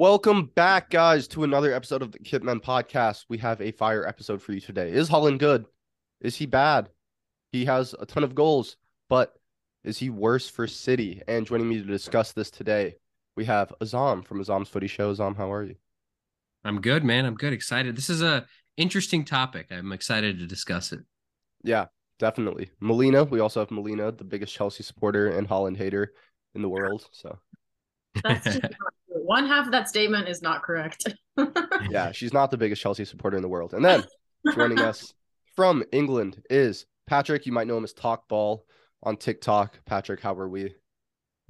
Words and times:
Welcome 0.00 0.46
back, 0.54 0.88
guys, 0.88 1.28
to 1.28 1.44
another 1.44 1.74
episode 1.74 2.00
of 2.00 2.10
the 2.10 2.20
Kitmen 2.20 2.62
podcast. 2.62 3.26
We 3.28 3.36
have 3.36 3.60
a 3.60 3.70
fire 3.70 4.06
episode 4.06 4.40
for 4.40 4.54
you 4.54 4.60
today. 4.60 4.90
Is 4.90 5.10
Haaland 5.10 5.36
good? 5.36 5.66
Is 6.22 6.36
he 6.36 6.46
bad? 6.46 6.88
He 7.52 7.66
has 7.66 7.94
a 8.00 8.06
ton 8.06 8.24
of 8.24 8.34
goals, 8.34 8.78
but 9.10 9.34
is 9.84 9.98
he 9.98 10.08
worse 10.08 10.48
for 10.48 10.66
City? 10.66 11.20
And 11.28 11.46
joining 11.46 11.68
me 11.68 11.82
to 11.82 11.84
discuss 11.84 12.32
this 12.32 12.50
today, 12.50 12.94
we 13.36 13.44
have 13.44 13.74
Aazam 13.82 14.24
from 14.24 14.42
Aazam's 14.42 14.70
Footy 14.70 14.86
Show. 14.86 15.12
Aazam, 15.12 15.36
how 15.36 15.52
are 15.52 15.64
you? 15.64 15.74
I'm 16.64 16.80
good, 16.80 17.04
man. 17.04 17.26
I'm 17.26 17.34
good. 17.34 17.52
Excited. 17.52 17.94
This 17.94 18.08
is 18.08 18.22
a 18.22 18.46
interesting 18.78 19.26
topic. 19.26 19.66
I'm 19.70 19.92
excited 19.92 20.38
to 20.38 20.46
discuss 20.46 20.92
it. 20.92 21.00
Yeah, 21.62 21.88
definitely. 22.18 22.70
Melina. 22.80 23.24
We 23.24 23.40
also 23.40 23.60
have 23.60 23.70
Melina, 23.70 24.12
the 24.12 24.24
biggest 24.24 24.54
Chelsea 24.54 24.82
supporter 24.82 25.28
and 25.28 25.46
Haaland 25.46 25.76
hater 25.76 26.14
in 26.54 26.62
the 26.62 26.70
world. 26.70 27.06
So 27.12 27.38
That's 28.24 28.44
just 28.44 28.62
not 28.62 28.72
true. 28.78 28.86
One 29.30 29.46
half 29.46 29.66
of 29.66 29.70
that 29.70 29.88
statement 29.88 30.28
is 30.28 30.42
not 30.42 30.64
correct. 30.64 31.06
yeah, 31.88 32.10
she's 32.10 32.32
not 32.32 32.50
the 32.50 32.56
biggest 32.56 32.82
Chelsea 32.82 33.04
supporter 33.04 33.36
in 33.36 33.42
the 33.44 33.48
world. 33.48 33.74
And 33.74 33.84
then 33.84 34.02
joining 34.56 34.80
us 34.80 35.14
from 35.54 35.84
England 35.92 36.42
is 36.50 36.84
Patrick. 37.06 37.46
You 37.46 37.52
might 37.52 37.68
know 37.68 37.76
him 37.76 37.84
as 37.84 37.94
TalkBall 37.94 38.62
on 39.04 39.16
TikTok. 39.16 39.78
Patrick, 39.86 40.20
how 40.20 40.34
are 40.34 40.48
we? 40.48 40.74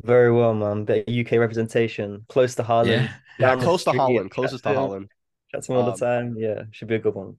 Very 0.02 0.30
well, 0.30 0.52
man. 0.52 0.84
Bit 0.84 1.08
of 1.08 1.14
UK 1.14 1.40
representation, 1.40 2.26
close 2.28 2.54
to 2.56 2.62
Haaland. 2.62 2.88
Yeah. 2.88 3.12
Yeah, 3.38 3.56
close 3.56 3.84
to 3.84 3.92
Haaland, 3.92 4.30
closest 4.30 4.64
to 4.64 4.70
Haaland. 4.70 5.06
Chat 5.50 5.62
to 5.62 5.72
him 5.72 5.78
all 5.78 5.84
Um, 5.84 5.90
the 5.92 5.96
time. 5.96 6.36
Yeah, 6.36 6.64
should 6.72 6.88
be 6.88 6.96
a 6.96 6.98
good 6.98 7.14
one. 7.14 7.36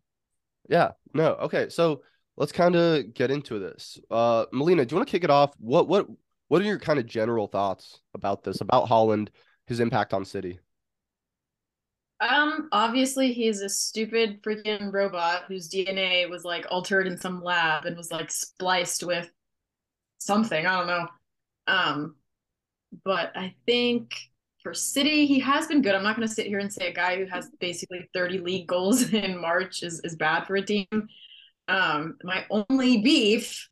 Yeah, 0.67 0.93
no, 1.13 1.33
okay. 1.35 1.69
So 1.69 2.01
let's 2.35 2.51
kind 2.51 2.75
of 2.75 3.13
get 3.13 3.29
into 3.29 3.59
this. 3.59 3.99
Uh, 4.09 4.45
Melina, 4.51 4.85
do 4.85 4.93
you 4.93 4.97
want 4.97 5.07
to 5.07 5.11
kick 5.11 5.23
it 5.23 5.29
off? 5.29 5.53
What 5.59 5.87
what 5.87 6.07
what 6.47 6.63
are 6.63 6.65
your 6.65 6.79
kind 6.79 6.97
of 6.97 7.05
general 7.05 7.45
thoughts 7.45 7.99
about 8.15 8.43
this, 8.43 8.59
about 8.59 8.89
Haaland, 8.89 9.29
his 9.71 9.79
impact 9.79 10.13
on 10.13 10.25
City? 10.25 10.59
um, 12.21 12.69
obviously 12.71 13.33
he's 13.33 13.61
a 13.61 13.69
stupid 13.69 14.43
freaking 14.43 14.93
robot 14.93 15.45
whose 15.47 15.67
DNA 15.67 16.29
was 16.29 16.45
like 16.45 16.67
altered 16.69 17.07
in 17.07 17.17
some 17.17 17.43
lab 17.43 17.85
and 17.85 17.97
was 17.97 18.11
like 18.11 18.29
spliced 18.29 19.03
with 19.03 19.29
something. 20.19 20.65
I 20.65 20.77
don't 20.77 20.87
know. 20.87 21.07
Um, 21.65 22.15
but 23.03 23.31
I 23.35 23.55
think 23.65 24.13
for 24.61 24.75
City, 24.75 25.25
he 25.25 25.39
has 25.39 25.65
been 25.65 25.81
good. 25.81 25.95
I'm 25.95 26.03
not 26.03 26.15
going 26.15 26.27
to 26.27 26.33
sit 26.33 26.45
here 26.45 26.59
and 26.59 26.71
say 26.71 26.89
a 26.89 26.93
guy 26.93 27.17
who 27.17 27.25
has 27.25 27.49
basically 27.59 28.07
30 28.13 28.37
league 28.39 28.67
goals 28.67 29.11
in 29.13 29.41
March 29.41 29.81
is 29.81 29.99
is 30.01 30.15
bad 30.15 30.45
for 30.45 30.55
a 30.55 30.61
team. 30.61 30.85
Um, 31.67 32.17
my 32.23 32.45
only 32.51 33.01
beef, 33.01 33.67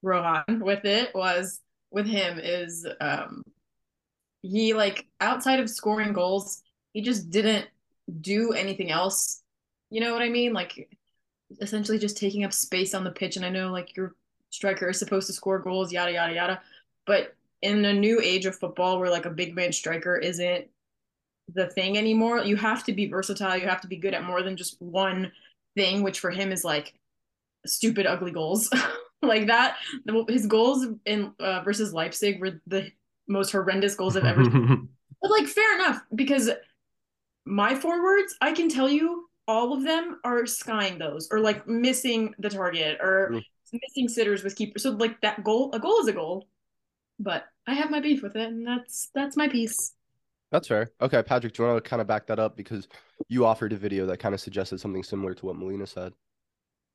Rohan, 0.00 0.60
with 0.60 0.86
it 0.86 1.14
was 1.14 1.60
with 1.90 2.06
him 2.06 2.38
is 2.42 2.86
um 3.02 3.42
he 4.42 4.74
like 4.74 5.06
outside 5.20 5.60
of 5.60 5.70
scoring 5.70 6.12
goals, 6.12 6.62
he 6.92 7.02
just 7.02 7.30
didn't 7.30 7.66
do 8.20 8.52
anything 8.52 8.90
else. 8.90 9.42
You 9.90 10.00
know 10.00 10.12
what 10.12 10.22
I 10.22 10.28
mean? 10.28 10.52
Like 10.52 10.88
essentially 11.60 11.98
just 11.98 12.16
taking 12.16 12.44
up 12.44 12.52
space 12.52 12.94
on 12.94 13.04
the 13.04 13.10
pitch. 13.10 13.36
And 13.36 13.44
I 13.44 13.50
know 13.50 13.70
like 13.70 13.96
your 13.96 14.14
striker 14.50 14.88
is 14.88 14.98
supposed 14.98 15.26
to 15.28 15.32
score 15.32 15.58
goals, 15.58 15.92
yada 15.92 16.12
yada 16.12 16.34
yada. 16.34 16.62
But 17.06 17.34
in 17.62 17.84
a 17.84 17.92
new 17.92 18.20
age 18.20 18.46
of 18.46 18.58
football 18.58 18.98
where 18.98 19.10
like 19.10 19.26
a 19.26 19.30
big 19.30 19.54
man 19.54 19.72
striker 19.72 20.16
isn't 20.16 20.66
the 21.54 21.68
thing 21.68 21.96
anymore, 21.96 22.40
you 22.40 22.56
have 22.56 22.84
to 22.84 22.92
be 22.92 23.06
versatile. 23.06 23.56
You 23.56 23.68
have 23.68 23.80
to 23.82 23.88
be 23.88 23.96
good 23.96 24.14
at 24.14 24.24
more 24.24 24.42
than 24.42 24.56
just 24.56 24.80
one 24.80 25.32
thing, 25.74 26.02
which 26.02 26.20
for 26.20 26.30
him 26.30 26.52
is 26.52 26.64
like 26.64 26.94
stupid, 27.64 28.06
ugly 28.06 28.32
goals. 28.32 28.70
like 29.22 29.46
that. 29.46 29.76
His 30.28 30.46
goals 30.46 30.86
in 31.04 31.32
uh, 31.38 31.62
versus 31.62 31.92
Leipzig 31.92 32.40
were 32.40 32.60
the 32.66 32.90
most 33.28 33.52
horrendous 33.52 33.94
goals 33.94 34.16
I've 34.16 34.24
ever 34.24 34.44
seen. 34.44 34.88
But 35.22 35.30
like 35.30 35.46
fair 35.46 35.74
enough 35.76 36.02
because 36.14 36.50
my 37.46 37.74
forwards, 37.74 38.36
I 38.40 38.52
can 38.52 38.68
tell 38.68 38.88
you 38.88 39.28
all 39.48 39.72
of 39.72 39.82
them 39.82 40.20
are 40.24 40.44
skying 40.46 40.98
those 40.98 41.28
or 41.30 41.40
like 41.40 41.66
missing 41.66 42.34
the 42.38 42.50
target 42.50 42.98
or 43.00 43.30
Mm. 43.32 43.42
missing 43.72 44.08
sitters 44.08 44.44
with 44.44 44.54
keepers. 44.56 44.82
So 44.82 44.90
like 44.90 45.20
that 45.22 45.42
goal, 45.42 45.70
a 45.72 45.78
goal 45.78 46.00
is 46.00 46.08
a 46.08 46.12
goal. 46.12 46.48
But 47.18 47.44
I 47.66 47.72
have 47.74 47.90
my 47.90 48.00
beef 48.00 48.22
with 48.22 48.36
it, 48.36 48.48
and 48.48 48.66
that's 48.66 49.08
that's 49.14 49.36
my 49.36 49.48
piece. 49.48 49.94
That's 50.52 50.68
fair. 50.68 50.92
Okay, 51.00 51.22
Patrick, 51.22 51.54
do 51.54 51.62
you 51.62 51.68
want 51.68 51.82
to 51.82 51.88
kind 51.88 52.00
of 52.02 52.06
back 52.06 52.26
that 52.26 52.38
up 52.38 52.56
because 52.56 52.86
you 53.28 53.46
offered 53.46 53.72
a 53.72 53.76
video 53.76 54.06
that 54.06 54.18
kind 54.18 54.34
of 54.34 54.40
suggested 54.40 54.80
something 54.80 55.02
similar 55.02 55.32
to 55.34 55.46
what 55.46 55.56
Melina 55.56 55.86
said? 55.86 56.12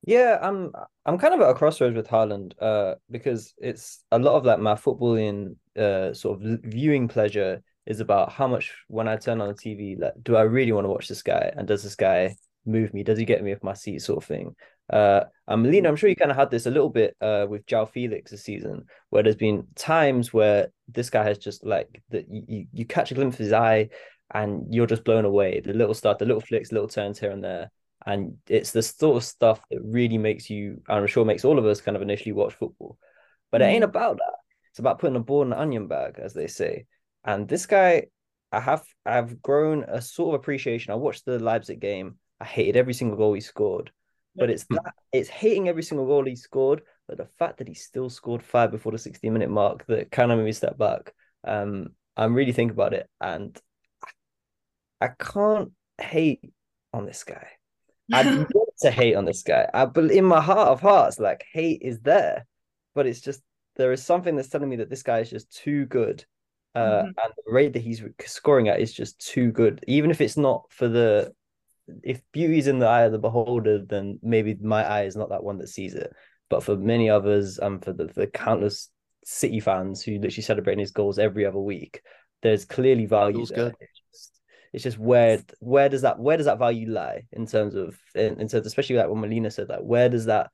Yeah, 0.04 0.40
I'm 0.42 0.72
I'm 1.06 1.18
kind 1.20 1.34
of 1.34 1.42
at 1.42 1.50
a 1.50 1.54
crossroads 1.54 1.96
with 1.96 2.08
Haaland, 2.08 2.54
uh, 2.60 2.96
because 3.10 3.54
it's 3.58 4.04
a 4.12 4.18
lot 4.18 4.36
of 4.36 4.46
like 4.46 4.60
my 4.60 4.74
footballing 4.74 5.56
uh 5.78 6.14
sort 6.14 6.42
of 6.42 6.60
viewing 6.64 7.08
pleasure 7.08 7.62
is 7.86 8.00
about 8.00 8.32
how 8.32 8.48
much 8.48 8.74
when 8.88 9.08
I 9.08 9.16
turn 9.18 9.42
on 9.42 9.48
the 9.50 9.54
TV, 9.54 10.00
like, 10.00 10.14
do 10.24 10.36
I 10.36 10.42
really 10.42 10.72
want 10.72 10.86
to 10.86 10.90
watch 10.90 11.08
this 11.08 11.22
guy? 11.24 11.52
And 11.56 11.68
does 11.68 11.84
this 11.84 11.96
guy 11.96 12.36
move 12.66 12.94
me? 12.94 13.04
Does 13.04 13.18
he 13.20 13.26
get 13.26 13.44
me 13.44 13.54
off 13.54 13.64
my 13.64 13.74
seat, 13.74 14.00
sort 14.00 14.24
of 14.24 14.28
thing? 14.28 14.56
Uh, 14.90 15.22
and 15.48 15.64
Melina, 15.64 15.88
I'm 15.90 15.96
sure 15.96 16.10
you 16.10 16.16
kind 16.16 16.32
of 16.32 16.38
had 16.38 16.52
this 16.52 16.66
a 16.66 16.72
little 16.72 16.90
bit 16.90 17.16
uh 17.22 17.46
with 17.48 17.66
João 17.68 17.88
Félix 17.92 18.30
this 18.32 18.44
season, 18.44 18.86
where 19.12 19.22
there's 19.22 19.36
been 19.36 19.68
times 19.76 20.34
where 20.34 20.72
this 20.88 21.12
guy 21.12 21.24
has 21.26 21.38
just 21.38 21.64
like 21.64 22.02
that 22.10 22.26
you, 22.30 22.66
you 22.74 22.86
catch 22.86 23.12
a 23.12 23.14
glimpse 23.14 23.36
of 23.36 23.46
his 23.46 23.54
eye 23.54 23.90
and 24.34 24.74
you're 24.74 24.88
just 24.88 25.04
blown 25.04 25.26
away. 25.26 25.60
The 25.60 25.74
little 25.74 25.94
stuff, 25.94 26.18
the 26.18 26.26
little 26.26 26.42
flicks, 26.42 26.72
little 26.72 26.88
turns 26.88 27.20
here 27.20 27.32
and 27.32 27.44
there 27.44 27.70
and 28.06 28.38
it's 28.48 28.72
the 28.72 28.82
sort 28.82 29.18
of 29.18 29.24
stuff 29.24 29.62
that 29.70 29.80
really 29.84 30.18
makes 30.18 30.50
you 30.50 30.82
i'm 30.88 31.06
sure 31.08 31.26
makes 31.26 31.46
all 31.46 31.60
of 31.60 31.66
us 31.66 31.82
kind 31.82 31.96
of 31.96 32.02
initially 32.02 32.32
watch 32.32 32.54
football. 32.54 32.98
But 33.52 33.62
it 33.62 33.66
ain't 33.66 33.84
about 33.84 34.18
that. 34.18 34.36
It's 34.72 34.80
about 34.80 35.00
putting 35.00 35.18
a 35.18 35.20
ball 35.20 35.42
in 35.42 35.52
an 35.52 35.60
onion 35.60 35.88
bag 35.88 36.20
as 36.20 36.34
they 36.34 36.48
say. 36.48 36.86
And 37.26 37.48
this 37.48 37.66
guy 37.66 38.08
i 38.54 38.60
have 38.60 38.84
i've 39.06 39.42
grown 39.42 39.84
a 39.84 40.02
sort 40.02 40.34
of 40.34 40.42
appreciation. 40.42 40.92
I 40.92 40.96
watched 40.96 41.26
the 41.26 41.40
leipzig 41.40 41.80
game. 41.80 42.18
I 42.40 42.46
hated 42.46 42.78
every 42.78 42.94
single 42.94 43.18
goal 43.18 43.34
he 43.34 43.42
scored. 43.42 43.92
But 44.36 44.50
it's 44.50 44.64
that 44.70 44.94
it's 45.12 45.30
hating 45.30 45.68
every 45.68 45.84
single 45.84 46.08
goal 46.08 46.26
he 46.26 46.36
scored 46.36 46.82
but 47.08 47.18
the 47.18 47.26
fact 47.38 47.58
that 47.58 47.68
he 47.68 47.74
still 47.74 48.10
scored 48.10 48.42
five 48.42 48.72
before 48.72 48.94
the 48.94 48.98
60 48.98 49.30
minute 49.30 49.50
mark 49.50 49.86
that 49.88 50.12
kind 50.12 50.32
of 50.32 50.38
made 50.38 50.46
me 50.46 50.54
step 50.54 50.78
back. 50.78 51.14
Um 51.46 51.90
i'm 52.16 52.34
really 52.34 52.54
thinking 52.54 52.74
about 52.74 52.94
it. 52.94 53.10
And 53.20 53.60
i, 55.02 55.06
I 55.06 55.10
can't 55.20 55.72
hate 56.00 56.42
on 56.94 57.06
this 57.06 57.24
guy 57.26 57.50
I 58.14 58.24
want 58.24 58.70
to 58.82 58.92
hate 58.92 59.16
on 59.16 59.26
this 59.26 59.44
guy. 59.44 59.68
I 59.74 59.86
but 59.86 60.12
in 60.12 60.26
my 60.26 60.42
heart 60.42 60.70
of 60.70 60.82
hearts, 60.82 61.20
like 61.20 61.46
hate 61.52 61.82
is 61.82 62.00
there, 62.02 62.46
but 62.94 63.08
it's 63.08 63.22
just 63.22 63.42
there 63.76 63.92
is 63.92 64.04
something 64.04 64.36
that's 64.36 64.50
telling 64.50 64.70
me 64.70 64.78
that 64.78 64.90
this 64.90 65.04
guy 65.04 65.20
is 65.20 65.30
just 65.30 65.52
too 65.52 65.86
good, 65.86 66.26
uh, 66.76 67.04
Mhm. 67.04 67.06
and 67.06 67.34
the 67.46 67.52
rate 67.52 67.74
that 67.74 67.82
he's 67.82 68.04
scoring 68.26 68.68
at 68.68 68.80
is 68.80 68.94
just 68.94 69.20
too 69.26 69.52
good. 69.52 69.84
Even 69.88 70.12
if 70.12 70.22
it's 70.22 70.38
not 70.38 70.66
for 70.72 70.88
the, 70.88 71.34
if 72.04 72.22
beauty's 72.32 72.68
in 72.68 72.80
the 72.80 72.88
eye 72.88 73.04
of 73.04 73.12
the 73.12 73.18
beholder, 73.18 73.84
then 73.86 74.20
maybe 74.22 74.56
my 74.56 74.84
eye 74.84 75.04
is 75.04 75.16
not 75.16 75.30
that 75.30 75.44
one 75.44 75.58
that 75.60 75.70
sees 75.70 75.94
it. 75.96 76.12
But 76.50 76.64
for 76.64 76.76
many 76.76 77.10
others, 77.10 77.60
and 77.60 77.84
for 77.84 77.94
the, 77.94 78.06
the 78.06 78.28
countless 78.28 78.90
City 79.24 79.60
fans 79.60 80.02
who 80.04 80.14
literally 80.14 80.42
celebrating 80.42 80.80
his 80.80 80.92
goals 80.92 81.20
every 81.20 81.46
other 81.46 81.60
week, 81.60 82.02
there's 82.42 82.66
clearly 82.66 83.06
value 83.06 83.38
Feels 83.38 83.50
there. 83.50 83.58
good. 83.58 83.76
It's 83.80 83.92
just, 83.92 84.01
it's 84.74 84.84
just 84.84 84.98
where 84.98 85.40
where 85.60 85.90
does 85.90 86.02
that 86.02 86.20
where 86.20 86.38
does 86.38 86.46
that 86.46 86.60
value 86.60 86.90
lie 86.90 87.24
in 87.32 87.46
terms 87.46 87.76
of 87.76 87.98
in, 88.16 88.40
in 88.40 88.48
terms 88.48 88.66
especially 88.66 88.96
like 88.96 89.08
what 89.08 89.18
Melina 89.18 89.52
said 89.52 89.68
that 89.68 89.84
where 89.84 90.10
does 90.10 90.26
that 90.26 90.50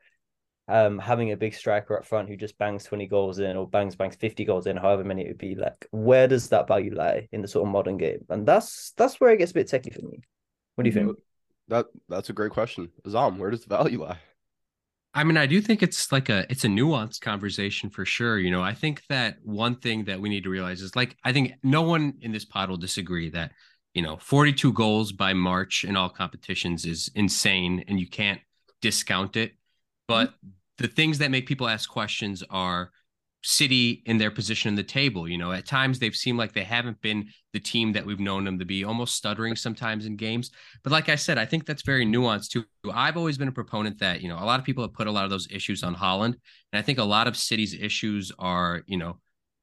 um 0.67 0.99
having 0.99 1.31
a 1.31 1.37
big 1.37 1.53
striker 1.53 1.97
up 1.97 2.05
front 2.05 2.27
who 2.27 2.35
just 2.35 2.57
bangs 2.57 2.83
20 2.83 3.07
goals 3.07 3.39
in 3.39 3.55
or 3.55 3.67
bangs 3.67 3.95
bangs 3.95 4.15
50 4.15 4.43
goals 4.45 4.67
in 4.67 4.75
however 4.75 5.03
many 5.03 5.23
it 5.23 5.27
would 5.29 5.37
be 5.37 5.55
like 5.55 5.87
where 5.91 6.27
does 6.27 6.49
that 6.49 6.67
value 6.67 6.93
lie 6.93 7.27
in 7.31 7.41
the 7.41 7.47
sort 7.47 7.65
of 7.67 7.71
modern 7.71 7.97
game 7.97 8.25
and 8.29 8.45
that's 8.45 8.91
that's 8.97 9.19
where 9.21 9.31
it 9.31 9.37
gets 9.37 9.51
a 9.51 9.53
bit 9.53 9.67
techie 9.67 9.93
for 9.93 10.05
me 10.05 10.19
what 10.75 10.83
do 10.83 10.89
you 10.89 10.93
think 10.93 11.17
That 11.69 11.87
that's 12.07 12.29
a 12.29 12.33
great 12.33 12.51
question. 12.51 12.89
Aazam, 13.05 13.37
where 13.37 13.51
does 13.51 13.63
the 13.65 13.75
value 13.75 14.01
lie? 14.03 14.19
I 15.13 15.23
mean, 15.23 15.37
I 15.37 15.47
do 15.47 15.59
think 15.59 15.81
it's 15.81 16.11
like 16.11 16.29
a 16.29 16.45
it's 16.49 16.63
a 16.63 16.67
nuanced 16.67 17.21
conversation 17.21 17.89
for 17.89 18.05
sure. 18.05 18.37
You 18.37 18.51
know, 18.51 18.61
I 18.61 18.73
think 18.73 19.01
that 19.09 19.37
one 19.43 19.75
thing 19.75 20.05
that 20.05 20.21
we 20.21 20.29
need 20.29 20.43
to 20.43 20.49
realize 20.49 20.81
is 20.81 20.95
like 20.95 21.17
I 21.23 21.33
think 21.33 21.53
no 21.63 21.81
one 21.81 22.13
in 22.21 22.31
this 22.31 22.45
pod 22.45 22.69
will 22.69 22.77
disagree 22.77 23.31
that 23.31 23.51
you 23.97 24.03
know 24.03 24.17
42 24.17 24.73
goals 24.73 25.11
by 25.11 25.33
March 25.33 25.83
in 25.83 25.97
all 25.97 26.07
competitions 26.07 26.85
is 26.85 27.09
insane 27.15 27.83
and 27.87 27.99
you 27.99 28.07
can't 28.07 28.39
discount 28.79 29.35
it. 29.35 29.53
But 30.07 30.29
mm-hmm. 30.29 30.49
the 30.77 30.87
things 30.87 31.17
that 31.17 31.31
make 31.31 31.47
people 31.47 31.67
ask 31.67 31.89
questions 31.89 32.43
are 32.51 32.91
City 33.43 34.03
in 34.05 34.19
their 34.19 34.29
position 34.29 34.69
in 34.69 34.75
the 34.75 34.83
table. 34.83 35.27
You 35.27 35.39
know, 35.39 35.51
at 35.51 35.65
times 35.65 35.97
they've 35.97 36.15
seemed 36.15 36.37
like 36.37 36.53
they 36.53 36.63
haven't 36.63 37.01
been 37.01 37.29
the 37.53 37.59
team 37.59 37.93
that 37.93 38.05
we've 38.05 38.19
known 38.19 38.43
them 38.43 38.59
to 38.59 38.65
be, 38.65 38.83
almost 38.83 39.15
stuttering 39.15 39.55
sometimes 39.55 40.05
in 40.05 40.15
games. 40.15 40.51
But 40.83 40.91
like 40.91 41.09
I 41.09 41.15
said, 41.15 41.39
I 41.39 41.45
think 41.45 41.65
that's 41.65 41.83
very 41.83 42.05
nuanced 42.05 42.49
too. 42.49 42.65
I've 42.93 43.17
always 43.17 43.37
been 43.39 43.47
a 43.47 43.53
proponent 43.53 43.99
that, 43.99 44.21
you 44.21 44.29
know, 44.29 44.37
a 44.37 44.45
lot 44.45 44.59
of 44.59 44.65
people 44.65 44.83
have 44.83 44.93
put 44.93 45.07
a 45.07 45.11
lot 45.11 45.23
of 45.23 45.31
those 45.31 45.47
issues 45.49 45.81
on 45.81 45.95
Haaland. 45.95 46.35
And 46.71 46.79
I 46.79 46.81
think 46.83 46.99
a 46.99 47.03
lot 47.03 47.27
of 47.27 47.35
City's 47.35 47.73
issues 47.73 48.31
are, 48.37 48.83
you 48.85 48.97
know, 48.97 49.17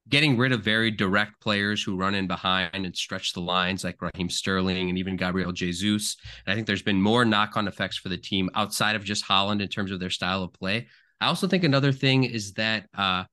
getting 0.09 0.37
rid 0.37 0.53
of 0.53 0.63
very 0.63 0.91
direct 0.91 1.41
players 1.41 1.83
who 1.83 1.97
run 1.97 2.15
in 2.15 2.27
behind 2.27 2.71
and 2.75 2.97
stretch 2.97 3.33
the 3.33 3.41
lines 3.41 3.85
like 3.85 4.03
Raheem 4.03 4.29
Sterling 4.29 4.89
and 4.91 4.99
even 4.99 5.17
Gabriel 5.17 5.53
Jesus. 5.53 6.17
And 6.47 6.53
I 6.53 6.55
think 6.55 6.67
there's 6.67 6.83
been 6.83 7.01
more 7.01 7.25
knock 7.25 7.57
on 7.57 7.69
effects 7.69 7.97
for 7.97 8.11
the 8.11 8.19
team 8.19 8.51
outside 8.55 8.97
of 8.97 9.05
just 9.05 9.25
Haaland 9.25 9.63
in 9.63 9.69
terms 9.69 9.91
of 9.91 10.01
their 10.01 10.11
style 10.11 10.43
of 10.43 10.53
play. 10.53 10.89
I 11.21 11.27
also 11.27 11.47
think 11.47 11.65
another 11.65 11.93
thing 11.93 12.25
is 12.25 12.53
that 12.55 12.87
uh, 12.97 13.25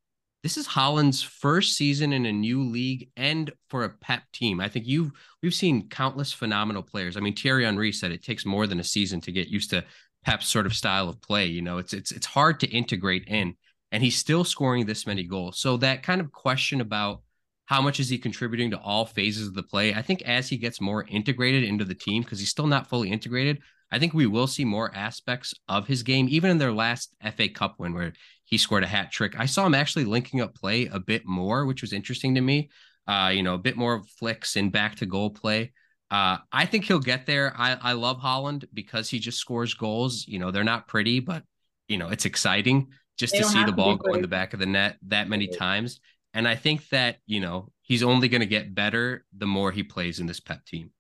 this 0.44 0.58
is 0.58 0.68
Haaland's 0.68 1.22
first 1.22 1.76
season 1.76 2.14
in 2.14 2.26
a 2.26 2.32
new 2.32 2.64
league 2.64 3.10
and 3.18 3.52
for 3.70 3.84
a 3.84 3.90
Pep 3.90 4.24
team. 4.34 4.60
I 4.60 4.70
think 4.70 4.88
you've 4.88 5.12
we've 5.44 5.54
seen 5.54 5.90
countless 5.90 6.32
phenomenal 6.32 6.84
players. 6.84 7.18
I 7.18 7.20
mean, 7.20 7.36
Thierry 7.36 7.66
Henry 7.66 7.92
said 7.92 8.12
it 8.12 8.24
takes 8.24 8.46
more 8.46 8.66
than 8.66 8.80
a 8.80 8.84
season 8.84 9.22
to 9.22 9.32
get 9.32 9.50
used 9.50 9.70
to 9.72 9.84
Pep's 10.24 10.48
sort 10.48 10.66
of 10.66 10.74
style 10.74 11.10
of 11.10 11.22
play. 11.22 11.46
You 11.46 11.62
know, 11.62 11.78
it's 11.78 11.94
it's 11.94 12.12
it's 12.12 12.26
hard 12.26 12.60
to 12.62 12.68
integrate 12.68 13.26
in, 13.28 13.56
and 13.92 14.02
he's 14.04 14.18
still 14.18 14.44
scoring 14.44 14.86
this 14.86 15.06
many 15.06 15.24
goals. 15.24 15.60
So 15.60 15.78
that 15.78 16.04
kind 16.04 16.22
of 16.22 16.32
question 16.32 16.82
about 16.82 17.22
how 17.66 17.82
much 17.82 18.00
is 18.00 18.10
he 18.10 18.18
contributing 18.18 18.72
to 18.72 18.80
all 18.80 19.06
phases 19.06 19.48
of 19.48 19.54
the 19.54 19.64
play? 19.64 19.94
I 19.94 20.02
think 20.02 20.22
as 20.24 20.50
he 20.50 20.58
gets 20.58 20.82
more 20.82 21.06
integrated 21.08 21.64
into 21.64 21.86
the 21.86 21.96
team, 21.96 22.24
because 22.24 22.40
he's 22.40 22.50
still 22.50 22.68
not 22.68 22.88
fully 22.88 23.10
integrated, 23.10 23.60
I 23.92 24.00
think 24.00 24.14
we 24.14 24.26
will 24.26 24.48
see 24.48 24.66
more 24.66 24.94
aspects 24.96 25.54
of 25.68 25.88
his 25.88 26.04
game, 26.04 26.28
even 26.30 26.52
in 26.52 26.58
their 26.58 26.72
last 26.72 27.14
FA 27.36 27.50
Cup 27.50 27.76
win, 27.78 27.94
where 27.94 28.14
he 28.46 28.58
scored 28.58 28.84
a 28.84 28.88
hat 28.88 29.12
trick. 29.12 29.38
I 29.38 29.46
saw 29.46 29.66
him 29.66 29.76
actually 29.76 30.06
linking 30.06 30.42
up 30.42 30.56
play 30.56 30.88
a 30.88 31.00
bit 31.00 31.26
more, 31.26 31.66
which 31.66 31.82
was 31.82 31.94
interesting 31.94 32.36
to 32.36 32.42
me. 32.42 32.70
Uh, 33.08 33.32
you 33.34 33.44
know, 33.44 33.56
a 33.56 33.60
bit 33.60 33.76
more 33.76 34.04
flicks 34.20 34.56
and 34.56 34.72
back 34.72 34.96
to 34.96 35.06
goal 35.06 35.30
play. 35.30 35.74
Uh, 36.10 36.38
I 36.52 36.66
think 36.66 36.86
he'll 36.86 37.00
get 37.00 37.26
there. 37.26 37.54
I, 37.58 37.78
I 37.82 37.94
love 37.94 38.20
Haaland 38.20 38.66
because 38.74 39.10
he 39.10 39.20
just 39.20 39.40
scores 39.40 39.74
goals. 39.74 40.26
You 40.28 40.40
know, 40.40 40.52
they're 40.52 40.64
not 40.64 40.88
pretty, 40.88 41.20
but 41.20 41.44
you 41.88 41.98
know, 41.98 42.10
it's 42.10 42.26
exciting 42.26 42.90
just 43.22 43.36
to 43.36 43.44
see 43.44 43.64
the 43.64 43.72
ball 43.72 43.96
go 43.96 44.14
in 44.14 44.22
the 44.22 44.28
back 44.28 44.54
of 44.54 44.60
the 44.60 44.66
net 44.66 44.98
that 45.08 45.30
many 45.30 45.48
times. 45.48 46.02
And 46.34 46.48
I 46.48 46.56
think 46.56 46.90
that, 46.90 47.18
you 47.26 47.40
know, 47.40 47.72
he's 47.82 48.04
only 48.04 48.28
going 48.28 48.42
to 48.42 48.48
get 48.48 48.74
better 48.74 49.26
the 49.38 49.46
more 49.46 49.72
he 49.72 49.84
plays 49.84 50.20
in 50.20 50.26
this 50.26 50.40
pep 50.40 50.66
team. 50.66 50.92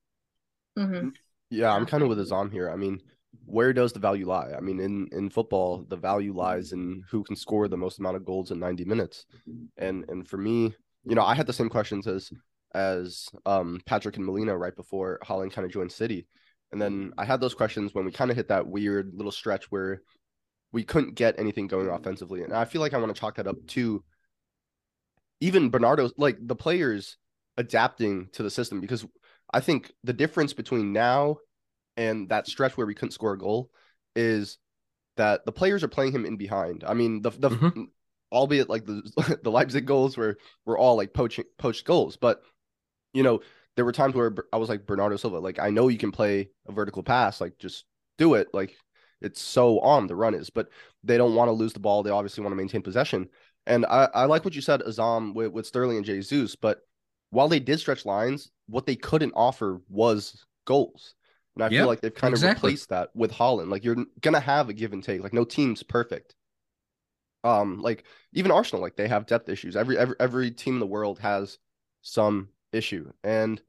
Mm-hmm. 0.78 1.10
Yeah, 1.50 1.72
I'm 1.74 1.86
kind 1.86 2.04
of 2.04 2.10
with 2.10 2.20
Aazam 2.20 2.52
here. 2.52 2.70
I 2.70 2.76
mean, 2.76 3.02
where 3.46 3.74
does 3.74 3.92
the 3.92 4.00
value 4.00 4.28
lie? 4.28 4.52
I 4.56 4.62
mean, 4.62 4.80
in 4.80 5.08
in 5.12 5.30
football, 5.30 5.86
the 5.88 5.98
value 5.98 6.34
lies 6.34 6.72
in 6.74 7.04
who 7.10 7.24
can 7.24 7.36
score 7.36 7.68
the 7.68 7.78
most 7.78 8.00
amount 8.00 8.18
of 8.18 8.26
goals 8.26 8.52
in 8.52 8.60
90 8.60 8.86
minutes. 8.86 9.26
And 9.78 10.06
and 10.10 10.28
for 10.28 10.38
me, 10.38 10.74
you 11.04 11.16
know, 11.16 11.24
I 11.24 11.34
had 11.34 11.48
the 11.48 11.54
same 11.54 11.70
questions 11.70 12.08
as 12.08 12.32
as 12.74 13.28
um 13.46 13.82
Patrick 13.86 14.18
and 14.18 14.26
Melina 14.26 14.58
right 14.58 14.76
before 14.76 15.20
Haaland 15.24 15.52
kind 15.52 15.66
of 15.66 15.74
joined 15.74 15.92
City. 15.92 16.28
And 16.72 16.82
then 16.82 17.14
I 17.18 17.26
had 17.26 17.42
those 17.42 17.54
questions 17.54 17.94
when 17.94 18.06
we 18.06 18.12
kind 18.12 18.32
of 18.32 18.38
hit 18.38 18.48
that 18.48 18.68
weird 18.68 19.12
little 19.14 19.32
stretch 19.32 19.72
where 19.72 20.02
we 20.72 20.84
couldn't 20.84 21.16
get 21.16 21.40
anything 21.40 21.68
going 21.68 21.90
offensively. 21.90 22.44
And 22.44 22.54
I 22.54 22.66
feel 22.66 22.82
like 22.82 22.94
I 22.94 22.98
want 22.98 23.14
to 23.14 23.20
chalk 23.20 23.36
that 23.36 23.48
up 23.48 23.58
to 23.70 24.04
even 25.40 25.70
Bernardo's 25.70 26.14
like 26.18 26.38
the 26.40 26.56
players 26.56 27.18
adapting 27.58 28.30
to 28.34 28.44
the 28.44 28.50
system 28.50 28.80
because 28.80 29.06
I 29.54 29.60
think 29.60 29.92
the 30.04 30.14
difference 30.14 30.54
between 30.54 30.94
now 30.94 31.38
and 31.98 32.30
that 32.30 32.48
stretch 32.48 32.78
where 32.78 32.88
we 32.88 32.96
couldn't 32.96 33.12
score 33.12 33.34
a 33.34 33.38
goal 33.38 33.70
is 34.16 34.58
that 35.18 35.46
the 35.46 35.52
players 35.52 35.84
are 35.84 35.90
playing 35.90 36.14
him 36.14 36.26
in 36.26 36.38
behind. 36.38 36.84
I 36.86 36.94
mean, 36.94 37.22
the 37.22 37.32
the 37.32 37.50
mm-hmm. 37.50 37.84
albeit 38.32 38.70
like 38.70 38.86
the 38.86 39.40
the 39.44 39.52
Leipzig 39.52 39.86
goals 39.86 40.16
were 40.16 40.38
were 40.66 40.78
all 40.78 40.96
like 40.96 41.14
poaching 41.14 41.46
poached 41.58 41.86
goals, 41.86 42.18
but 42.18 42.42
you 43.14 43.24
know 43.24 43.42
there 43.76 43.86
were 43.86 43.92
times 43.92 44.16
where 44.16 44.34
I 44.54 44.58
was 44.58 44.70
like 44.70 44.86
Bernardo 44.86 45.18
Silva, 45.18 45.40
like 45.40 45.60
I 45.60 45.70
know 45.70 45.88
you 45.88 45.98
can 45.98 46.12
play 46.12 46.50
a 46.68 46.72
vertical 46.72 47.04
pass, 47.04 47.42
like 47.42 47.58
just 47.58 47.86
do 48.18 48.36
it, 48.36 48.50
like 48.54 48.76
it's 49.22 49.42
so 49.42 49.80
on 49.80 50.08
the 50.08 50.16
run 50.16 50.34
is, 50.34 50.50
but 50.50 50.70
they 51.04 51.18
don't 51.18 51.36
want 51.36 51.48
to 51.50 51.54
lose 51.54 51.74
the 51.74 51.80
ball. 51.80 52.04
They 52.04 52.10
obviously 52.12 52.44
want 52.44 52.52
to 52.52 52.58
maintain 52.58 52.82
possession. 52.82 53.30
And 53.68 53.86
I, 53.86 54.10
I 54.14 54.26
like 54.26 54.44
what 54.44 54.56
you 54.56 54.62
said, 54.62 54.82
Aazam, 54.82 55.34
with, 55.34 55.52
with 55.52 55.68
Sterling 55.68 55.98
and 55.98 56.06
Jesus, 56.06 56.56
but 56.56 56.82
while 57.30 57.48
they 57.48 57.60
did 57.60 57.80
stretch 57.80 58.06
lines, 58.06 58.52
what 58.68 58.86
they 58.86 58.96
couldn't 58.96 59.34
offer 59.36 59.82
was 59.90 60.46
goals. 60.66 61.16
And 61.56 61.64
I 61.64 61.68
yep, 61.68 61.82
feel 61.82 61.88
like 61.88 62.02
they've 62.02 62.14
kind 62.14 62.34
exactly. 62.34 62.52
of 62.52 62.64
replaced 62.64 62.90
that 62.90 63.10
with 63.14 63.32
Haaland. 63.32 63.70
Like 63.70 63.84
you're 63.84 64.06
gonna 64.22 64.40
have 64.40 64.70
a 64.70 64.74
give 64.74 64.94
and 64.94 65.04
take. 65.04 65.22
Like 65.22 65.34
no 65.34 65.44
team's 65.44 65.84
perfect. 65.84 66.36
Um, 67.44 67.82
like 67.82 68.06
even 68.34 68.52
Arsenal, 68.52 68.82
like 68.82 68.96
they 68.96 69.08
have 69.08 69.26
depth 69.26 69.50
issues. 69.50 69.76
Every 69.76 69.98
every 69.98 70.16
every 70.20 70.52
team 70.52 70.76
in 70.76 70.80
the 70.80 70.86
world 70.88 71.20
has 71.20 71.58
some 72.02 72.50
issue. 72.72 73.12
And 73.24 73.62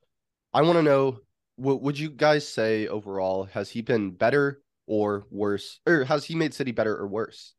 I 0.53 0.63
want 0.63 0.77
to 0.77 0.83
know 0.83 1.21
what 1.57 1.83
would 1.83 1.99
you 1.99 2.11
guys 2.11 2.47
say 2.47 2.87
overall? 2.87 3.45
Has 3.45 3.71
he 3.71 3.83
been 3.83 4.13
better 4.13 4.63
or 4.87 5.26
worse? 5.31 5.81
Or 5.87 6.05
has 6.05 6.25
he 6.25 6.34
made 6.34 6.55
City 6.55 6.73
better 6.73 6.96
or 6.96 7.06
worse? 7.06 7.55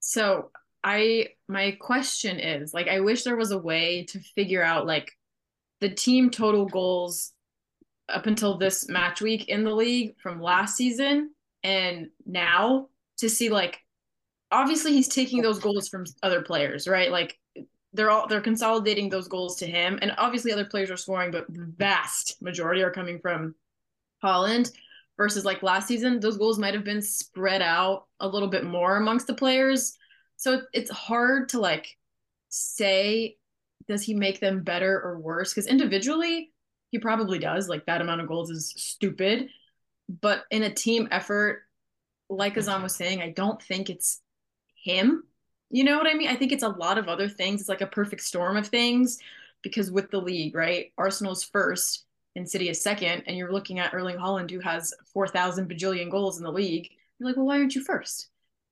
So 0.00 0.50
I 0.82 1.28
my 1.48 1.72
question 1.72 2.38
is 2.38 2.72
like 2.72 2.88
I 2.88 3.00
wish 3.00 3.22
there 3.22 3.36
was 3.36 3.50
a 3.50 3.58
way 3.58 4.04
to 4.06 4.20
figure 4.20 4.62
out 4.62 4.86
like 4.86 5.12
the 5.80 5.90
team 5.90 6.30
total 6.30 6.66
goals 6.66 7.32
up 8.08 8.26
until 8.26 8.58
this 8.58 8.88
match 8.88 9.20
week 9.20 9.48
in 9.48 9.64
the 9.64 9.74
league 9.74 10.14
from 10.20 10.40
last 10.40 10.76
season 10.76 11.30
and 11.62 12.08
now 12.26 12.88
to 13.18 13.28
see 13.28 13.50
like 13.50 13.78
obviously 14.50 14.92
he's 14.92 15.08
taking 15.08 15.42
those 15.42 15.60
goals 15.60 15.88
from 15.88 16.04
other 16.22 16.42
players, 16.42 16.88
right? 16.88 17.10
Like 17.10 17.38
they're 17.92 18.10
all 18.10 18.26
they're 18.26 18.40
consolidating 18.40 19.08
those 19.08 19.28
goals 19.28 19.56
to 19.56 19.66
him 19.66 19.98
and 20.00 20.14
obviously 20.18 20.52
other 20.52 20.64
players 20.64 20.90
are 20.90 20.96
scoring 20.96 21.30
but 21.30 21.46
the 21.52 21.72
vast 21.76 22.40
majority 22.40 22.82
are 22.82 22.90
coming 22.90 23.18
from 23.18 23.54
Haaland 24.22 24.70
versus 25.20 25.44
like 25.44 25.62
last 25.62 25.86
season 25.86 26.18
those 26.18 26.38
goals 26.38 26.58
might 26.58 26.72
have 26.72 26.82
been 26.82 27.02
spread 27.02 27.60
out 27.60 28.06
a 28.20 28.26
little 28.26 28.48
bit 28.48 28.64
more 28.64 28.96
amongst 28.96 29.26
the 29.26 29.34
players. 29.34 29.98
So 30.36 30.62
it's 30.72 30.90
hard 30.90 31.50
to 31.50 31.60
like 31.60 31.98
say 32.48 33.36
does 33.86 34.02
he 34.02 34.14
make 34.14 34.40
them 34.40 34.62
better 34.62 34.98
or 34.98 35.18
worse 35.18 35.52
because 35.52 35.66
individually 35.66 36.52
he 36.90 36.98
probably 36.98 37.38
does. 37.38 37.68
Like 37.68 37.84
that 37.84 38.00
amount 38.00 38.22
of 38.22 38.28
goals 38.28 38.48
is 38.48 38.72
stupid. 38.78 39.50
But 40.08 40.44
in 40.50 40.62
a 40.62 40.72
team 40.72 41.06
effort, 41.10 41.64
like 42.30 42.54
Aazam 42.54 42.82
was 42.82 42.96
saying, 42.96 43.20
I 43.20 43.28
don't 43.28 43.60
think 43.60 43.90
it's 43.90 44.22
him. 44.74 45.24
You 45.68 45.84
know 45.84 45.98
what 45.98 46.06
I 46.06 46.14
mean? 46.14 46.28
I 46.28 46.34
think 46.34 46.50
it's 46.50 46.62
a 46.62 46.68
lot 46.68 46.96
of 46.96 47.08
other 47.08 47.28
things. 47.28 47.60
It's 47.60 47.68
like 47.68 47.82
a 47.82 47.86
perfect 47.86 48.22
storm 48.22 48.56
of 48.56 48.68
things 48.68 49.18
because 49.60 49.90
with 49.90 50.10
the 50.10 50.22
league, 50.22 50.54
right? 50.54 50.94
Arsenal's 50.96 51.44
first 51.44 52.06
and 52.36 52.48
City 52.48 52.68
is 52.68 52.82
second, 52.82 53.24
and 53.26 53.36
you're 53.36 53.52
looking 53.52 53.78
at 53.78 53.92
Erling 53.92 54.16
Haaland, 54.16 54.50
who 54.50 54.60
has 54.60 54.94
4,000 55.12 55.68
bajillion 55.68 56.10
goals 56.10 56.38
in 56.38 56.44
the 56.44 56.52
league. 56.52 56.88
You're 57.18 57.28
like, 57.28 57.36
well, 57.36 57.46
why 57.46 57.58
aren't 57.58 57.74
you 57.74 57.82
first? 57.82 58.28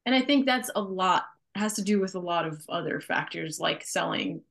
And 0.07 0.15
I 0.15 0.21
think 0.23 0.47
that's 0.47 0.71
a 0.75 0.81
lot, 0.81 1.25
has 1.55 1.75
to 1.75 1.83
do 1.83 2.01
with 2.01 2.15
a 2.15 2.21
lot 2.21 2.47
of 2.47 2.65
other 2.69 3.01
factors 3.01 3.59
like 3.59 3.85
selling 3.85 4.43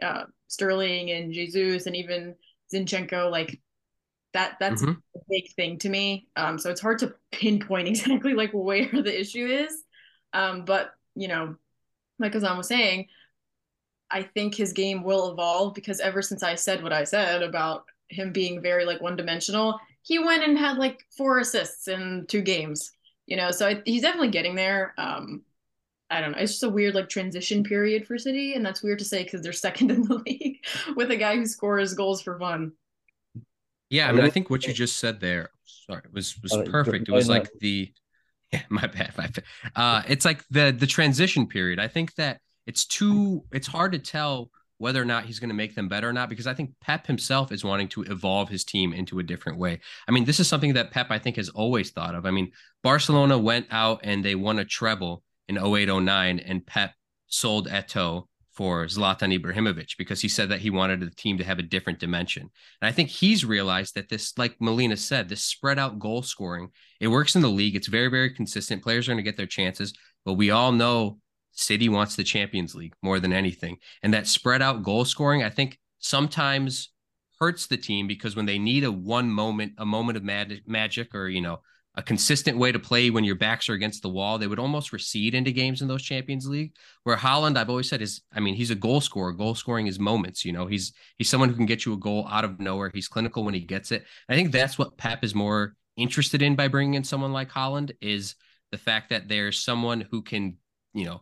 uh, 0.00 0.24
Sterling 0.48 1.10
and 1.10 1.32
Jesus 1.32 1.86
and 1.86 1.96
even 1.96 2.34
Zinchenko, 2.72 3.30
like 3.30 3.60
that 4.32 4.56
that's 4.58 4.82
mm-hmm. 4.82 4.92
a 4.92 5.20
big 5.28 5.52
thing 5.54 5.78
to 5.78 5.88
me. 5.88 6.28
Um, 6.36 6.58
so 6.58 6.70
it's 6.70 6.80
hard 6.80 6.98
to 7.00 7.14
pinpoint 7.30 7.88
exactly 7.88 8.34
like 8.34 8.52
where 8.52 8.88
the 8.90 9.20
issue 9.20 9.46
is. 9.46 9.82
Um, 10.32 10.64
but 10.64 10.92
you 11.14 11.28
know, 11.28 11.56
like 12.18 12.32
Aazam 12.32 12.56
was 12.56 12.68
saying, 12.68 13.08
I 14.10 14.22
think 14.22 14.54
his 14.54 14.72
game 14.72 15.02
will 15.02 15.32
evolve 15.32 15.74
because 15.74 16.00
ever 16.00 16.22
since 16.22 16.42
I 16.42 16.54
said 16.54 16.82
what 16.82 16.92
I 16.92 17.04
said 17.04 17.42
about 17.42 17.84
him 18.12 18.32
being 18.32 18.60
very 18.60 18.84
like 18.84 19.00
one 19.00 19.16
dimensional, 19.16 19.80
he 20.02 20.18
went 20.18 20.44
and 20.44 20.58
had 20.58 20.78
like 20.78 21.00
four 21.16 21.38
assists 21.38 21.88
in 21.88 22.26
two 22.28 22.42
games. 22.42 22.92
You 23.26 23.36
know, 23.36 23.50
so 23.50 23.68
I, 23.68 23.82
he's 23.84 24.02
definitely 24.02 24.30
getting 24.30 24.54
there. 24.54 24.94
Um, 24.98 25.42
I 26.10 26.20
don't 26.20 26.32
know. 26.32 26.38
It's 26.38 26.52
just 26.52 26.62
a 26.64 26.68
weird 26.68 26.94
like 26.94 27.08
transition 27.08 27.64
period 27.64 28.06
for 28.06 28.18
City, 28.18 28.54
and 28.54 28.64
that's 28.64 28.82
weird 28.82 28.98
to 28.98 29.04
say 29.04 29.24
because 29.24 29.42
they're 29.42 29.52
second 29.52 29.90
in 29.90 30.02
the 30.02 30.22
league 30.26 30.58
with 30.96 31.10
a 31.10 31.16
guy 31.16 31.36
who 31.36 31.46
scores 31.46 31.94
goals 31.94 32.20
for 32.22 32.38
fun. 32.38 32.72
Yeah, 33.88 34.08
I 34.08 34.12
mean, 34.12 34.24
I 34.24 34.30
think 34.30 34.48
what 34.48 34.66
you 34.66 34.72
just 34.72 34.96
said 34.96 35.20
there, 35.20 35.50
sorry, 35.64 36.02
was 36.12 36.40
was 36.42 36.56
perfect. 36.66 37.08
It 37.08 37.12
was 37.12 37.28
like 37.28 37.50
the, 37.60 37.92
yeah, 38.52 38.62
my 38.70 38.86
bad, 38.86 39.12
my 39.18 39.26
bad. 39.26 39.44
Uh, 39.76 40.02
it's 40.08 40.24
like 40.24 40.44
the 40.50 40.74
the 40.76 40.86
transition 40.86 41.46
period. 41.46 41.78
I 41.78 41.88
think 41.88 42.14
that 42.14 42.40
it's 42.66 42.86
too, 42.86 43.44
it's 43.52 43.66
hard 43.66 43.92
to 43.92 43.98
tell 43.98 44.50
whether 44.82 45.00
or 45.00 45.04
not 45.04 45.26
he's 45.26 45.38
going 45.38 45.48
to 45.48 45.54
make 45.54 45.76
them 45.76 45.88
better 45.88 46.08
or 46.08 46.12
not 46.12 46.28
because 46.28 46.48
I 46.48 46.54
think 46.54 46.72
Pep 46.80 47.06
himself 47.06 47.52
is 47.52 47.62
wanting 47.62 47.86
to 47.90 48.02
evolve 48.02 48.48
his 48.48 48.64
team 48.64 48.92
into 48.92 49.20
a 49.20 49.22
different 49.22 49.56
way. 49.56 49.78
I 50.08 50.10
mean, 50.10 50.24
this 50.24 50.40
is 50.40 50.48
something 50.48 50.74
that 50.74 50.90
Pep 50.90 51.06
I 51.10 51.20
think 51.20 51.36
has 51.36 51.48
always 51.50 51.92
thought 51.92 52.16
of. 52.16 52.26
I 52.26 52.32
mean, 52.32 52.50
Barcelona 52.82 53.38
went 53.38 53.68
out 53.70 54.00
and 54.02 54.24
they 54.24 54.34
won 54.34 54.58
a 54.58 54.64
treble 54.64 55.22
in 55.46 55.56
0809 55.56 56.40
and 56.40 56.66
Pep 56.66 56.94
sold 57.28 57.68
Eto'o 57.68 58.24
for 58.50 58.84
Zlatan 58.86 59.38
Ibrahimovic 59.38 59.96
because 59.96 60.20
he 60.20 60.28
said 60.28 60.48
that 60.48 60.60
he 60.60 60.68
wanted 60.68 60.98
the 60.98 61.10
team 61.10 61.38
to 61.38 61.44
have 61.44 61.60
a 61.60 61.62
different 61.62 62.00
dimension. 62.00 62.50
And 62.80 62.88
I 62.88 62.90
think 62.90 63.08
he's 63.08 63.44
realized 63.44 63.94
that 63.94 64.08
this, 64.08 64.36
like 64.36 64.56
Melina 64.60 64.96
said, 64.96 65.28
this 65.28 65.44
spread 65.44 65.78
out 65.78 66.00
goal 66.00 66.22
scoring, 66.22 66.70
it 66.98 67.06
works 67.06 67.36
in 67.36 67.42
the 67.42 67.48
league. 67.48 67.76
It's 67.76 67.86
very, 67.86 68.08
very 68.08 68.30
consistent. 68.30 68.82
Players 68.82 69.06
are 69.08 69.12
going 69.12 69.24
to 69.24 69.30
get 69.30 69.36
their 69.36 69.46
chances, 69.46 69.94
but 70.24 70.34
we 70.34 70.50
all 70.50 70.72
know 70.72 71.18
City 71.52 71.88
wants 71.88 72.16
the 72.16 72.24
Champions 72.24 72.74
League 72.74 72.94
more 73.02 73.20
than 73.20 73.32
anything. 73.32 73.78
And 74.02 74.12
that 74.14 74.26
spread 74.26 74.62
out 74.62 74.82
goal 74.82 75.04
scoring, 75.04 75.42
I 75.42 75.50
think 75.50 75.78
sometimes 75.98 76.90
hurts 77.38 77.66
the 77.66 77.76
team 77.76 78.06
because 78.06 78.36
when 78.36 78.46
they 78.46 78.58
need 78.58 78.84
a 78.84 78.92
one 78.92 79.30
moment, 79.30 79.72
a 79.78 79.86
moment 79.86 80.16
of 80.16 80.24
mag- 80.24 80.62
magic 80.66 81.14
or, 81.14 81.28
you 81.28 81.40
know, 81.40 81.60
a 81.94 82.02
consistent 82.02 82.56
way 82.56 82.72
to 82.72 82.78
play 82.78 83.10
when 83.10 83.24
your 83.24 83.34
backs 83.34 83.68
are 83.68 83.74
against 83.74 84.00
the 84.02 84.08
wall. 84.08 84.38
They 84.38 84.46
would 84.46 84.58
almost 84.58 84.92
recede 84.92 85.34
into 85.34 85.52
games 85.52 85.82
in 85.82 85.88
those 85.88 86.02
Champions 86.02 86.46
League. 86.46 86.74
Where 87.02 87.16
Haaland, 87.16 87.58
I've 87.58 87.68
always 87.68 87.88
said, 87.88 88.00
is 88.00 88.22
I 88.32 88.40
mean, 88.40 88.54
he's 88.54 88.70
a 88.70 88.74
goal 88.74 89.00
scorer. 89.00 89.32
Goal 89.32 89.54
scoring 89.54 89.86
is 89.86 89.98
moments. 89.98 90.44
You 90.44 90.52
know, 90.52 90.66
he's 90.66 90.92
he's 91.18 91.28
someone 91.28 91.50
who 91.50 91.54
can 91.54 91.66
get 91.66 91.84
you 91.84 91.92
a 91.92 91.98
goal 91.98 92.26
out 92.30 92.44
of 92.44 92.60
nowhere. 92.60 92.90
He's 92.94 93.08
clinical 93.08 93.44
when 93.44 93.54
he 93.54 93.60
gets 93.60 93.92
it. 93.92 94.04
I 94.28 94.34
think 94.34 94.52
that's 94.52 94.78
what 94.78 94.96
Pep 94.96 95.22
is 95.22 95.34
more 95.34 95.74
interested 95.96 96.40
in 96.40 96.56
by 96.56 96.68
bringing 96.68 96.94
in 96.94 97.04
someone 97.04 97.32
like 97.32 97.50
Haaland 97.50 97.92
is 98.00 98.36
the 98.70 98.78
fact 98.78 99.10
that 99.10 99.28
there's 99.28 99.62
someone 99.62 100.06
who 100.10 100.22
can, 100.22 100.56
you 100.94 101.04
know, 101.04 101.20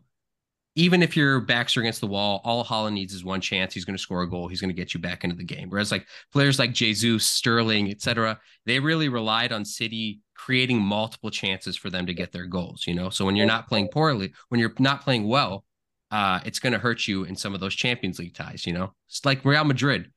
even 0.81 1.03
if 1.03 1.15
your 1.15 1.41
backs 1.41 1.77
are 1.77 1.81
against 1.81 2.01
the 2.01 2.07
wall, 2.07 2.41
all 2.43 2.65
Haaland 2.65 2.95
needs 2.95 3.13
is 3.13 3.23
one 3.23 3.43
chance. 3.43 3.75
He's 3.75 3.85
going 3.85 3.97
to 3.97 4.03
score 4.03 4.23
a 4.23 4.31
goal. 4.31 4.49
He's 4.49 4.63
going 4.63 4.71
to 4.71 4.75
get 4.75 4.95
you 4.95 5.01
back 5.01 5.25
into 5.25 5.37
the 5.37 5.45
game. 5.45 5.69
Whereas 5.69 5.93
like 5.93 6.07
players 6.33 6.59
like 6.59 6.73
Jesus, 6.73 7.27
Sterling, 7.27 7.91
etc., 7.91 8.41
they 8.65 8.81
really 8.81 9.11
relied 9.11 9.53
on 9.53 9.67
City 9.67 10.21
creating 10.35 10.81
multiple 10.81 11.31
chances 11.31 11.77
for 11.77 11.91
them 11.91 12.07
to 12.07 12.15
get 12.15 12.33
their 12.33 12.47
goals. 12.47 12.87
You 12.87 12.95
know, 12.95 13.11
so 13.11 13.27
when 13.27 13.37
you're 13.37 13.47
not 13.47 13.69
playing 13.69 13.89
poorly, 13.89 14.33
when 14.49 14.59
you're 14.59 14.73
not 14.79 15.03
playing 15.03 15.29
well, 15.29 15.67
uh, 16.11 16.41
it's 16.47 16.59
going 16.59 16.73
to 16.73 16.79
hurt 16.79 17.07
you 17.07 17.25
in 17.25 17.37
some 17.37 17.53
of 17.53 17.61
those 17.61 17.75
Champions 17.75 18.19
League 18.19 18.35
ties. 18.35 18.67
You 18.67 18.73
know, 18.73 18.95
it's 19.07 19.23
like 19.27 19.45
Real 19.45 19.65
Madrid. 19.65 20.11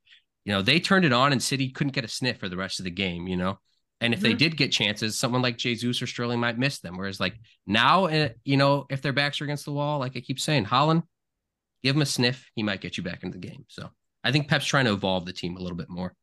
You 0.46 0.53
know, 0.53 0.62
they 0.62 0.79
turned 0.79 1.03
it 1.03 1.12
on 1.12 1.34
and 1.34 1.43
City 1.43 1.70
couldn't 1.72 1.93
get 1.93 2.05
a 2.05 2.10
sniff 2.10 2.39
for 2.39 2.48
the 2.48 2.58
rest 2.58 2.79
of 2.79 2.86
the 2.86 2.91
game. 2.91 3.27
You 3.27 3.36
know, 3.36 3.60
and 4.01 4.13
if 4.13 4.19
mm-hmm. 4.19 4.29
they 4.29 4.33
did 4.33 4.57
get 4.57 4.71
chances, 4.71 5.17
someone 5.17 5.41
like 5.41 5.57
Jesus 5.57 6.01
or 6.01 6.07
Sterling 6.07 6.39
might 6.39 6.57
miss 6.57 6.79
them. 6.79 6.97
Whereas 6.97 7.19
like 7.19 7.35
now, 7.65 8.05
uh, 8.05 8.29
you 8.43 8.57
know, 8.57 8.85
if 8.89 9.01
their 9.01 9.13
backs 9.13 9.39
are 9.39 9.45
against 9.45 9.65
the 9.65 9.71
wall, 9.71 10.00
like 10.00 10.17
I 10.17 10.19
keep 10.19 10.39
saying, 10.39 10.65
Haaland, 10.65 11.03
give 11.83 11.95
him 11.95 12.01
a 12.01 12.05
sniff, 12.05 12.50
he 12.55 12.63
might 12.63 12.81
get 12.81 12.97
you 12.97 13.03
back 13.03 13.23
into 13.23 13.38
the 13.38 13.47
game. 13.47 13.65
So 13.69 13.89
I 14.23 14.31
think 14.31 14.47
Pep's 14.47 14.65
trying 14.65 14.85
to 14.85 14.93
evolve 14.93 15.25
the 15.25 15.33
team 15.33 15.57
a 15.57 15.62
little 15.62 15.77
bit 15.77 15.89
more. 15.89 16.13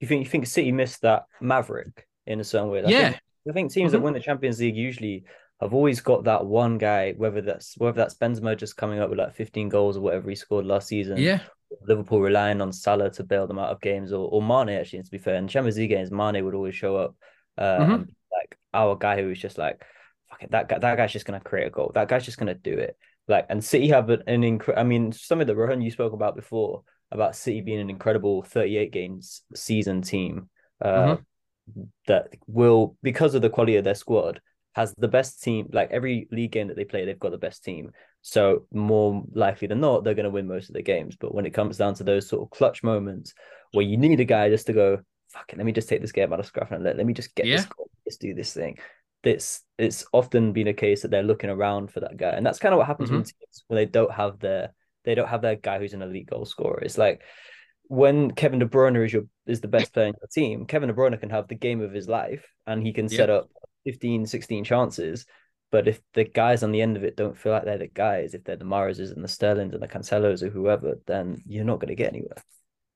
You 0.00 0.08
think 0.08 0.24
you 0.24 0.30
think 0.30 0.46
City 0.46 0.72
missed 0.72 1.02
that 1.02 1.24
Maverick 1.40 2.06
in 2.26 2.40
a 2.40 2.44
certain 2.44 2.68
way? 2.68 2.84
I 2.84 2.88
yeah, 2.88 3.10
think, 3.10 3.20
I 3.48 3.52
think 3.52 3.72
teams 3.72 3.88
mm-hmm. 3.88 4.00
that 4.00 4.04
win 4.04 4.14
the 4.14 4.20
Champions 4.20 4.60
League 4.60 4.76
usually 4.76 5.24
have 5.60 5.72
always 5.72 6.00
got 6.00 6.24
that 6.24 6.44
one 6.44 6.78
guy, 6.78 7.12
whether 7.12 7.40
that's 7.40 7.76
whether 7.78 7.96
that's 7.96 8.14
Benzema 8.14 8.56
just 8.56 8.76
coming 8.76 8.98
up 8.98 9.08
with 9.08 9.18
like 9.18 9.34
15 9.34 9.68
goals 9.68 9.96
or 9.96 10.00
whatever 10.00 10.28
he 10.28 10.36
scored 10.36 10.66
last 10.66 10.88
season. 10.88 11.16
Yeah. 11.16 11.40
Liverpool 11.86 12.20
relying 12.20 12.60
on 12.60 12.72
Salah 12.72 13.10
to 13.12 13.24
bail 13.24 13.46
them 13.46 13.58
out 13.58 13.70
of 13.70 13.80
games, 13.80 14.12
or, 14.12 14.28
or 14.28 14.42
Mane 14.42 14.76
actually. 14.76 15.02
To 15.02 15.10
be 15.10 15.18
fair, 15.18 15.36
in 15.36 15.48
Champions 15.48 15.76
League 15.76 15.90
games, 15.90 16.10
Mane 16.10 16.44
would 16.44 16.54
always 16.54 16.74
show 16.74 16.96
up 16.96 17.16
uh, 17.58 17.78
mm-hmm. 17.78 18.02
like 18.32 18.58
our 18.72 18.96
guy 18.96 19.20
who 19.20 19.28
was 19.28 19.38
just 19.38 19.58
like, 19.58 19.82
fuck 20.30 20.42
it, 20.42 20.50
that 20.50 20.68
guy, 20.68 20.78
that 20.78 20.96
guy's 20.96 21.12
just 21.12 21.26
gonna 21.26 21.40
create 21.40 21.66
a 21.66 21.70
goal. 21.70 21.92
That 21.94 22.08
guy's 22.08 22.24
just 22.24 22.38
gonna 22.38 22.54
do 22.54 22.72
it. 22.72 22.96
Like, 23.26 23.46
and 23.48 23.64
City 23.64 23.88
have 23.88 24.10
an, 24.10 24.22
an 24.26 24.44
incredible. 24.44 24.80
I 24.80 24.84
mean, 24.84 25.12
something 25.12 25.46
that 25.46 25.56
Rohan 25.56 25.80
you 25.80 25.90
spoke 25.90 26.12
about 26.12 26.36
before 26.36 26.82
about 27.10 27.36
City 27.36 27.60
being 27.60 27.80
an 27.80 27.90
incredible 27.90 28.42
38 28.42 28.92
games 28.92 29.42
season 29.54 30.02
team. 30.02 30.48
Uh, 30.80 31.16
mm-hmm. 31.16 31.82
that 32.08 32.28
will 32.46 32.96
because 33.02 33.34
of 33.34 33.40
the 33.40 33.48
quality 33.48 33.76
of 33.76 33.84
their 33.84 33.94
squad 33.94 34.40
has 34.74 34.92
the 34.98 35.08
best 35.08 35.42
team. 35.42 35.68
Like 35.72 35.90
every 35.90 36.28
league 36.30 36.52
game 36.52 36.68
that 36.68 36.76
they 36.76 36.84
play, 36.84 37.04
they've 37.04 37.18
got 37.18 37.30
the 37.30 37.38
best 37.38 37.64
team. 37.64 37.92
So 38.26 38.64
more 38.72 39.22
likely 39.34 39.68
than 39.68 39.80
not, 39.80 40.02
they're 40.02 40.14
going 40.14 40.24
to 40.24 40.30
win 40.30 40.48
most 40.48 40.70
of 40.70 40.74
the 40.74 40.82
games. 40.82 41.14
But 41.14 41.34
when 41.34 41.44
it 41.44 41.52
comes 41.52 41.76
down 41.76 41.92
to 41.96 42.04
those 42.04 42.26
sort 42.26 42.42
of 42.42 42.56
clutch 42.56 42.82
moments 42.82 43.34
where 43.72 43.84
you 43.84 43.98
need 43.98 44.18
a 44.18 44.24
guy 44.24 44.48
just 44.48 44.66
to 44.68 44.72
go, 44.72 45.02
fuck 45.28 45.52
it, 45.52 45.58
let 45.58 45.66
me 45.66 45.72
just 45.72 45.90
take 45.90 46.00
this 46.00 46.10
game 46.10 46.32
out 46.32 46.40
of 46.40 46.46
scruff 46.46 46.70
and 46.70 46.82
let, 46.82 46.96
let 46.96 47.04
me 47.04 47.12
just 47.12 47.34
get 47.34 47.44
yeah. 47.44 47.56
this 47.56 47.66
goal, 47.66 47.90
let's 48.06 48.16
do 48.16 48.32
this 48.32 48.54
thing. 48.54 48.78
It's 49.24 49.60
it's 49.76 50.06
often 50.14 50.54
been 50.54 50.68
a 50.68 50.72
case 50.72 51.02
that 51.02 51.10
they're 51.10 51.22
looking 51.22 51.50
around 51.50 51.92
for 51.92 52.00
that 52.00 52.16
guy. 52.16 52.30
And 52.30 52.46
that's 52.46 52.58
kind 52.58 52.72
of 52.72 52.78
what 52.78 52.86
happens 52.86 53.10
mm-hmm. 53.10 53.16
when 53.16 53.24
teams 53.24 53.64
when 53.66 53.76
they 53.76 53.84
don't 53.84 54.12
have 54.12 54.38
their 54.38 54.72
they 55.04 55.14
don't 55.14 55.28
have 55.28 55.42
their 55.42 55.56
guy 55.56 55.78
who's 55.78 55.92
an 55.92 56.00
elite 56.00 56.30
goal 56.30 56.46
scorer. 56.46 56.80
It's 56.80 56.96
like 56.96 57.20
when 57.88 58.30
Kevin 58.30 58.58
De 58.58 58.66
Bruyne 58.66 59.04
is 59.04 59.12
your 59.12 59.24
is 59.46 59.60
the 59.60 59.68
best 59.68 59.92
player 59.92 60.06
in 60.06 60.14
your 60.18 60.28
team, 60.32 60.64
Kevin 60.64 60.88
De 60.88 60.94
Bruyne 60.94 61.20
can 61.20 61.28
have 61.28 61.48
the 61.48 61.56
game 61.56 61.82
of 61.82 61.92
his 61.92 62.08
life 62.08 62.46
and 62.66 62.82
he 62.82 62.94
can 62.94 63.10
set 63.10 63.28
up 63.28 63.50
15, 63.84 64.24
16 64.24 64.64
chances. 64.64 65.26
But 65.74 65.88
if 65.88 66.00
the 66.12 66.22
guys 66.22 66.62
on 66.62 66.70
the 66.70 66.80
end 66.80 66.96
of 66.96 67.02
it 67.02 67.16
don't 67.16 67.36
feel 67.36 67.50
like 67.50 67.64
they're 67.64 67.78
the 67.78 67.88
guys, 67.88 68.32
if 68.32 68.44
they're 68.44 68.54
the 68.54 68.64
Mahrezes 68.64 69.10
and 69.10 69.24
the 69.24 69.28
Sterlings 69.28 69.74
and 69.74 69.82
the 69.82 69.88
Cancelos 69.88 70.44
or 70.44 70.48
whoever, 70.48 71.00
then 71.08 71.42
you're 71.48 71.64
not 71.64 71.80
going 71.80 71.88
to 71.88 71.96
get 71.96 72.12
anywhere. 72.12 72.36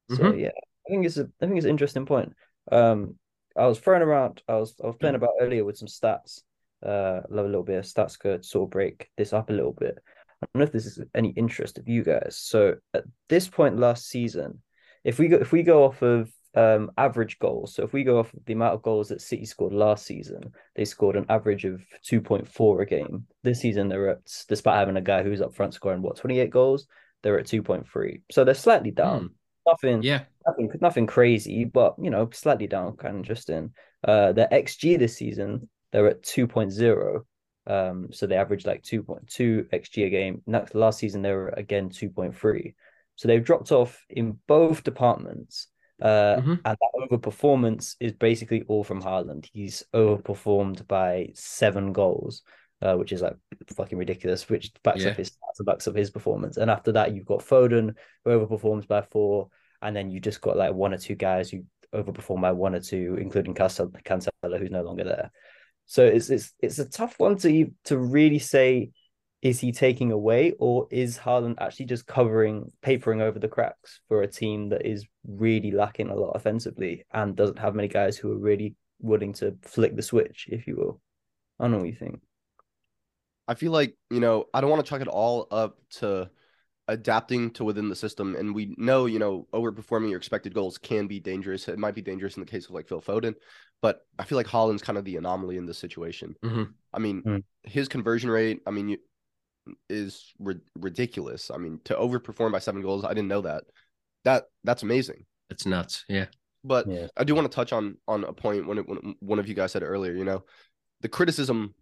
Mm-hmm. 0.09 0.23
So 0.23 0.35
yeah, 0.35 0.51
I 0.55 0.89
think 0.89 1.05
it's 1.05 1.17
a 1.17 1.29
I 1.43 1.47
think 1.47 1.57
it's 1.57 1.65
an 1.65 1.73
interesting 1.73 2.07
point. 2.07 2.35
Um, 2.71 3.17
I 3.57 3.67
was 3.67 3.81
throwing 3.81 4.03
around. 4.03 4.43
I 4.47 4.55
was 4.55 4.77
I 4.81 4.87
was 4.87 4.95
playing 4.95 5.17
about 5.17 5.31
earlier 5.41 5.65
with 5.65 5.77
some 5.77 5.89
stats. 5.89 6.43
Uh, 6.81 7.23
love 7.29 7.47
a 7.47 7.49
little 7.49 7.65
bit 7.65 7.81
of 7.81 7.85
stats 7.85 8.17
could 8.17 8.45
sort 8.45 8.69
of 8.69 8.71
break 8.71 9.09
this 9.17 9.33
up 9.33 9.51
a 9.51 9.55
little 9.55 9.73
bit. 9.73 9.99
I 10.41 10.47
don't 10.47 10.61
know 10.61 10.65
if 10.65 10.71
this 10.71 10.87
is 10.87 11.01
any 11.17 11.31
interest 11.31 11.79
of 11.79 11.89
you 11.89 12.05
guys. 12.05 12.39
So 12.39 12.77
at 12.95 13.03
this 13.29 13.49
point 13.49 13.77
last 13.77 14.07
season, 14.07 14.63
if 15.03 15.19
we 15.19 15.27
go 15.27 15.39
if 15.39 15.51
we 15.51 15.65
go 15.65 15.83
off 15.83 16.01
of 16.03 16.31
um, 16.59 16.91
average 16.99 17.39
goals, 17.39 17.75
so 17.75 17.85
if 17.85 17.93
we 17.93 18.03
go 18.03 18.19
off 18.19 18.33
the 18.47 18.53
amount 18.53 18.75
of 18.75 18.83
goals 18.83 19.09
that 19.09 19.21
City 19.21 19.45
scored 19.45 19.73
last 19.73 20.05
season, 20.05 20.53
they 20.75 20.85
scored 20.85 21.15
an 21.15 21.27
average 21.29 21.65
of 21.65 21.81
two 22.03 22.21
point 22.21 22.49
four 22.49 22.83
a 22.83 22.87
game. 22.87 23.27
This 23.45 23.61
season 23.61 23.89
they're 23.89 24.11
at, 24.11 24.19
despite 24.49 24.77
having 24.77 24.97
a 24.97 25.01
guy 25.01 25.23
who's 25.23 25.41
up 25.41 25.55
front 25.55 25.75
scoring 25.75 26.03
what 26.03 26.17
twenty 26.17 26.41
eight 26.41 26.51
goals, 26.51 26.87
they're 27.23 27.39
at 27.39 27.47
two 27.47 27.63
point 27.63 27.89
three. 27.89 28.23
So 28.33 28.45
they're 28.45 28.55
slightly 28.55 28.91
down. 28.91 29.21
Mm. 29.21 29.31
Nothing, 29.69 30.03
yeah, 30.03 30.23
nothing, 30.47 30.71
nothing 30.81 31.07
crazy, 31.07 31.65
but 31.65 31.95
you 32.03 32.11
know, 32.11 32.29
slightly 32.33 32.67
down, 32.67 32.97
kind 32.97 33.15
of 33.15 33.21
interesting. 33.21 33.73
Uh, 34.03 34.33
their 34.33 34.49
XG 34.49 34.99
this 34.99 35.17
season, 35.17 35.69
they're 35.93 36.09
at 36.09 36.23
2.0. 36.23 37.21
Um, 37.67 38.09
so 38.13 38.27
they 38.27 38.37
average 38.37 38.65
like 38.65 38.83
2.2 38.83 39.69
XG 39.71 40.07
a 40.07 40.11
game. 40.11 40.43
Next 40.47 40.75
last 40.75 40.99
season, 40.99 41.23
they 41.23 41.33
were 41.33 41.51
again 41.51 41.91
2.3. 41.91 42.75
So 43.17 43.29
they've 43.29 43.45
dropped 43.45 43.73
off 43.73 44.05
in 44.09 44.39
both 44.47 44.85
departments. 44.85 45.69
Uh, 46.01 46.37
mm-hmm. 46.37 46.55
and 46.65 46.77
that 46.81 47.09
overperformance 47.11 47.97
is 47.99 48.13
basically 48.13 48.63
all 48.69 48.85
from 48.85 49.03
Haaland. 49.03 49.49
He's 49.53 49.83
overperformed 49.93 50.87
by 50.87 51.31
seven 51.35 51.93
goals, 51.93 52.43
uh, 52.83 52.95
which 52.95 53.13
is 53.13 53.23
like 53.23 53.37
fucking 53.75 53.99
ridiculous, 53.99 54.49
which 54.49 54.73
backs 54.85 55.03
yeah. 55.03 55.11
up 55.11 55.17
his 55.17 55.31
stats 55.31 55.59
and 55.59 55.67
backs 55.67 55.89
up 55.89 55.97
his 55.97 56.11
performance. 56.11 56.57
And 56.57 56.71
after 56.71 56.93
that, 56.93 57.15
you've 57.15 57.27
got 57.27 57.41
Foden, 57.41 57.95
who 58.25 58.31
overperforms 58.31 58.87
by 58.87 59.03
four 59.03 59.49
and 59.83 59.95
then 59.95 60.11
you 60.11 60.21
just 60.21 60.41
got 60.41 60.57
like 60.57 60.75
one 60.75 60.93
or 60.93 60.99
two 60.99 61.15
guys 61.15 61.51
who 61.51 61.65
overperform 61.95 62.41
by 62.41 62.53
one 62.53 62.75
or 62.75 62.81
two, 62.81 63.17
including 63.21 63.55
Cancelo, 63.55 64.59
who's 64.59 64.71
no 64.71 64.83
longer 64.83 65.05
there. 65.05 65.31
So 65.87 66.05
it's 66.05 66.31
it's 66.31 66.53
it's 66.61 66.79
a 66.79 66.89
tough 66.89 67.19
one 67.19 67.37
to 67.39 67.71
to 67.85 67.97
really 67.97 68.39
say 68.39 68.91
is 69.41 69.61
he 69.61 69.71
taking 69.71 70.11
away 70.11 70.53
or 70.59 70.89
is 70.91 71.19
Haaland 71.19 71.57
actually 71.61 71.87
just 71.87 72.07
covering 72.07 72.73
papering 72.83 73.23
over 73.23 73.39
the 73.39 73.49
cracks 73.49 74.01
for 74.09 74.23
a 74.23 74.27
team 74.27 74.71
that 74.71 74.85
is 74.85 75.07
really 75.27 75.71
lacking 75.71 76.09
a 76.09 76.15
lot 76.15 76.33
offensively 76.33 77.05
and 77.13 77.37
doesn't 77.37 77.59
have 77.59 77.75
many 77.75 77.89
guys 77.89 78.17
who 78.17 78.33
are 78.33 78.39
really 78.39 78.75
willing 79.01 79.33
to 79.35 79.57
flick 79.63 79.95
the 79.95 80.03
switch, 80.03 80.49
if 80.51 80.67
you 80.67 80.77
will. 80.77 81.01
I 81.59 81.65
don't 81.65 81.73
know 81.73 81.79
what 81.79 81.89
you 81.89 81.95
think. 81.95 82.21
I 83.47 83.55
feel 83.55 83.73
like, 83.73 83.95
you 84.11 84.21
know, 84.21 84.47
I 84.53 84.61
don't 84.61 84.71
want 84.71 84.85
to 84.85 84.89
chalk 84.89 85.01
it 85.01 85.09
all 85.09 85.47
up 85.51 85.79
to 85.99 86.31
adapting 86.89 87.51
to 87.53 87.65
within 87.65 87.89
the 87.89 87.97
system. 87.97 88.35
And 88.35 88.55
we 88.55 88.75
know, 88.77 89.07
you 89.07 89.19
know, 89.19 89.47
overperforming 89.53 90.11
your 90.11 90.19
expected 90.19 90.53
goals 90.53 90.79
can 90.79 91.07
be 91.07 91.21
dangerous. 91.21 91.69
It 91.69 91.79
might 91.79 91.95
be 91.95 92.03
dangerous 92.03 92.37
in 92.37 92.41
the 92.41 92.51
case 92.51 92.67
of 92.67 92.73
like 92.73 92.89
Phil 92.89 93.01
Foden, 93.01 93.35
but 93.81 94.07
I 94.19 94.25
feel 94.25 94.37
like 94.37 94.47
Haaland's 94.47 94.83
kind 94.83 94.99
of 94.99 95.05
the 95.05 95.17
anomaly 95.17 95.59
in 95.59 95.67
this 95.67 95.79
situation. 95.79 96.35
Mm-hmm. 96.45 96.65
I 96.93 96.99
mean, 96.99 97.23
mm-hmm. 97.23 97.39
his 97.63 97.89
conversion 97.89 98.31
rate, 98.31 98.61
I 98.67 98.71
mean, 98.71 98.97
is 99.89 100.33
ri- 100.39 100.61
ridiculous. 100.77 101.51
I 101.51 101.59
mean, 101.59 101.81
to 101.85 101.95
overperform 101.95 102.53
by 102.53 102.59
seven 102.59 102.83
goals, 102.83 103.05
I 103.05 103.11
didn't 103.11 103.29
know 103.29 103.43
that. 103.43 103.65
That 104.25 104.45
that's 104.65 104.83
amazing. 104.83 105.25
It's 105.51 105.67
nuts. 105.67 106.05
Yeah. 106.09 106.27
But 106.65 106.87
yeah. 106.89 107.07
I 107.17 107.25
do 107.25 107.35
want 107.35 107.51
to 107.51 107.55
touch 107.55 107.73
on 107.73 107.97
on 108.07 108.25
a 108.25 108.33
point 108.33 108.67
when, 108.67 108.79
it, 108.79 108.89
when 108.89 109.15
one 109.21 109.39
of 109.39 109.49
you 109.49 109.55
guys 109.55 109.73
said 109.73 109.83
earlier. 109.83 110.13
You 110.13 110.25
know, 110.25 110.45
the 111.01 111.09
criticism 111.09 111.75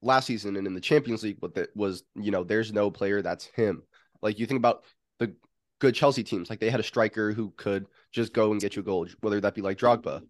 last 0.00 0.26
season 0.26 0.56
and 0.56 0.66
in 0.66 0.74
the 0.74 0.80
Champions 0.80 1.22
League, 1.22 1.40
but 1.40 1.54
that 1.54 1.74
was 1.76 2.04
you 2.14 2.30
know, 2.30 2.44
there's 2.44 2.72
no 2.72 2.90
player 2.90 3.22
that's 3.22 3.46
him. 3.46 3.82
Like 4.22 4.38
you 4.38 4.46
think 4.46 4.58
about 4.58 4.84
the 5.18 5.34
good 5.80 5.94
Chelsea 5.94 6.22
teams, 6.22 6.50
like 6.50 6.60
they 6.60 6.70
had 6.70 6.80
a 6.80 6.84
striker 6.84 7.32
who 7.32 7.52
could 7.56 7.86
just 8.12 8.32
go 8.32 8.52
and 8.52 8.60
get 8.60 8.76
you 8.76 8.82
a 8.82 8.84
goal, 8.84 9.06
whether 9.20 9.40
that 9.40 9.54
be 9.54 9.62
like 9.62 9.78
Drogba. 9.78 10.22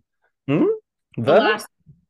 Hmm? 0.49 0.65
The 1.17 1.33
last, 1.33 1.67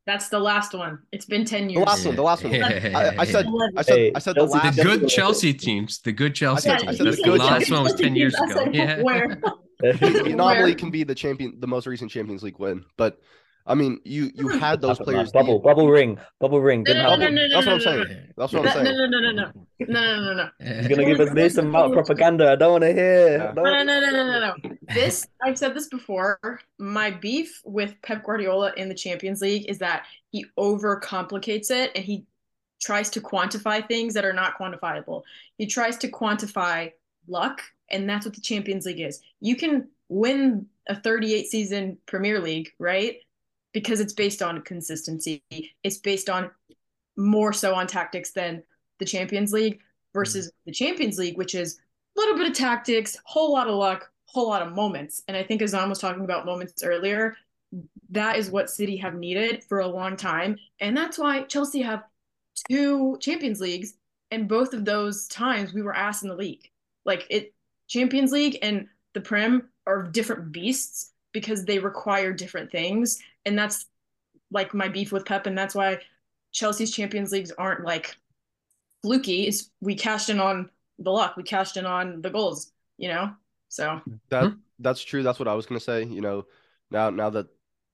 that's 0.08 0.30
the 0.30 0.38
last 0.38 0.72
one. 0.72 1.00
It's 1.12 1.26
been 1.26 1.44
ten 1.44 1.68
years. 1.68 1.84
The 1.84 1.90
last 1.90 2.06
one. 2.06 2.16
The 2.16 2.22
last 2.22 2.42
one. 2.42 2.54
I, 2.54 3.14
I, 3.18 3.24
said. 3.26 3.46
I 3.76 3.82
said. 3.82 4.12
I 4.14 4.18
said 4.18 4.36
the 4.36 4.44
last. 4.44 4.76
The 4.76 4.82
good 4.82 5.06
Chelsea 5.06 5.52
teams. 5.52 5.98
The 5.98 6.12
good 6.12 6.34
Chelsea 6.34 6.70
I 6.70 6.78
said, 6.78 6.96
teams. 6.96 7.16
the, 7.18 7.22
the 7.22 7.36
last 7.36 7.70
one 7.70 7.82
was 7.84 7.94
ten 7.94 8.16
years 8.16 8.34
ago. 8.34 8.70
Yeah. 8.72 9.02
Where? 9.02 9.38
the 9.80 10.30
anomaly 10.32 10.74
can 10.76 10.90
be 10.90 11.04
the 11.04 11.14
champion, 11.14 11.60
the 11.60 11.66
most 11.66 11.86
recent 11.86 12.10
Champions 12.10 12.42
League 12.42 12.58
win, 12.58 12.86
but 12.96 13.20
I 13.68 13.74
mean, 13.74 14.00
you 14.04 14.30
you 14.34 14.48
had 14.48 14.80
those 14.80 14.98
players. 14.98 15.30
Bubble, 15.30 15.58
bubble 15.58 15.88
ring, 15.88 16.18
bubble 16.40 16.60
ring. 16.60 16.84
No, 16.86 16.94
no, 16.94 17.16
no, 17.16 17.28
no, 17.28 17.48
That's 17.52 17.66
what 17.66 17.74
I'm 17.74 17.80
saying. 17.80 18.32
That's 18.36 18.52
what 18.52 18.66
I'm 18.66 18.72
saying. 18.72 18.84
No, 18.84 19.06
no, 19.06 19.06
no, 19.06 19.30
no, 19.30 19.52
no, 19.80 19.86
no, 19.86 20.22
no, 20.22 20.34
no. 20.34 20.48
You're 20.60 20.88
gonna 20.88 21.04
give 21.04 21.20
us 21.20 21.34
this 21.34 21.56
amount 21.58 21.88
of 21.88 21.92
propaganda. 21.92 22.50
I 22.52 22.56
don't 22.56 22.72
want 22.72 22.84
to 22.84 22.92
hear. 22.92 23.52
No, 23.54 23.62
no, 23.62 23.82
no, 23.82 24.00
no, 24.00 24.10
no, 24.10 24.40
no. 24.40 24.76
This 24.94 25.26
I've 25.44 25.58
said 25.58 25.74
this 25.74 25.88
before. 25.88 26.60
My 26.78 27.10
beef 27.10 27.60
with 27.64 27.94
Pep 28.02 28.24
Guardiola 28.24 28.72
in 28.78 28.88
the 28.88 28.94
Champions 28.94 29.42
League 29.42 29.68
is 29.68 29.78
that 29.78 30.06
he 30.30 30.46
overcomplicates 30.58 31.70
it 31.70 31.92
and 31.94 32.02
he 32.04 32.24
tries 32.80 33.10
to 33.10 33.20
quantify 33.20 33.86
things 33.86 34.14
that 34.14 34.24
are 34.24 34.32
not 34.32 34.58
quantifiable. 34.58 35.22
He 35.58 35.66
tries 35.66 35.98
to 35.98 36.08
quantify 36.08 36.92
luck, 37.26 37.60
and 37.90 38.08
that's 38.08 38.24
what 38.24 38.34
the 38.34 38.40
Champions 38.40 38.86
League 38.86 39.00
is. 39.00 39.20
You 39.40 39.56
can 39.56 39.88
win 40.08 40.66
a 40.88 40.98
38 40.98 41.48
season 41.48 41.98
Premier 42.06 42.40
League, 42.40 42.70
right? 42.78 43.16
Because 43.72 44.00
it's 44.00 44.12
based 44.12 44.42
on 44.42 44.62
consistency. 44.62 45.42
It's 45.82 45.98
based 45.98 46.30
on 46.30 46.50
more 47.16 47.52
so 47.52 47.74
on 47.74 47.86
tactics 47.86 48.32
than 48.32 48.62
the 48.98 49.04
Champions 49.04 49.52
League 49.52 49.80
versus 50.14 50.48
mm-hmm. 50.48 50.56
the 50.66 50.72
Champions 50.72 51.18
League, 51.18 51.36
which 51.36 51.54
is 51.54 51.78
a 52.16 52.20
little 52.20 52.36
bit 52.36 52.50
of 52.50 52.56
tactics, 52.56 53.16
whole 53.24 53.52
lot 53.52 53.68
of 53.68 53.74
luck, 53.74 54.10
whole 54.26 54.48
lot 54.48 54.62
of 54.62 54.74
moments. 54.74 55.22
And 55.28 55.36
I 55.36 55.42
think 55.42 55.60
Aazam 55.60 55.88
was 55.88 55.98
talking 55.98 56.24
about 56.24 56.46
moments 56.46 56.82
earlier. 56.82 57.36
That 58.10 58.36
is 58.36 58.50
what 58.50 58.70
City 58.70 58.96
have 58.96 59.14
needed 59.14 59.62
for 59.64 59.80
a 59.80 59.86
long 59.86 60.16
time. 60.16 60.56
And 60.80 60.96
that's 60.96 61.18
why 61.18 61.42
Chelsea 61.42 61.82
have 61.82 62.04
two 62.70 63.18
Champions 63.20 63.60
Leagues 63.60 63.94
and 64.30 64.48
both 64.48 64.74
of 64.74 64.84
those 64.84 65.26
times 65.28 65.72
we 65.72 65.82
were 65.82 65.94
asked 65.94 66.22
in 66.22 66.28
the 66.28 66.36
league. 66.36 66.70
Like 67.04 67.26
it 67.30 67.54
Champions 67.88 68.32
League 68.32 68.58
and 68.62 68.86
the 69.14 69.20
Prem 69.20 69.68
are 69.86 70.02
different 70.02 70.52
beasts 70.52 71.12
because 71.38 71.64
they 71.64 71.78
require 71.78 72.32
different 72.32 72.72
things. 72.72 73.20
And 73.46 73.56
that's 73.56 73.86
like 74.50 74.74
my 74.74 74.88
beef 74.88 75.12
with 75.12 75.24
Pep. 75.24 75.46
And 75.46 75.56
that's 75.56 75.74
why 75.74 76.00
Chelsea's 76.50 76.90
Champions 76.90 77.30
Leagues 77.30 77.52
aren't 77.52 77.84
like 77.84 78.16
fluky. 79.02 79.46
Is 79.46 79.70
we 79.80 79.94
cashed 79.94 80.30
in 80.30 80.40
on 80.40 80.68
the 80.98 81.12
luck. 81.12 81.36
We 81.36 81.44
cashed 81.44 81.76
in 81.76 81.86
on 81.86 82.22
the 82.22 82.30
goals, 82.30 82.72
you 82.96 83.08
know? 83.08 83.32
So 83.68 84.00
that 84.30 84.44
hmm? 84.44 84.58
that's 84.80 85.02
true. 85.02 85.22
That's 85.22 85.38
what 85.38 85.46
I 85.46 85.54
was 85.54 85.66
gonna 85.66 85.78
say. 85.78 86.02
You 86.04 86.20
know, 86.20 86.46
now 86.90 87.10
now 87.10 87.30
that 87.30 87.46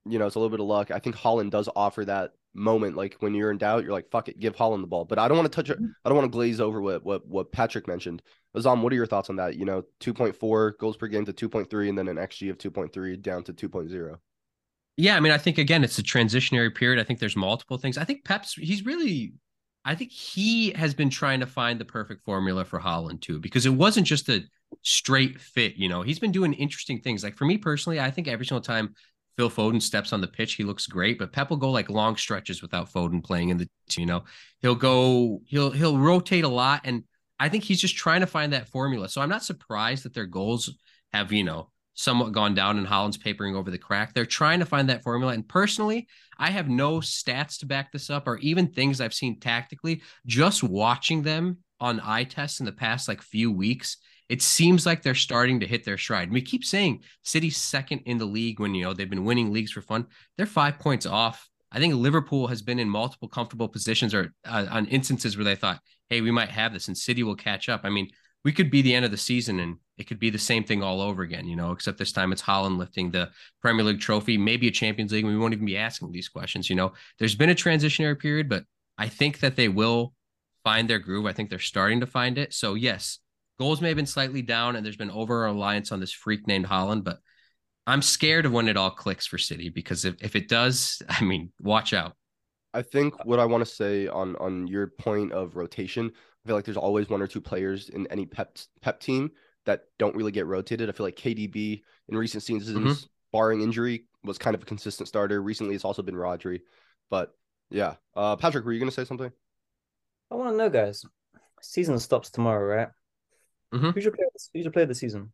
you 0.08 0.18
know 0.18 0.26
it's 0.26 0.36
a 0.36 0.38
little 0.38 0.50
bit 0.50 0.60
of 0.60 0.66
luck, 0.66 0.90
I 0.90 1.00
think 1.00 1.16
Haaland 1.16 1.50
does 1.50 1.68
offer 1.76 2.04
that 2.06 2.32
moment. 2.54 2.96
Like 2.96 3.16
when 3.20 3.34
you're 3.34 3.50
in 3.50 3.58
doubt, 3.58 3.84
you're 3.84 3.92
like, 3.92 4.10
fuck 4.10 4.28
it, 4.28 4.38
give 4.38 4.56
Haaland 4.56 4.80
the 4.80 4.86
ball. 4.86 5.04
But 5.04 5.18
I 5.18 5.28
don't 5.28 5.36
want 5.36 5.50
to 5.50 5.54
touch 5.54 5.70
it. 5.70 5.76
Mm-hmm. 5.76 5.90
I 6.04 6.08
don't 6.08 6.16
want 6.16 6.30
to 6.30 6.36
glaze 6.36 6.60
over 6.60 6.80
what 6.80 7.04
what 7.04 7.26
what 7.26 7.52
Patrick 7.52 7.86
mentioned. 7.88 8.22
Aazam, 8.56 8.82
what 8.82 8.92
are 8.92 8.96
your 8.96 9.06
thoughts 9.06 9.30
on 9.30 9.36
that? 9.36 9.56
You 9.56 9.64
know, 9.64 9.82
2.4 10.00 10.78
goals 10.78 10.96
per 10.96 11.08
game 11.08 11.24
to 11.24 11.32
2.3, 11.32 11.88
and 11.88 11.98
then 11.98 12.08
an 12.08 12.16
XG 12.16 12.50
of 12.50 12.58
2.3 12.58 13.20
down 13.20 13.42
to 13.44 13.52
2.0. 13.52 14.16
Yeah, 14.96 15.16
I 15.16 15.20
mean, 15.20 15.32
I 15.32 15.38
think 15.38 15.58
again, 15.58 15.82
it's 15.82 15.98
a 15.98 16.02
transitionary 16.04 16.72
period. 16.72 17.00
I 17.00 17.04
think 17.04 17.18
there's 17.18 17.36
multiple 17.36 17.78
things. 17.78 17.98
I 17.98 18.04
think 18.04 18.24
Pep's 18.24 18.54
he's 18.54 18.84
really 18.84 19.34
I 19.84 19.94
think 19.94 20.10
he 20.10 20.70
has 20.72 20.94
been 20.94 21.10
trying 21.10 21.40
to 21.40 21.46
find 21.46 21.78
the 21.78 21.84
perfect 21.84 22.24
formula 22.24 22.64
for 22.64 22.80
Haaland 22.80 23.20
too, 23.20 23.38
because 23.38 23.66
it 23.66 23.74
wasn't 23.74 24.06
just 24.06 24.28
a 24.28 24.42
straight 24.82 25.40
fit. 25.40 25.76
You 25.76 25.88
know, 25.88 26.02
he's 26.02 26.18
been 26.18 26.32
doing 26.32 26.54
interesting 26.54 27.00
things. 27.00 27.22
Like 27.22 27.36
for 27.36 27.44
me 27.44 27.58
personally, 27.58 28.00
I 28.00 28.10
think 28.10 28.26
every 28.26 28.46
single 28.46 28.62
time 28.62 28.94
Phil 29.36 29.50
Foden 29.50 29.82
steps 29.82 30.12
on 30.12 30.20
the 30.20 30.28
pitch, 30.28 30.54
he 30.54 30.64
looks 30.64 30.86
great. 30.86 31.18
But 31.18 31.32
Pep 31.32 31.50
will 31.50 31.56
go 31.56 31.70
like 31.70 31.90
long 31.90 32.16
stretches 32.16 32.62
without 32.62 32.92
Foden 32.92 33.22
playing 33.22 33.50
in 33.50 33.58
the. 33.58 33.68
You 33.96 34.06
know, 34.06 34.24
he'll 34.60 34.74
go 34.74 35.42
he'll 35.46 35.70
he'll 35.70 35.98
rotate 35.98 36.44
a 36.44 36.48
lot, 36.48 36.82
and 36.84 37.04
I 37.38 37.48
think 37.48 37.64
he's 37.64 37.80
just 37.80 37.96
trying 37.96 38.20
to 38.20 38.26
find 38.26 38.52
that 38.52 38.68
formula. 38.68 39.08
So 39.08 39.20
I'm 39.20 39.28
not 39.28 39.44
surprised 39.44 40.04
that 40.04 40.14
their 40.14 40.26
goals 40.26 40.70
have 41.12 41.32
you 41.32 41.44
know 41.44 41.70
somewhat 41.94 42.32
gone 42.32 42.54
down 42.54 42.76
and 42.76 42.86
Haaland's 42.86 43.16
papering 43.16 43.56
over 43.56 43.70
the 43.70 43.78
crack. 43.78 44.12
They're 44.12 44.26
trying 44.26 44.58
to 44.58 44.66
find 44.66 44.88
that 44.88 45.02
formula. 45.02 45.32
And 45.32 45.48
personally, 45.48 46.08
I 46.38 46.50
have 46.50 46.68
no 46.68 46.98
stats 46.98 47.58
to 47.60 47.66
back 47.66 47.92
this 47.92 48.10
up 48.10 48.26
or 48.26 48.38
even 48.38 48.66
things 48.66 49.00
I've 49.00 49.14
seen 49.14 49.38
tactically. 49.38 50.02
Just 50.26 50.62
watching 50.62 51.22
them 51.22 51.58
on 51.80 52.00
eye 52.00 52.24
tests 52.24 52.60
in 52.60 52.66
the 52.66 52.72
past 52.72 53.08
like 53.08 53.22
few 53.22 53.50
weeks, 53.50 53.96
it 54.28 54.42
seems 54.42 54.86
like 54.86 55.02
they're 55.02 55.14
starting 55.14 55.60
to 55.60 55.66
hit 55.66 55.84
their 55.84 55.98
stride. 55.98 56.24
And 56.24 56.32
we 56.32 56.42
keep 56.42 56.64
saying 56.64 57.02
City's 57.22 57.56
second 57.56 58.00
in 58.06 58.18
the 58.18 58.24
league 58.24 58.60
when 58.60 58.74
you 58.74 58.84
know 58.84 58.92
they've 58.92 59.08
been 59.08 59.24
winning 59.24 59.52
leagues 59.52 59.72
for 59.72 59.82
fun. 59.82 60.06
They're 60.36 60.46
five 60.46 60.78
points 60.78 61.06
off. 61.06 61.48
I 61.70 61.78
think 61.78 61.94
Liverpool 61.94 62.46
has 62.46 62.62
been 62.62 62.78
in 62.78 62.88
multiple 62.88 63.28
comfortable 63.28 63.68
positions 63.68 64.14
or 64.14 64.32
uh, 64.46 64.66
on 64.70 64.86
instances 64.86 65.36
where 65.36 65.44
they 65.44 65.56
thought, 65.56 65.80
"Hey, 66.08 66.20
we 66.20 66.30
might 66.30 66.50
have 66.50 66.72
this," 66.72 66.88
and 66.88 66.96
City 66.96 67.22
will 67.22 67.36
catch 67.36 67.68
up. 67.68 67.82
I 67.84 67.90
mean, 67.90 68.10
we 68.44 68.52
could 68.52 68.70
be 68.70 68.82
the 68.82 68.94
end 68.94 69.04
of 69.04 69.10
the 69.10 69.16
season 69.16 69.58
and 69.58 69.76
it 69.96 70.06
could 70.06 70.18
be 70.18 70.30
the 70.30 70.38
same 70.38 70.64
thing 70.64 70.82
all 70.82 71.00
over 71.00 71.22
again, 71.22 71.46
you 71.46 71.56
know, 71.56 71.72
except 71.72 71.98
this 71.98 72.12
time 72.12 72.32
it's 72.32 72.42
Haaland 72.42 72.78
lifting 72.78 73.10
the 73.10 73.30
Premier 73.62 73.84
League 73.84 74.00
trophy, 74.00 74.36
maybe 74.36 74.68
a 74.68 74.72
Champions 74.72 75.12
League. 75.12 75.24
we 75.24 75.36
won't 75.36 75.54
even 75.54 75.66
be 75.66 75.76
asking 75.76 76.12
these 76.12 76.28
questions, 76.28 76.68
you 76.68 76.76
know. 76.76 76.92
There's 77.18 77.34
been 77.34 77.50
a 77.50 77.54
transitionary 77.54 78.18
period, 78.18 78.48
but 78.48 78.64
I 78.98 79.08
think 79.08 79.40
that 79.40 79.56
they 79.56 79.68
will 79.68 80.12
find 80.62 80.90
their 80.90 80.98
groove. 80.98 81.26
I 81.26 81.32
think 81.32 81.48
they're 81.48 81.58
starting 81.58 82.00
to 82.00 82.06
find 82.06 82.38
it. 82.38 82.52
So, 82.52 82.74
yes, 82.74 83.18
goals 83.58 83.80
may 83.80 83.88
have 83.88 83.96
been 83.96 84.06
slightly 84.06 84.42
down 84.42 84.76
and 84.76 84.84
there's 84.84 84.96
been 84.96 85.10
over 85.10 85.40
reliance 85.40 85.92
on 85.92 86.00
this 86.00 86.12
freak 86.12 86.46
named 86.46 86.66
Haaland, 86.66 87.04
but 87.04 87.18
I'm 87.86 88.02
scared 88.02 88.46
of 88.46 88.52
when 88.52 88.68
it 88.68 88.76
all 88.76 88.90
clicks 88.90 89.26
for 89.26 89.38
City 89.38 89.68
because 89.68 90.04
if, 90.04 90.16
if 90.22 90.36
it 90.36 90.48
does, 90.48 91.02
I 91.08 91.22
mean, 91.24 91.52
watch 91.60 91.92
out. 91.92 92.16
I 92.72 92.82
think 92.82 93.24
what 93.24 93.38
I 93.38 93.44
want 93.44 93.64
to 93.64 93.72
say 93.72 94.08
on 94.08 94.34
on 94.36 94.66
your 94.66 94.88
point 94.88 95.32
of 95.32 95.54
rotation, 95.54 96.10
I 96.12 96.48
feel 96.48 96.56
like 96.56 96.64
there's 96.64 96.76
always 96.76 97.08
one 97.08 97.22
or 97.22 97.28
two 97.28 97.40
players 97.40 97.88
in 97.88 98.08
any 98.08 98.26
pep 98.26 98.58
pep 98.82 98.98
team 98.98 99.30
that 99.64 99.84
don't 99.98 100.16
really 100.16 100.32
get 100.32 100.46
rotated. 100.46 100.88
I 100.88 100.92
feel 100.92 101.06
like 101.06 101.16
KDB 101.16 101.82
in 102.08 102.16
recent 102.16 102.42
seasons, 102.42 102.76
mm-hmm. 102.76 103.06
barring 103.32 103.60
injury, 103.60 104.06
was 104.24 104.38
kind 104.38 104.56
of 104.56 104.62
a 104.62 104.66
consistent 104.66 105.08
starter. 105.08 105.40
Recently, 105.40 105.76
it's 105.76 105.84
also 105.84 106.02
been 106.02 106.16
Rodri. 106.16 106.62
But 107.10 107.32
yeah, 107.70 107.94
uh, 108.16 108.34
Patrick, 108.34 108.64
were 108.64 108.72
you 108.72 108.80
going 108.80 108.90
to 108.90 108.94
say 108.94 109.04
something? 109.04 109.30
I 110.32 110.34
want 110.34 110.50
to 110.52 110.56
know, 110.56 110.68
guys. 110.68 111.04
Season 111.62 111.98
stops 112.00 112.30
tomorrow, 112.30 112.76
right? 112.76 112.88
Mm-hmm. 113.74 113.90
Who's 113.90 114.04
your 114.04 114.12
player? 114.12 114.28
Who's 114.32 114.64
your 114.64 114.72
player 114.72 114.84
of 114.84 114.88
the 114.88 114.94
season? 114.94 115.32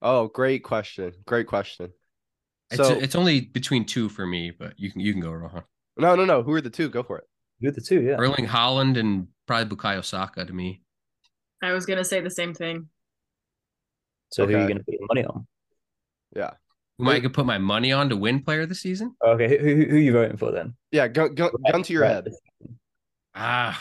Oh, 0.00 0.28
great 0.28 0.64
question! 0.64 1.12
Great 1.26 1.46
question. 1.46 1.92
It's 2.70 2.86
so, 2.86 2.94
a, 2.94 2.98
it's 2.98 3.14
only 3.14 3.42
between 3.42 3.84
two 3.84 4.08
for 4.08 4.26
me, 4.26 4.50
but 4.50 4.72
you 4.78 4.90
can 4.90 5.00
you 5.00 5.12
can 5.12 5.20
go, 5.20 5.30
Rohan. 5.30 5.62
No, 5.98 6.14
no, 6.16 6.24
no. 6.24 6.42
Who 6.42 6.52
are 6.54 6.60
the 6.60 6.70
two? 6.70 6.88
Go 6.88 7.02
for 7.02 7.18
it. 7.18 7.24
Who 7.60 7.68
are 7.68 7.72
the 7.72 7.80
two? 7.80 8.00
Yeah, 8.00 8.16
Erling 8.16 8.46
Haaland 8.46 8.98
and 8.98 9.28
probably 9.46 9.76
Bukayo 9.76 10.04
Saka 10.04 10.44
to 10.44 10.52
me. 10.52 10.82
I 11.62 11.72
was 11.72 11.86
gonna 11.86 12.04
say 12.04 12.20
the 12.20 12.30
same 12.30 12.54
thing. 12.54 12.88
So 14.32 14.44
okay. 14.44 14.52
who 14.52 14.58
are 14.58 14.62
you 14.62 14.68
gonna 14.68 14.84
put 14.84 14.94
your 14.94 15.06
money 15.08 15.24
on? 15.24 15.46
Yeah. 16.34 16.50
Who 16.98 17.10
I 17.10 17.20
could 17.20 17.34
put 17.34 17.44
my 17.44 17.58
money 17.58 17.92
on 17.92 18.08
to 18.10 18.16
win 18.16 18.40
player 18.42 18.66
this 18.66 18.80
season? 18.80 19.16
Okay, 19.24 19.48
who 19.48 19.56
who, 19.58 19.84
who 19.84 19.96
are 19.96 19.98
you 19.98 20.12
voting 20.12 20.36
for 20.36 20.52
then? 20.52 20.74
Yeah, 20.92 21.08
go, 21.08 21.28
go, 21.28 21.50
gun 21.70 21.82
to 21.82 21.92
your 21.92 22.04
head. 22.04 22.28
Ah, 23.34 23.80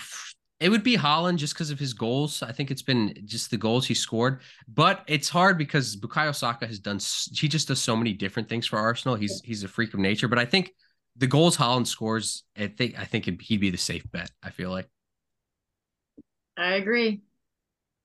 it 0.64 0.70
would 0.70 0.82
be 0.82 0.96
Haaland 0.96 1.36
just 1.36 1.54
because 1.54 1.72
of 1.72 1.78
his 1.78 1.94
goals. 1.94 2.42
I 2.42 2.54
think 2.54 2.72
it's 2.72 2.82
been 2.82 3.14
just 3.26 3.52
the 3.52 3.58
goals 3.58 3.86
he 3.86 3.94
scored, 3.94 4.40
but 4.66 5.04
it's 5.08 5.28
hard 5.28 5.58
because 5.58 5.98
Bukayo 5.98 6.34
Saka 6.34 6.66
has 6.66 6.80
done. 6.80 7.00
He 7.38 7.50
just 7.50 7.68
does 7.68 7.82
so 7.82 7.98
many 7.98 8.14
different 8.14 8.48
things 8.48 8.66
for 8.66 8.80
Arsenal. 8.80 9.18
He's 9.18 9.42
he's 9.44 9.66
a 9.66 9.68
freak 9.68 9.94
of 9.94 10.00
nature. 10.00 10.30
But 10.30 10.40
I 10.40 10.46
think 10.46 10.72
the 11.18 11.28
goals 11.28 11.58
Haaland 11.58 11.86
scores, 11.88 12.46
I 12.58 12.68
think 12.68 12.98
I 12.98 13.04
think 13.04 13.26
he'd 13.42 13.60
be 13.60 13.72
the 13.72 13.78
safe 13.78 14.10
bet. 14.10 14.32
I 14.42 14.52
feel 14.52 14.72
like. 14.72 14.88
I 16.56 16.76
agree. 16.76 17.24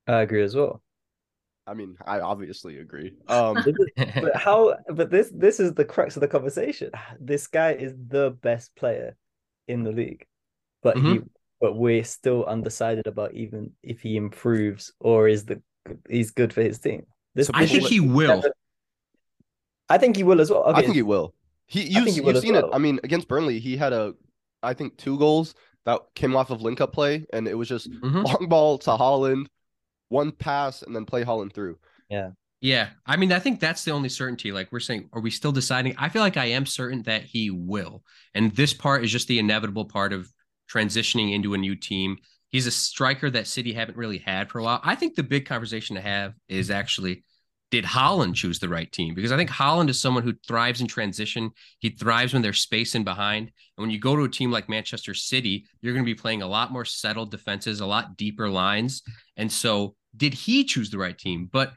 I 0.08 0.22
agree 0.22 0.42
as 0.42 0.56
well. 0.56 0.82
I 1.64 1.74
mean, 1.74 1.96
I 2.04 2.18
obviously 2.18 2.80
agree. 2.80 3.12
Um, 3.28 3.62
but 3.96 4.34
how? 4.36 4.74
But 4.88 5.10
this 5.12 5.30
this 5.32 5.60
is 5.60 5.74
the 5.74 5.84
crux 5.84 6.16
of 6.16 6.22
the 6.22 6.28
conversation. 6.28 6.90
This 7.20 7.46
guy 7.46 7.74
is 7.74 7.94
the 8.08 8.36
best 8.42 8.74
player 8.74 9.16
in 9.68 9.84
the 9.84 9.92
league, 9.92 10.26
but 10.82 10.96
mm-hmm. 10.96 11.12
he 11.12 11.20
but 11.60 11.76
we're 11.76 12.04
still 12.04 12.44
undecided 12.44 13.06
about 13.06 13.34
even 13.34 13.72
if 13.82 14.00
he 14.00 14.16
improves 14.16 14.92
or 15.00 15.28
is 15.28 15.44
the 15.44 15.60
he's 16.08 16.30
good 16.30 16.52
for 16.52 16.62
his 16.62 16.78
team. 16.78 17.06
This 17.34 17.50
I 17.52 17.66
think 17.66 17.84
he 17.84 18.00
will. 18.00 18.42
I 19.88 19.98
think 19.98 20.16
he 20.16 20.22
will 20.22 20.40
as 20.40 20.50
well. 20.50 20.64
Okay. 20.64 20.78
I 20.78 20.82
think 20.82 20.94
he 20.94 21.02
will. 21.02 21.34
He 21.66 21.82
you, 21.82 22.04
have 22.04 22.40
seen 22.40 22.54
well. 22.54 22.66
it. 22.66 22.74
I 22.74 22.78
mean, 22.78 23.00
against 23.04 23.28
Burnley, 23.28 23.58
he 23.58 23.76
had 23.76 23.92
a 23.92 24.14
I 24.62 24.74
think 24.74 24.96
two 24.96 25.18
goals 25.18 25.54
that 25.84 26.00
came 26.14 26.36
off 26.36 26.50
of 26.50 26.62
link 26.62 26.80
up 26.80 26.92
play, 26.92 27.26
and 27.32 27.46
it 27.48 27.54
was 27.54 27.68
just 27.68 27.90
mm-hmm. 27.90 28.22
long 28.22 28.46
ball 28.48 28.78
to 28.78 28.90
Haaland, 28.90 29.46
one 30.08 30.32
pass, 30.32 30.82
and 30.82 30.94
then 30.94 31.04
play 31.04 31.24
Haaland 31.24 31.52
through. 31.52 31.78
Yeah. 32.08 32.30
Yeah. 32.60 32.88
I 33.06 33.16
mean, 33.16 33.32
I 33.32 33.38
think 33.38 33.60
that's 33.60 33.84
the 33.84 33.92
only 33.92 34.08
certainty. 34.08 34.50
Like 34.50 34.72
we're 34.72 34.80
saying, 34.80 35.08
are 35.12 35.20
we 35.20 35.30
still 35.30 35.52
deciding? 35.52 35.94
I 35.96 36.08
feel 36.08 36.22
like 36.22 36.36
I 36.36 36.46
am 36.46 36.66
certain 36.66 37.02
that 37.02 37.22
he 37.22 37.50
will. 37.50 38.02
And 38.34 38.50
this 38.54 38.74
part 38.74 39.04
is 39.04 39.12
just 39.12 39.28
the 39.28 39.38
inevitable 39.38 39.84
part 39.84 40.12
of 40.12 40.32
transitioning 40.72 41.32
into 41.32 41.54
a 41.54 41.58
new 41.58 41.76
team. 41.76 42.16
He's 42.50 42.66
a 42.66 42.70
striker 42.70 43.30
that 43.30 43.46
City 43.46 43.72
haven't 43.72 43.98
really 43.98 44.18
had 44.18 44.50
for 44.50 44.58
a 44.58 44.64
while. 44.64 44.80
I 44.82 44.94
think 44.94 45.14
the 45.14 45.22
big 45.22 45.46
conversation 45.46 45.96
to 45.96 46.02
have 46.02 46.34
is 46.48 46.70
actually 46.70 47.24
did 47.70 47.84
Haaland 47.84 48.34
choose 48.34 48.58
the 48.58 48.68
right 48.68 48.90
team? 48.90 49.14
Because 49.14 49.32
I 49.32 49.36
think 49.36 49.50
Haaland 49.50 49.90
is 49.90 50.00
someone 50.00 50.22
who 50.22 50.32
thrives 50.46 50.80
in 50.80 50.86
transition. 50.86 51.50
He 51.80 51.90
thrives 51.90 52.32
when 52.32 52.40
there's 52.40 52.60
space 52.60 52.94
in 52.94 53.04
behind. 53.04 53.48
And 53.48 53.82
when 53.82 53.90
you 53.90 53.98
go 53.98 54.16
to 54.16 54.22
a 54.22 54.28
team 54.28 54.50
like 54.50 54.70
Manchester 54.70 55.12
City, 55.12 55.66
you're 55.80 55.92
going 55.92 56.04
to 56.04 56.10
be 56.10 56.14
playing 56.14 56.40
a 56.40 56.46
lot 56.46 56.72
more 56.72 56.86
settled 56.86 57.30
defenses, 57.30 57.80
a 57.80 57.86
lot 57.86 58.16
deeper 58.16 58.48
lines. 58.48 59.02
And 59.36 59.52
so, 59.52 59.96
did 60.16 60.32
he 60.32 60.64
choose 60.64 60.90
the 60.90 60.98
right 60.98 61.16
team? 61.16 61.48
But 61.52 61.74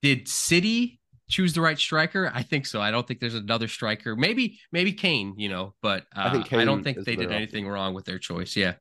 did 0.00 0.28
City 0.28 1.00
choose 1.28 1.52
the 1.52 1.60
right 1.60 1.78
striker? 1.78 2.30
I 2.34 2.42
think 2.42 2.66
so. 2.66 2.80
I 2.80 2.90
don't 2.90 3.06
think 3.06 3.20
there's 3.20 3.34
another 3.34 3.68
striker. 3.68 4.16
Maybe 4.16 4.60
maybe 4.70 4.92
Kane, 4.92 5.34
you 5.36 5.48
know, 5.48 5.74
but 5.82 6.02
uh, 6.14 6.24
I, 6.24 6.32
think 6.32 6.52
I 6.52 6.64
don't 6.64 6.82
think 6.82 7.04
they 7.04 7.16
did 7.16 7.32
anything 7.32 7.66
wrong 7.68 7.94
with 7.94 8.04
their 8.04 8.18
choice. 8.18 8.56
Yeah. 8.56 8.74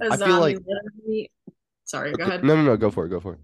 I 0.00 0.16
feel 0.16 0.40
like 0.40 0.58
sorry, 1.84 2.12
go 2.12 2.24
ahead. 2.24 2.44
No, 2.44 2.56
no, 2.56 2.62
no, 2.62 2.76
go 2.76 2.90
for 2.90 3.06
it. 3.06 3.08
Go 3.08 3.20
for 3.20 3.34
it. 3.34 3.40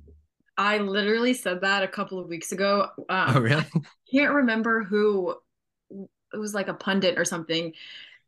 I 0.57 0.79
literally 0.79 1.35
said 1.35 1.63
that 1.63 1.83
a 1.83 1.89
couple 1.89 2.19
of 2.19 2.29
weeks 2.29 2.53
ago. 2.53 2.89
Um, 3.09 3.37
oh, 3.37 3.41
really? 3.41 3.65
I 3.75 3.81
can't 4.13 4.35
remember 4.35 4.85
who 4.85 5.35
it 5.91 6.39
was 6.39 6.55
like 6.55 6.69
a 6.69 6.75
pundit 6.75 7.19
or 7.19 7.25
something. 7.25 7.73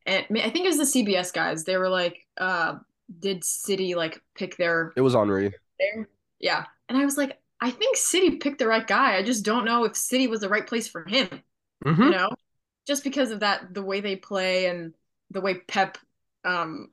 And 0.07 0.25
I 0.31 0.51
think 0.51 0.67
it 0.67 0.77
was 0.77 0.93
the 0.93 1.05
CBS 1.05 1.33
guys. 1.33 1.65
They 1.65 1.77
were 1.77 1.89
like, 1.89 2.27
uh, 2.39 2.77
did 3.21 3.45
City 3.45 3.95
like 3.95 4.21
pick 4.35 4.57
their 4.57 4.93
It 4.97 5.01
was 5.01 5.15
Henry. 5.15 5.53
There? 5.79 6.09
Yeah. 6.39 6.65
And 6.89 6.99
I 6.99 7.05
was 7.05 7.17
like, 7.17 7.39
I 7.61 7.71
think 7.71 7.97
City 7.97 8.37
picked 8.37 8.59
the 8.59 8.67
right 8.67 8.87
guy. 8.87 9.17
I 9.17 9.23
just 9.23 9.45
don't 9.45 9.65
know 9.65 9.85
if 9.85 9.97
City 9.97 10.27
was 10.27 10.41
the 10.41 10.49
right 10.49 10.67
place 10.67 10.89
for 10.89 11.05
him. 11.05 11.29
Mm-hmm. 11.85 12.03
You 12.03 12.11
know, 12.11 12.31
just 12.87 13.05
because 13.05 13.31
of 13.31 13.41
that, 13.41 13.73
the 13.73 13.83
way 13.83 14.01
they 14.01 14.17
play 14.17 14.67
and 14.67 14.95
the 15.31 15.41
way 15.41 15.55
Pep 15.55 15.99
um, 16.45 16.89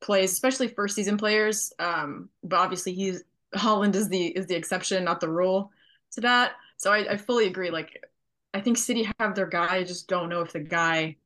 plays, 0.00 0.32
especially 0.32 0.68
first 0.68 0.94
season 0.94 1.16
players. 1.16 1.72
Um, 1.78 2.28
but 2.42 2.58
obviously, 2.58 2.92
he's 2.92 3.24
Haaland 3.54 3.94
is 3.94 4.08
the 4.08 4.26
is 4.26 4.46
the 4.46 4.56
exception, 4.56 5.04
not 5.04 5.20
the 5.20 5.28
rule 5.28 5.70
to 6.12 6.20
that. 6.22 6.52
So 6.76 6.92
I, 6.92 7.12
I 7.12 7.16
fully 7.16 7.46
agree. 7.46 7.70
Like, 7.70 8.04
I 8.52 8.60
think 8.60 8.78
City 8.78 9.08
have 9.18 9.34
their 9.34 9.46
guy. 9.46 9.74
I 9.74 9.84
just 9.84 10.08
don't 10.08 10.28
know 10.28 10.40
if 10.40 10.52
the 10.52 10.60
guy, 10.60 11.16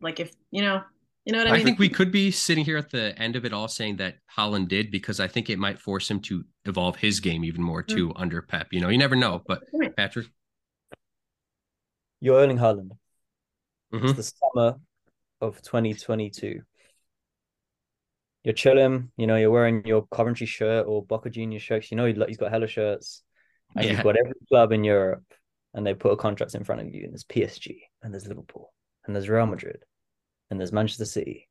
like, 0.00 0.20
if 0.20 0.32
you 0.50 0.62
know, 0.62 0.82
You 1.24 1.32
know 1.32 1.38
what 1.38 1.46
I 1.46 1.50
I 1.50 1.56
mean? 1.56 1.64
think 1.64 1.78
we 1.78 1.88
could 1.88 2.12
be 2.12 2.30
sitting 2.30 2.64
here 2.66 2.76
at 2.76 2.90
the 2.90 3.18
end 3.18 3.34
of 3.34 3.44
it 3.46 3.52
all 3.54 3.66
saying 3.68 3.96
that 3.96 4.16
Haaland 4.36 4.68
did 4.68 4.90
because 4.90 5.20
I 5.20 5.26
think 5.26 5.48
it 5.48 5.58
might 5.58 5.78
force 5.80 6.10
him 6.10 6.20
to 6.22 6.44
evolve 6.66 6.96
his 6.96 7.20
game 7.20 7.44
even 7.44 7.62
more 7.62 7.82
too 7.82 8.12
under 8.14 8.42
Pep. 8.42 8.68
You 8.72 8.80
know, 8.80 8.90
you 8.90 8.98
never 8.98 9.16
know. 9.16 9.42
But 9.46 9.62
Patrick, 9.96 10.26
You're 12.20 12.38
Erling 12.40 12.58
Haaland. 12.58 12.90
Mhm. 13.92 14.04
It's 14.04 14.12
the 14.14 14.22
summer 14.54 14.80
of 15.40 15.62
2022. 15.62 16.60
You're 18.42 18.52
chilling, 18.54 19.10
you 19.16 19.26
know, 19.26 19.36
you're 19.36 19.50
wearing 19.50 19.86
your 19.86 20.06
Coventry 20.08 20.46
shirt 20.46 20.86
or 20.86 21.02
Boca 21.04 21.30
Junior 21.30 21.58
shirts. 21.58 21.90
You 21.90 21.96
know, 21.96 22.04
he- 22.04 22.24
he's 22.28 22.36
got 22.36 22.50
hella 22.50 22.66
shirts. 22.66 23.22
And 23.74 23.86
Yeah. 23.86 23.92
you've 23.92 24.02
got 24.04 24.16
every 24.16 24.34
club 24.48 24.72
in 24.72 24.84
Europe, 24.84 25.24
and 25.72 25.86
they 25.86 25.94
put 25.94 26.12
a 26.12 26.16
contract 26.16 26.54
in 26.54 26.64
front 26.64 26.82
of 26.82 26.94
you. 26.94 27.04
And 27.04 27.12
there's 27.12 27.24
PSG, 27.24 27.88
and 28.02 28.12
there's 28.12 28.26
Liverpool, 28.28 28.72
and 29.04 29.16
there's 29.16 29.28
Real 29.30 29.46
Madrid, 29.46 29.82
and 30.54 30.60
there's 30.60 30.72
Manchester 30.72 31.04
City, 31.04 31.48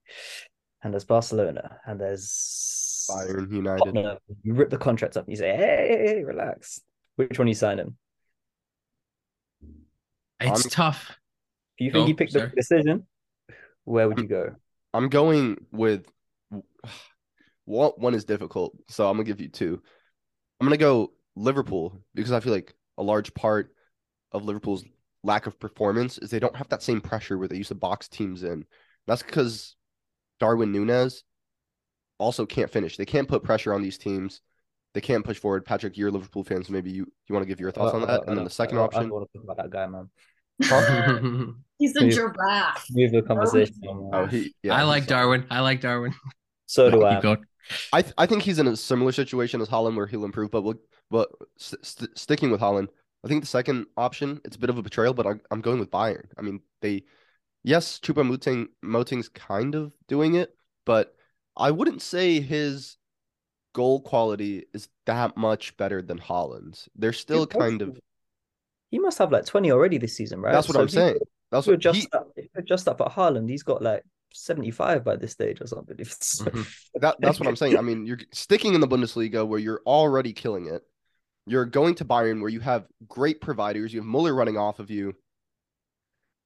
and 0.81 0.93
there's 0.93 1.03
Barcelona, 1.03 1.77
and 1.85 1.99
there's 1.99 3.05
Bayern 3.11 3.51
United. 3.51 3.83
Tottenham. 3.83 4.17
You 4.43 4.53
rip 4.53 4.69
the 4.69 4.77
contract 4.77 5.17
up 5.17 5.25
and 5.25 5.31
you 5.33 5.35
say, 5.35 5.53
hey, 5.53 5.87
hey, 5.89 6.07
hey, 6.15 6.23
relax. 6.23 6.79
Which 7.17 7.37
one 7.37 7.49
are 7.49 7.51
you 7.51 7.67
him? 7.67 7.97
it's 10.39 10.61
I'm- 10.61 10.69
tough. 10.69 11.19
If 11.77 11.85
you 11.85 11.91
think 11.91 12.03
Oh, 12.03 12.05
he 12.07 12.13
picked 12.13 12.31
sorry. 12.31 12.47
the 12.49 12.55
decision, 12.55 13.05
where 13.83 14.07
would 14.07 14.19
you 14.19 14.27
go? 14.27 14.55
I'm 14.93 15.09
going 15.09 15.57
with 15.73 16.05
one. 17.65 17.91
One 17.97 18.13
is 18.13 18.23
difficult, 18.23 18.77
so 18.87 19.09
I'm 19.09 19.17
gonna 19.17 19.25
give 19.25 19.41
you 19.41 19.49
two. 19.49 19.81
I'm 20.61 20.65
gonna 20.67 20.77
go 20.77 21.11
Liverpool 21.35 21.99
because 22.15 22.31
I 22.31 22.39
feel 22.39 22.53
like 22.53 22.73
a 22.97 23.03
large 23.03 23.33
part 23.33 23.75
of 24.31 24.45
Liverpool's 24.45 24.85
lack 25.23 25.45
of 25.45 25.59
performance 25.59 26.17
is 26.19 26.29
they 26.29 26.39
don't 26.39 26.55
have 26.55 26.69
that 26.69 26.83
same 26.83 27.01
pressure 27.01 27.37
where 27.37 27.49
they 27.49 27.57
used 27.57 27.69
to 27.69 27.75
box 27.75 28.07
teams 28.07 28.43
in. 28.43 28.63
That's 29.07 29.23
because 29.23 29.75
Darwin 30.39 30.71
Nunez 30.71 31.23
also 32.17 32.45
can't 32.45 32.69
finish. 32.71 32.97
They 32.97 33.05
can't 33.05 33.27
put 33.27 33.43
pressure 33.43 33.73
on 33.73 33.81
these 33.81 33.97
teams. 33.97 34.41
They 34.93 35.01
can't 35.01 35.25
push 35.25 35.39
forward. 35.39 35.65
Patrick, 35.65 35.97
you're 35.97 36.11
Liverpool 36.11 36.43
fans. 36.43 36.69
maybe 36.69 36.91
you, 36.91 37.11
you 37.27 37.33
want 37.33 37.43
to 37.43 37.47
give 37.47 37.59
your 37.59 37.71
thoughts 37.71 37.93
on 37.95 38.01
that. 38.01 38.09
uh, 38.21 38.23
And 38.27 38.37
then 38.37 38.43
the 38.43 38.49
second 38.49 38.77
I 38.77 38.81
don't- 38.81 38.93
I 38.93 38.97
option, 38.97 39.09
don't 39.09 39.19
want 39.19 39.31
to 39.31 39.37
talk 39.39 39.43
about 39.43 39.57
that 39.57 39.69
guy, 39.71 39.87
man. 39.87 40.09
He's 41.79 41.95
a 41.95 42.05
Yeah. 42.05 42.11
giraffe. 42.11 42.85
Move 42.91 43.11
the 43.11 43.21
conversation. 43.23 43.73
oh, 44.13 44.25
he, 44.27 44.53
yeah, 44.63 44.75
I 44.75 44.83
like 44.83 45.07
Darwin. 45.07 45.45
I 45.49 45.61
like 45.61 45.81
Darwin. 45.81 46.13
so 46.67 46.89
do 46.91 47.03
I. 47.03 47.19
Going. 47.19 47.43
I 47.91 48.01
th- 48.01 48.13
I 48.17 48.25
think 48.25 48.43
he's 48.43 48.59
in 48.59 48.67
a 48.67 48.75
similar 48.77 49.11
situation 49.11 49.61
as 49.61 49.69
Haaland 49.69 49.95
where 49.95 50.05
he'll 50.05 50.25
improve, 50.25 50.51
but 50.51 50.61
we'll, 50.63 50.75
but 51.09 51.29
st- 51.57 51.83
st- 51.85 52.17
sticking 52.17 52.51
with 52.51 52.59
Haaland, 52.61 52.89
I 53.23 53.27
think 53.29 53.41
the 53.41 53.47
second 53.47 53.85
option 53.97 54.39
it's 54.45 54.55
a 54.57 54.59
bit 54.59 54.69
of 54.69 54.77
a 54.77 54.81
betrayal, 54.83 55.13
but 55.13 55.25
I, 55.25 55.31
I'm 55.49 55.61
going 55.61 55.79
with 55.79 55.89
Bayern. 55.89 56.25
I 56.37 56.41
mean, 56.41 56.61
they 56.81 57.03
yes, 57.63 57.99
Choupo-Moting 57.99 58.67
Moting's 58.81 59.29
kind 59.29 59.75
of 59.75 59.93
doing 60.07 60.35
it, 60.35 60.55
but 60.85 61.15
I 61.55 61.71
wouldn't 61.71 62.01
say 62.01 62.39
his 62.39 62.97
goal 63.73 64.01
quality 64.01 64.65
is 64.73 64.87
that 65.05 65.35
much 65.37 65.75
better 65.77 66.01
than 66.01 66.19
Haaland's. 66.19 66.87
They're 66.95 67.13
still 67.13 67.39
He 67.39 67.45
must- 67.45 67.59
kind 67.59 67.81
of. 67.81 67.99
He 68.91 68.99
must 68.99 69.17
have 69.17 69.31
like 69.31 69.45
20 69.45 69.71
already 69.71 69.97
this 69.97 70.15
season, 70.15 70.39
right? 70.39 70.53
That's 70.53 70.67
what 70.67 70.75
So 70.75 70.81
I'm 70.81 70.87
saying. 70.89 71.17
That's 71.51 71.65
If 71.65 71.67
you 71.67 71.71
what 71.73 71.77
adjust 71.77 71.97
he, 72.35 72.41
you 72.43 72.49
adjust 72.55 72.85
that 72.85 72.97
for 72.97 73.07
Haaland, 73.07 73.49
he's 73.49 73.63
got 73.63 73.81
like 73.81 74.03
75 74.33 75.03
by 75.03 75.15
this 75.15 75.31
stage 75.31 75.61
or 75.61 75.67
something. 75.67 75.97
Mhm. 75.97 76.67
that 77.01 77.15
that's 77.19 77.39
what 77.39 77.47
I'm 77.47 77.55
saying. 77.55 77.77
I 77.77 77.81
mean, 77.81 78.05
you're 78.05 78.19
sticking 78.31 78.75
in 78.75 78.81
the 78.81 78.87
Bundesliga 78.87 79.47
where 79.47 79.59
you're 79.59 79.81
already 79.87 80.31
killing 80.33 80.67
it. 80.67 80.83
You're 81.47 81.65
going 81.65 81.95
to 81.95 82.05
Bayern 82.05 82.39
where 82.39 82.51
you 82.51 82.59
have 82.59 82.85
great 83.07 83.41
providers. 83.41 83.91
You 83.93 83.99
have 84.01 84.07
Muller 84.07 84.33
running 84.35 84.57
off 84.57 84.79
of 84.79 84.91
you. 84.91 85.15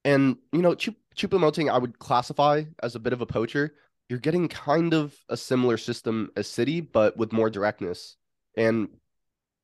And, 0.04 0.38
you 0.52 0.62
know, 0.62 0.76
Chup- 0.76 0.96
Choupo-Moting 1.16 1.70
I 1.70 1.78
would 1.78 2.00
classify 2.00 2.64
as 2.82 2.96
a 2.96 3.00
bit 3.00 3.14
of 3.14 3.22
a 3.22 3.26
poacher. 3.26 3.74
You're 4.10 4.20
getting 4.20 4.48
kind 4.48 4.94
of 4.94 5.16
a 5.28 5.36
similar 5.36 5.78
system 5.78 6.32
as 6.38 6.48
City, 6.48 6.80
but 6.82 7.18
with 7.18 7.34
more 7.34 7.50
directness 7.50 8.16
and 8.56 8.90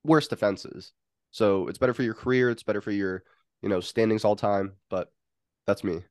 worse 0.03 0.27
defenses. 0.27 0.91
So 1.31 1.67
it's 1.67 1.77
better 1.77 1.93
for 1.93 2.03
your 2.03 2.13
career. 2.13 2.49
It's 2.49 2.63
better 2.63 2.81
for 2.81 2.91
your, 2.91 3.23
you 3.61 3.69
know, 3.69 3.79
standings 3.79 4.25
all 4.25 4.35
time. 4.35 4.73
But 4.89 5.11
that's 5.65 5.83
me. 5.83 6.03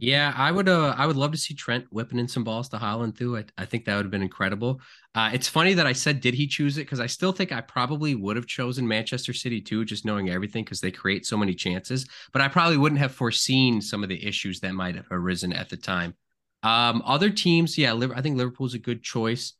Yeah, 0.00 0.32
I 0.36 0.50
would. 0.50 0.68
Uh, 0.68 0.94
I 0.96 1.06
would 1.06 1.16
love 1.16 1.32
to 1.32 1.38
see 1.38 1.54
Trent 1.54 1.86
whipping 1.90 2.18
in 2.18 2.26
some 2.26 2.42
balls 2.42 2.68
to 2.70 2.78
Haaland 2.78 3.16
too. 3.16 3.36
I, 3.36 3.44
I 3.56 3.64
think 3.64 3.84
that 3.84 3.96
would 3.96 4.04
have 4.06 4.10
been 4.10 4.22
incredible. 4.22 4.80
Uh, 5.14 5.30
it's 5.32 5.46
funny 5.48 5.74
that 5.74 5.86
I 5.86 5.92
said, 5.92 6.20
did 6.20 6.34
he 6.34 6.46
choose 6.46 6.78
it? 6.78 6.82
Because 6.82 7.00
I 7.00 7.06
still 7.06 7.32
think 7.32 7.52
I 7.52 7.60
probably 7.60 8.14
would 8.14 8.36
have 8.36 8.46
chosen 8.46 8.88
Manchester 8.88 9.32
City 9.32 9.60
too, 9.60 9.84
just 9.84 10.04
knowing 10.04 10.30
everything 10.30 10.64
because 10.64 10.80
they 10.80 10.90
create 10.90 11.26
so 11.26 11.36
many 11.36 11.54
chances. 11.54 12.06
But 12.32 12.42
I 12.42 12.48
probably 12.48 12.76
wouldn't 12.76 13.00
have 13.00 13.12
foreseen 13.12 13.80
some 13.80 14.02
of 14.02 14.08
the 14.08 14.24
issues 14.26 14.60
that 14.60 14.72
might 14.74 14.96
have 14.96 15.06
arisen 15.10 15.52
at 15.52 15.68
the 15.68 15.76
time. 15.76 16.14
Um, 16.62 17.02
other 17.04 17.30
teams, 17.30 17.78
yeah, 17.78 17.94
I 18.14 18.20
think 18.20 18.36
Liverpool's 18.36 18.74
a 18.74 18.78
good 18.78 19.02
choice. 19.02 19.52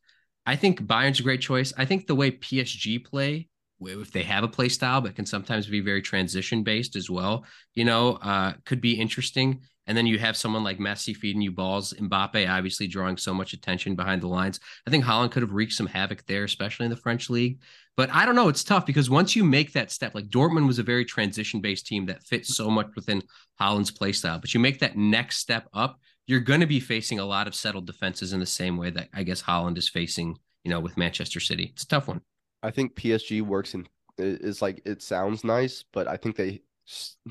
I 0.46 0.56
think 0.56 0.86
Bayern's 0.86 1.20
a 1.20 1.22
great 1.22 1.40
choice. 1.40 1.72
I 1.76 1.84
think 1.84 2.06
the 2.06 2.14
way 2.14 2.30
PSG 2.30 2.98
play, 2.98 3.48
if 3.80 4.10
they 4.12 4.22
have 4.24 4.44
a 4.44 4.48
play 4.48 4.68
style, 4.68 5.00
but 5.00 5.14
can 5.14 5.26
sometimes 5.26 5.66
be 5.66 5.80
very 5.80 6.02
transition 6.02 6.62
based 6.62 6.96
as 6.96 7.10
well, 7.10 7.44
you 7.74 7.84
know, 7.84 8.14
uh, 8.14 8.54
could 8.64 8.80
be 8.80 8.98
interesting. 8.98 9.60
And 9.88 9.96
then 9.96 10.06
you 10.06 10.18
have 10.18 10.36
someone 10.36 10.62
like 10.62 10.78
Messi 10.78 11.16
feeding 11.16 11.40
you 11.40 11.50
balls, 11.50 11.94
Mbappe 11.94 12.48
obviously 12.48 12.86
drawing 12.86 13.16
so 13.16 13.32
much 13.32 13.54
attention 13.54 13.96
behind 13.96 14.22
the 14.22 14.28
lines. 14.28 14.60
I 14.86 14.90
think 14.90 15.04
Haaland 15.04 15.32
could 15.32 15.42
have 15.42 15.54
wreaked 15.54 15.72
some 15.72 15.86
havoc 15.86 16.26
there, 16.26 16.44
especially 16.44 16.84
in 16.84 16.90
the 16.90 16.96
French 16.96 17.30
league. 17.30 17.60
But 17.96 18.10
I 18.12 18.26
don't 18.26 18.36
know, 18.36 18.48
it's 18.48 18.62
tough 18.62 18.86
because 18.86 19.08
once 19.10 19.34
you 19.34 19.42
make 19.42 19.72
that 19.72 19.90
step, 19.90 20.14
like 20.14 20.28
Dortmund 20.28 20.66
was 20.66 20.78
a 20.78 20.84
very 20.84 21.06
transition 21.06 21.60
based 21.60 21.86
team 21.86 22.06
that 22.06 22.22
fits 22.22 22.54
so 22.54 22.70
much 22.70 22.88
within 22.94 23.22
Haaland's 23.60 23.90
play 23.90 24.12
style. 24.12 24.38
But 24.38 24.52
you 24.52 24.60
make 24.60 24.78
that 24.80 24.96
next 24.96 25.38
step 25.38 25.66
up, 25.72 25.98
you're 26.26 26.40
going 26.40 26.60
to 26.60 26.66
be 26.66 26.80
facing 26.80 27.18
a 27.18 27.24
lot 27.24 27.48
of 27.48 27.54
settled 27.54 27.86
defenses 27.86 28.34
in 28.34 28.40
the 28.40 28.46
same 28.46 28.76
way 28.76 28.90
that 28.90 29.08
I 29.14 29.22
guess 29.22 29.42
Haaland 29.42 29.78
is 29.78 29.88
facing, 29.88 30.36
you 30.62 30.70
know, 30.70 30.80
with 30.80 30.98
Manchester 30.98 31.40
City. 31.40 31.70
It's 31.72 31.84
a 31.84 31.88
tough 31.88 32.06
one. 32.06 32.20
I 32.62 32.70
think 32.70 32.94
PSG 32.94 33.40
works 33.40 33.72
in 33.72 33.88
is 34.18 34.60
like 34.60 34.82
it 34.84 35.00
sounds 35.00 35.44
nice, 35.44 35.84
but 35.92 36.06
I 36.06 36.16
think 36.16 36.36
they 36.36 36.60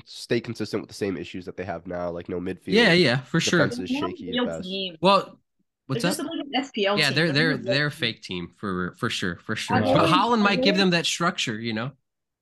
stay 0.04 0.40
consistent 0.40 0.82
with 0.82 0.88
the 0.88 0.94
same 0.94 1.16
issues 1.16 1.44
that 1.46 1.56
they 1.56 1.64
have 1.64 1.86
now, 1.86 2.10
like 2.10 2.28
no 2.28 2.38
midfield. 2.40 2.62
Yeah, 2.68 2.92
yeah, 2.92 3.18
for 3.18 3.40
sure. 3.40 3.58
defense 3.66 3.78
is 3.80 3.90
shaky 3.90 4.36
at 4.38 4.46
best. 4.46 4.62
team. 4.68 4.96
Well, 5.00 5.38
what's 5.86 6.02
They're 6.02 6.12
up? 6.12 6.18
like 6.18 6.28
an 6.28 6.62
FPL 6.64 6.98
Yeah, 6.98 7.06
team. 7.08 7.14
they're 7.16 7.32
they're 7.32 7.50
not 7.50 7.54
a 7.60 7.62
real 7.62 7.72
they're 7.74 7.86
a 7.86 7.90
fake 7.90 8.22
team 8.22 8.52
for 8.56 8.94
for 8.98 9.10
sure, 9.10 9.36
for 9.36 9.56
sure. 9.56 9.76
I've 9.76 9.84
But 9.84 10.08
Haaland 10.10 10.42
might 10.42 10.62
give 10.62 10.76
them 10.76 10.90
that 10.90 11.06
structure, 11.06 11.58
you 11.58 11.72
know. 11.72 11.90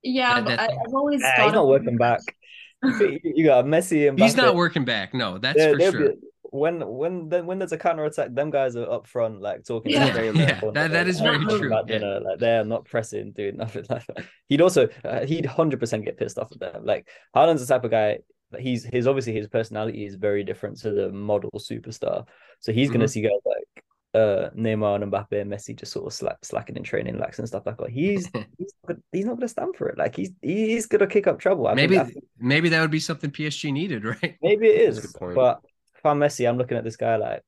Yeah, 0.03 0.35
that- 0.35 0.43
but 0.45 0.49
that- 0.57 0.59
I, 0.71 0.73
I've 0.85 0.93
always 0.93 1.21
Nah, 1.21 1.27
thought 1.35 1.43
he's 1.45 1.53
not 1.53 1.63
of- 1.63 1.67
working 1.69 1.97
back. 1.97 2.19
You 2.83 3.19
you 3.23 3.45
got 3.45 3.65
Messi 3.65 4.07
and 4.07 4.19
He's 4.19 4.35
not 4.37 4.53
working 4.55 4.85
back. 4.85 5.13
No, 5.15 5.39
that's 5.39 5.57
They're- 5.57 5.71
for 5.73 5.77
they'll 5.79 5.91
sure. 5.91 6.09
be- 6.09 6.15
when 6.51 6.85
when 6.87 7.29
the, 7.29 7.43
when 7.43 7.59
there's 7.59 7.71
a 7.71 7.77
counter 7.77 8.05
attack, 8.05 8.33
them 8.33 8.49
guys 8.51 8.75
are 8.75 8.89
up 8.89 9.07
front, 9.07 9.41
like 9.41 9.63
talking. 9.65 9.91
Yeah. 9.93 10.11
to 10.11 10.23
Yeah, 10.33 10.41
everyone, 10.57 10.73
that- 10.73 10.91
that 10.91 11.07
is 11.07 11.19
very 11.19 11.37
like, 11.39 11.57
true, 11.59 11.69
Like, 11.69 11.85
yeah. 11.87 11.93
you 11.95 11.99
know, 12.01 12.17
like 12.23 12.39
they're 12.39 12.63
not 12.65 12.85
pressing, 12.85 13.31
doing 13.31 13.57
nothing 13.57 13.85
like 13.89 14.05
that. 14.07 14.25
He'd 14.47 14.61
also 14.61 14.87
uh, 15.03 15.25
he'd 15.25 15.45
hundred 15.45 15.79
percent 15.79 16.05
get 16.05 16.17
pissed 16.17 16.37
off 16.37 16.51
at 16.51 16.59
them. 16.59 16.85
Like 16.85 17.07
Haaland's 17.35 17.65
the 17.65 17.73
type 17.73 17.83
of 17.83 17.91
guy. 17.91 18.19
He's 18.57 18.83
his 18.85 19.07
obviously 19.07 19.33
his 19.33 19.47
personality 19.47 20.05
is 20.05 20.15
very 20.15 20.43
different 20.43 20.77
to 20.79 20.91
the 20.91 21.09
model 21.11 21.51
superstar. 21.57 22.25
So 22.59 22.71
he's 22.71 22.89
gonna 22.89 23.05
Mhm. 23.05 23.09
see 23.09 23.21
guys 23.21 23.31
like 23.45 23.83
uh 24.13 24.49
Neymar 24.55 25.03
and 25.03 25.11
Mbappe 25.11 25.41
and 25.41 25.51
Messi 25.51 25.75
just 25.75 25.91
sort 25.91 26.07
of 26.07 26.13
slack, 26.13 26.37
slacking 26.43 26.77
in 26.77 26.83
training, 26.83 27.19
lax 27.19 27.39
and 27.39 27.47
stuff 27.47 27.65
like 27.65 27.77
that. 27.77 27.89
He's 27.89 28.25
he's 28.57 28.73
not, 28.87 28.97
he's 29.11 29.25
not 29.25 29.35
gonna 29.35 29.49
stand 29.49 29.75
for 29.75 29.89
it. 29.89 29.97
Like 29.97 30.15
he's 30.15 30.31
he's 30.41 30.85
gonna 30.85 31.07
kick 31.07 31.27
up 31.27 31.39
trouble. 31.39 31.67
I 31.67 31.75
think- 31.75 31.91
maybe 31.91 31.99
I 31.99 32.03
think 32.05 32.23
maybe 32.39 32.69
that 32.69 32.79
would 32.81 32.89
be 32.89 33.01
something 33.01 33.31
PSG 33.31 33.73
needed, 33.73 34.05
right? 34.21 34.37
Maybe 34.41 34.67
it 34.67 34.79
is. 34.89 34.95
That's 34.95 35.09
a 35.09 35.11
good 35.11 35.19
point. 35.19 35.35
but 35.35 35.61
if 35.97 36.05
I'm 36.05 36.19
Messi, 36.19 36.47
I'm 36.47 36.57
looking 36.57 36.77
at 36.77 36.83
this 36.83 36.97
guy 36.97 37.15
like, 37.17 37.41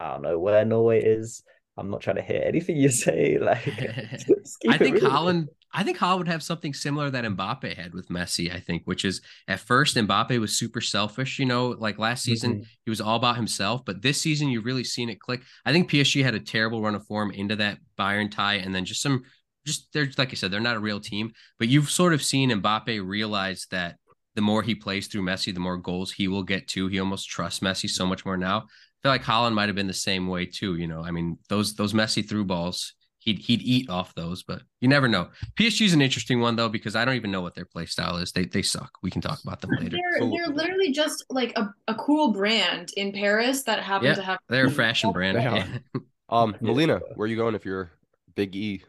I 0.00 0.12
don't 0.12 0.22
know 0.22 0.38
where 0.38 0.64
Norway 0.64 1.02
is. 1.02 1.42
I'm 1.78 1.90
not 1.90 2.00
trying 2.00 2.16
to 2.16 2.22
hear 2.22 2.42
anything 2.44 2.76
you 2.76 2.88
say. 2.90 3.38
Like, 3.40 3.66
I 4.68 4.78
think. 4.78 4.98
Haaland. 4.98 5.48
I 5.72 5.82
think 5.82 5.98
Haaland 5.98 6.18
would 6.18 6.28
have 6.28 6.42
something 6.42 6.72
similar 6.72 7.10
that 7.10 7.24
Mbappe 7.24 7.76
had 7.76 7.92
with 7.92 8.08
Messi. 8.08 8.54
I 8.54 8.60
think, 8.60 8.82
which 8.86 9.04
is 9.04 9.20
at 9.46 9.60
first 9.60 9.94
Mbappe 9.96 10.38
was 10.40 10.56
super 10.58 10.80
selfish. 10.80 11.38
You 11.38 11.44
know, 11.44 11.68
like 11.68 11.98
last 11.98 12.22
season 12.24 12.60
Mhm. 12.60 12.66
he 12.84 12.90
was 12.90 13.00
all 13.00 13.16
about 13.16 13.36
himself, 13.36 13.84
but 13.84 14.00
this 14.00 14.18
season 14.20 14.48
you've 14.48 14.64
really 14.64 14.84
seen 14.84 15.10
it 15.10 15.20
click. 15.20 15.42
I 15.66 15.72
think 15.72 15.90
PSG 15.90 16.22
had 16.22 16.34
a 16.34 16.40
terrible 16.40 16.80
run 16.80 16.94
of 16.94 17.06
form 17.06 17.30
into 17.30 17.56
that 17.56 17.78
Bayern 17.98 18.30
tie, 18.30 18.54
and 18.54 18.74
then 18.74 18.86
just 18.86 19.02
some, 19.02 19.24
just 19.66 19.92
they're 19.92 20.08
like 20.16 20.30
I 20.30 20.34
said, 20.34 20.50
they're 20.50 20.60
not 20.60 20.76
a 20.76 20.80
real 20.80 21.00
team. 21.00 21.32
But 21.58 21.68
you've 21.68 21.90
sort 21.90 22.14
of 22.14 22.22
seen 22.22 22.50
Mbappe 22.50 23.06
realize 23.06 23.66
that 23.70 23.96
the 24.36 24.40
more 24.42 24.62
he 24.62 24.74
plays 24.76 25.08
through 25.08 25.22
Messi, 25.22 25.52
the 25.52 25.58
more 25.60 25.76
goals 25.76 26.12
he 26.12 26.28
will 26.28 26.44
get 26.44 26.68
too. 26.68 26.86
He 26.86 27.00
almost 27.00 27.28
trusts 27.28 27.58
Messi 27.60 27.90
so 27.90 28.06
much 28.06 28.24
more 28.24 28.36
now. 28.36 28.58
I 28.58 28.62
feel 29.02 29.12
like 29.12 29.24
Haaland 29.24 29.54
might 29.54 29.68
have 29.68 29.74
been 29.76 29.88
the 29.88 29.92
same 29.92 30.28
way 30.28 30.46
too. 30.46 30.76
You 30.76 30.86
know, 30.86 31.02
I 31.02 31.10
mean 31.10 31.38
those 31.48 31.74
those 31.74 31.92
Messi 31.92 32.26
through 32.28 32.44
balls, 32.44 32.94
he'd 33.18 33.38
he'd 33.38 33.62
eat 33.62 33.90
off 33.90 34.14
those, 34.14 34.42
but 34.44 34.62
you 34.80 34.88
never 34.88 35.08
know. 35.08 35.28
PSG 35.58 35.86
is 35.86 35.92
an 35.94 36.00
interesting 36.02 36.40
one 36.40 36.54
though 36.56 36.68
because 36.68 36.94
I 36.96 37.04
don't 37.04 37.14
even 37.16 37.30
know 37.30 37.40
what 37.40 37.54
their 37.54 37.64
play 37.66 37.86
style 37.86 38.16
is. 38.18 38.32
They 38.32 38.44
they 38.44 38.62
suck. 38.62 38.90
We 39.02 39.10
can 39.10 39.20
talk 39.20 39.40
about 39.44 39.60
them 39.60 39.70
later. 39.80 39.96
They're, 39.96 40.20
Cool. 40.20 40.36
they're 40.36 40.54
literally 40.54 40.92
just 40.92 41.24
like 41.30 41.56
a, 41.58 41.72
a 41.88 41.94
cool 41.94 42.32
brand 42.32 42.90
in 42.96 43.12
Paris 43.12 43.62
that 43.64 43.82
happen 43.82 44.06
Yeah, 44.06 44.14
to 44.14 44.22
have 44.22 44.38
They're 44.48 44.66
a 44.66 44.70
fashion 44.70 45.12
brand. 45.12 45.38
They. 45.38 45.42
Yeah. 45.44 46.00
Um, 46.28 46.56
Melina, 46.60 47.00
where 47.14 47.24
are 47.26 47.28
you 47.28 47.36
going 47.36 47.54
if 47.54 47.64
you're 47.64 47.90
Big 48.34 48.56
E? 48.56 48.82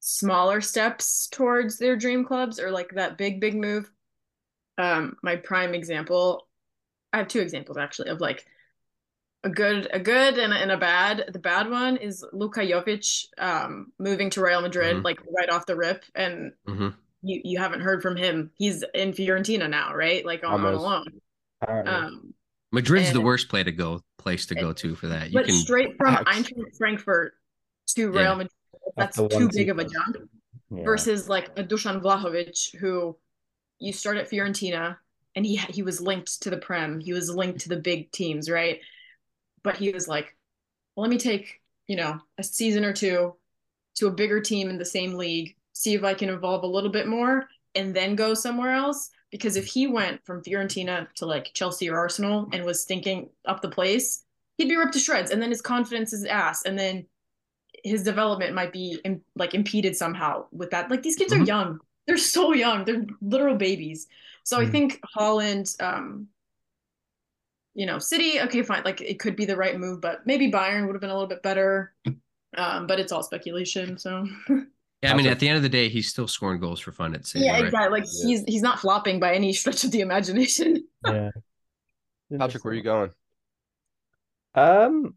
smaller 0.00 0.60
steps 0.60 1.28
towards 1.28 1.78
their 1.78 1.96
dream 1.96 2.24
clubs 2.24 2.58
or 2.58 2.70
like 2.70 2.90
that 2.94 3.18
big 3.18 3.40
big 3.40 3.54
move. 3.54 3.90
Um, 4.78 5.16
my 5.22 5.36
prime 5.36 5.74
example, 5.74 6.48
I 7.12 7.18
have 7.18 7.28
two 7.28 7.40
examples 7.40 7.78
actually 7.78 8.10
of 8.10 8.20
like 8.20 8.46
a 9.44 9.50
good 9.50 9.88
a 9.92 10.00
good 10.00 10.38
and 10.38 10.52
a, 10.52 10.56
and 10.56 10.70
a 10.72 10.76
bad. 10.78 11.30
The 11.32 11.38
bad 11.38 11.70
one 11.70 11.96
is 11.96 12.24
Luka 12.32 12.60
Jovic 12.60 13.26
um, 13.38 13.92
moving 13.98 14.30
to 14.30 14.42
Real 14.42 14.62
Madrid 14.62 14.98
Mhm. 14.98 15.04
like 15.04 15.20
right 15.36 15.50
off 15.50 15.66
the 15.66 15.76
rip, 15.76 16.04
and 16.14 16.52
hmm 16.66 16.90
you 17.22 17.40
you 17.44 17.58
haven't 17.58 17.80
heard 17.80 18.02
from 18.02 18.16
him. 18.16 18.50
He's 18.56 18.84
in 18.94 19.12
Fiorentina 19.12 19.68
now, 19.68 19.94
right? 19.94 20.24
Like 20.24 20.44
on, 20.44 20.64
on 20.64 20.74
Almost. 20.74 20.82
loan. 20.84 21.86
Um, 21.86 22.34
Madrid's 22.72 23.12
the 23.12 23.20
worst 23.20 23.48
play 23.48 23.62
to 23.64 23.72
go 23.72 24.00
place 24.18 24.46
to 24.46 24.54
go 24.54 24.72
to 24.72 24.94
for 24.94 25.08
that. 25.08 25.30
You 25.30 25.34
but 25.38 25.46
can 25.46 25.54
straight 25.54 25.96
from 25.96 26.14
Facts. 26.14 26.36
Eintracht 26.36 26.76
Frankfurt 26.76 27.34
to 27.88 28.10
Real 28.10 28.22
Yeah. 28.22 28.34
Madrid, 28.34 28.50
That's 28.96 29.16
that's 29.16 29.36
too 29.36 29.48
big 29.52 29.68
of 29.68 29.78
a 29.78 29.84
jump. 29.84 30.16
Yeah. 30.70 30.84
Versus 30.84 31.28
like 31.28 31.48
a 31.58 31.64
Dusan 31.64 32.00
Vlahovic, 32.00 32.76
who 32.76 33.16
you 33.80 33.92
start 33.92 34.18
at 34.18 34.30
Fiorentina, 34.30 34.96
and 35.34 35.44
he 35.44 35.56
he 35.56 35.82
was 35.82 36.00
linked 36.00 36.42
to 36.42 36.50
the 36.50 36.58
Prem, 36.58 37.00
he 37.00 37.12
was 37.12 37.28
linked 37.34 37.60
to 37.60 37.68
the 37.68 37.76
big 37.76 38.12
teams, 38.12 38.48
right? 38.48 38.80
But 39.64 39.76
he 39.76 39.90
was 39.90 40.06
like, 40.06 40.36
well, 40.94 41.02
let 41.02 41.10
me 41.10 41.18
take 41.18 41.60
you 41.88 41.96
know 41.96 42.20
a 42.38 42.42
season 42.44 42.84
or 42.84 42.92
two 42.92 43.34
to 43.96 44.06
a 44.06 44.12
bigger 44.12 44.40
team 44.40 44.70
in 44.70 44.78
the 44.78 44.84
same 44.84 45.14
league, 45.14 45.56
see 45.80 45.94
if 45.94 46.04
I 46.04 46.14
can 46.14 46.28
evolve 46.28 46.62
a 46.62 46.66
little 46.66 46.90
bit 46.90 47.06
more, 47.08 47.48
and 47.74 47.94
then 47.94 48.14
go 48.16 48.34
somewhere 48.34 48.72
else. 48.72 49.10
Because 49.30 49.56
if 49.56 49.66
he 49.66 49.86
went 49.86 50.24
from 50.26 50.42
Fiorentina 50.42 51.06
to 51.14 51.26
like 51.26 51.52
Chelsea 51.54 51.88
or 51.88 51.96
Arsenal 51.98 52.48
and 52.52 52.64
was 52.64 52.82
stinking 52.82 53.30
up 53.46 53.62
the 53.62 53.68
place, 53.70 54.24
he'd 54.58 54.68
be 54.68 54.76
ripped 54.76 54.92
to 54.94 54.98
shreds, 54.98 55.30
and 55.30 55.40
then 55.40 55.50
his 55.50 55.62
confidence 55.62 56.12
is 56.12 56.24
ass, 56.24 56.64
and 56.64 56.78
then 56.78 57.06
his 57.84 58.02
development 58.02 58.54
might 58.54 58.72
be 58.72 59.00
Im- 59.04 59.22
like 59.36 59.54
impeded 59.54 59.96
somehow 59.96 60.46
with 60.52 60.70
that. 60.70 60.90
Like 60.90 61.02
these 61.02 61.16
kids 61.16 61.32
Mhm. 61.32 61.40
are 61.42 61.44
young; 61.44 61.80
they're 62.06 62.18
so 62.18 62.52
young; 62.52 62.84
they're 62.84 63.06
literal 63.22 63.56
babies. 63.56 64.08
So 64.44 64.58
I 64.60 64.66
Mhm. 64.66 64.72
think 64.72 65.00
Haaland, 65.16 65.80
um, 65.80 66.28
you 67.74 67.86
know, 67.86 67.98
City, 67.98 68.40
okay, 68.40 68.62
fine, 68.62 68.82
like 68.84 69.00
it 69.00 69.18
could 69.20 69.36
be 69.36 69.44
the 69.44 69.56
right 69.56 69.78
move, 69.78 70.00
but 70.00 70.26
maybe 70.26 70.50
Bayern 70.50 70.86
would 70.86 70.94
have 70.94 71.00
been 71.00 71.10
a 71.10 71.14
little 71.14 71.28
bit 71.28 71.42
better. 71.42 71.94
Um, 72.56 72.88
but 72.88 72.98
it's 72.98 73.12
all 73.12 73.22
speculation. 73.22 73.96
So 73.96 74.26
Yeah, 75.02 75.12
I 75.12 75.16
mean, 75.16 75.24
Gotcha. 75.24 75.32
at 75.32 75.40
the 75.40 75.48
end 75.48 75.56
of 75.56 75.62
the 75.62 75.68
day, 75.70 75.88
he's 75.88 76.08
still 76.10 76.28
scoring 76.28 76.60
goals 76.60 76.78
for 76.80 76.92
fun 76.92 77.14
at 77.14 77.26
City, 77.26 77.46
yeah, 77.46 77.52
right? 77.52 77.64
exactly. 77.64 78.00
Like 78.00 78.08
Yeah. 78.12 78.26
he's 78.28 78.44
he's 78.44 78.62
not 78.62 78.80
flopping 78.80 79.18
by 79.18 79.34
any 79.34 79.52
stretch 79.54 79.84
of 79.84 79.90
the 79.92 80.00
imagination. 80.00 80.86
yeah. 81.06 81.30
Patrick, 82.38 82.64
where 82.64 82.72
are 82.72 82.76
you 82.76 82.82
going? 82.82 83.10
Um, 84.54 85.14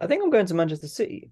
I 0.00 0.06
think 0.06 0.22
I'm 0.22 0.30
going 0.30 0.46
to 0.46 0.54
Manchester 0.54 0.88
City. 0.88 1.30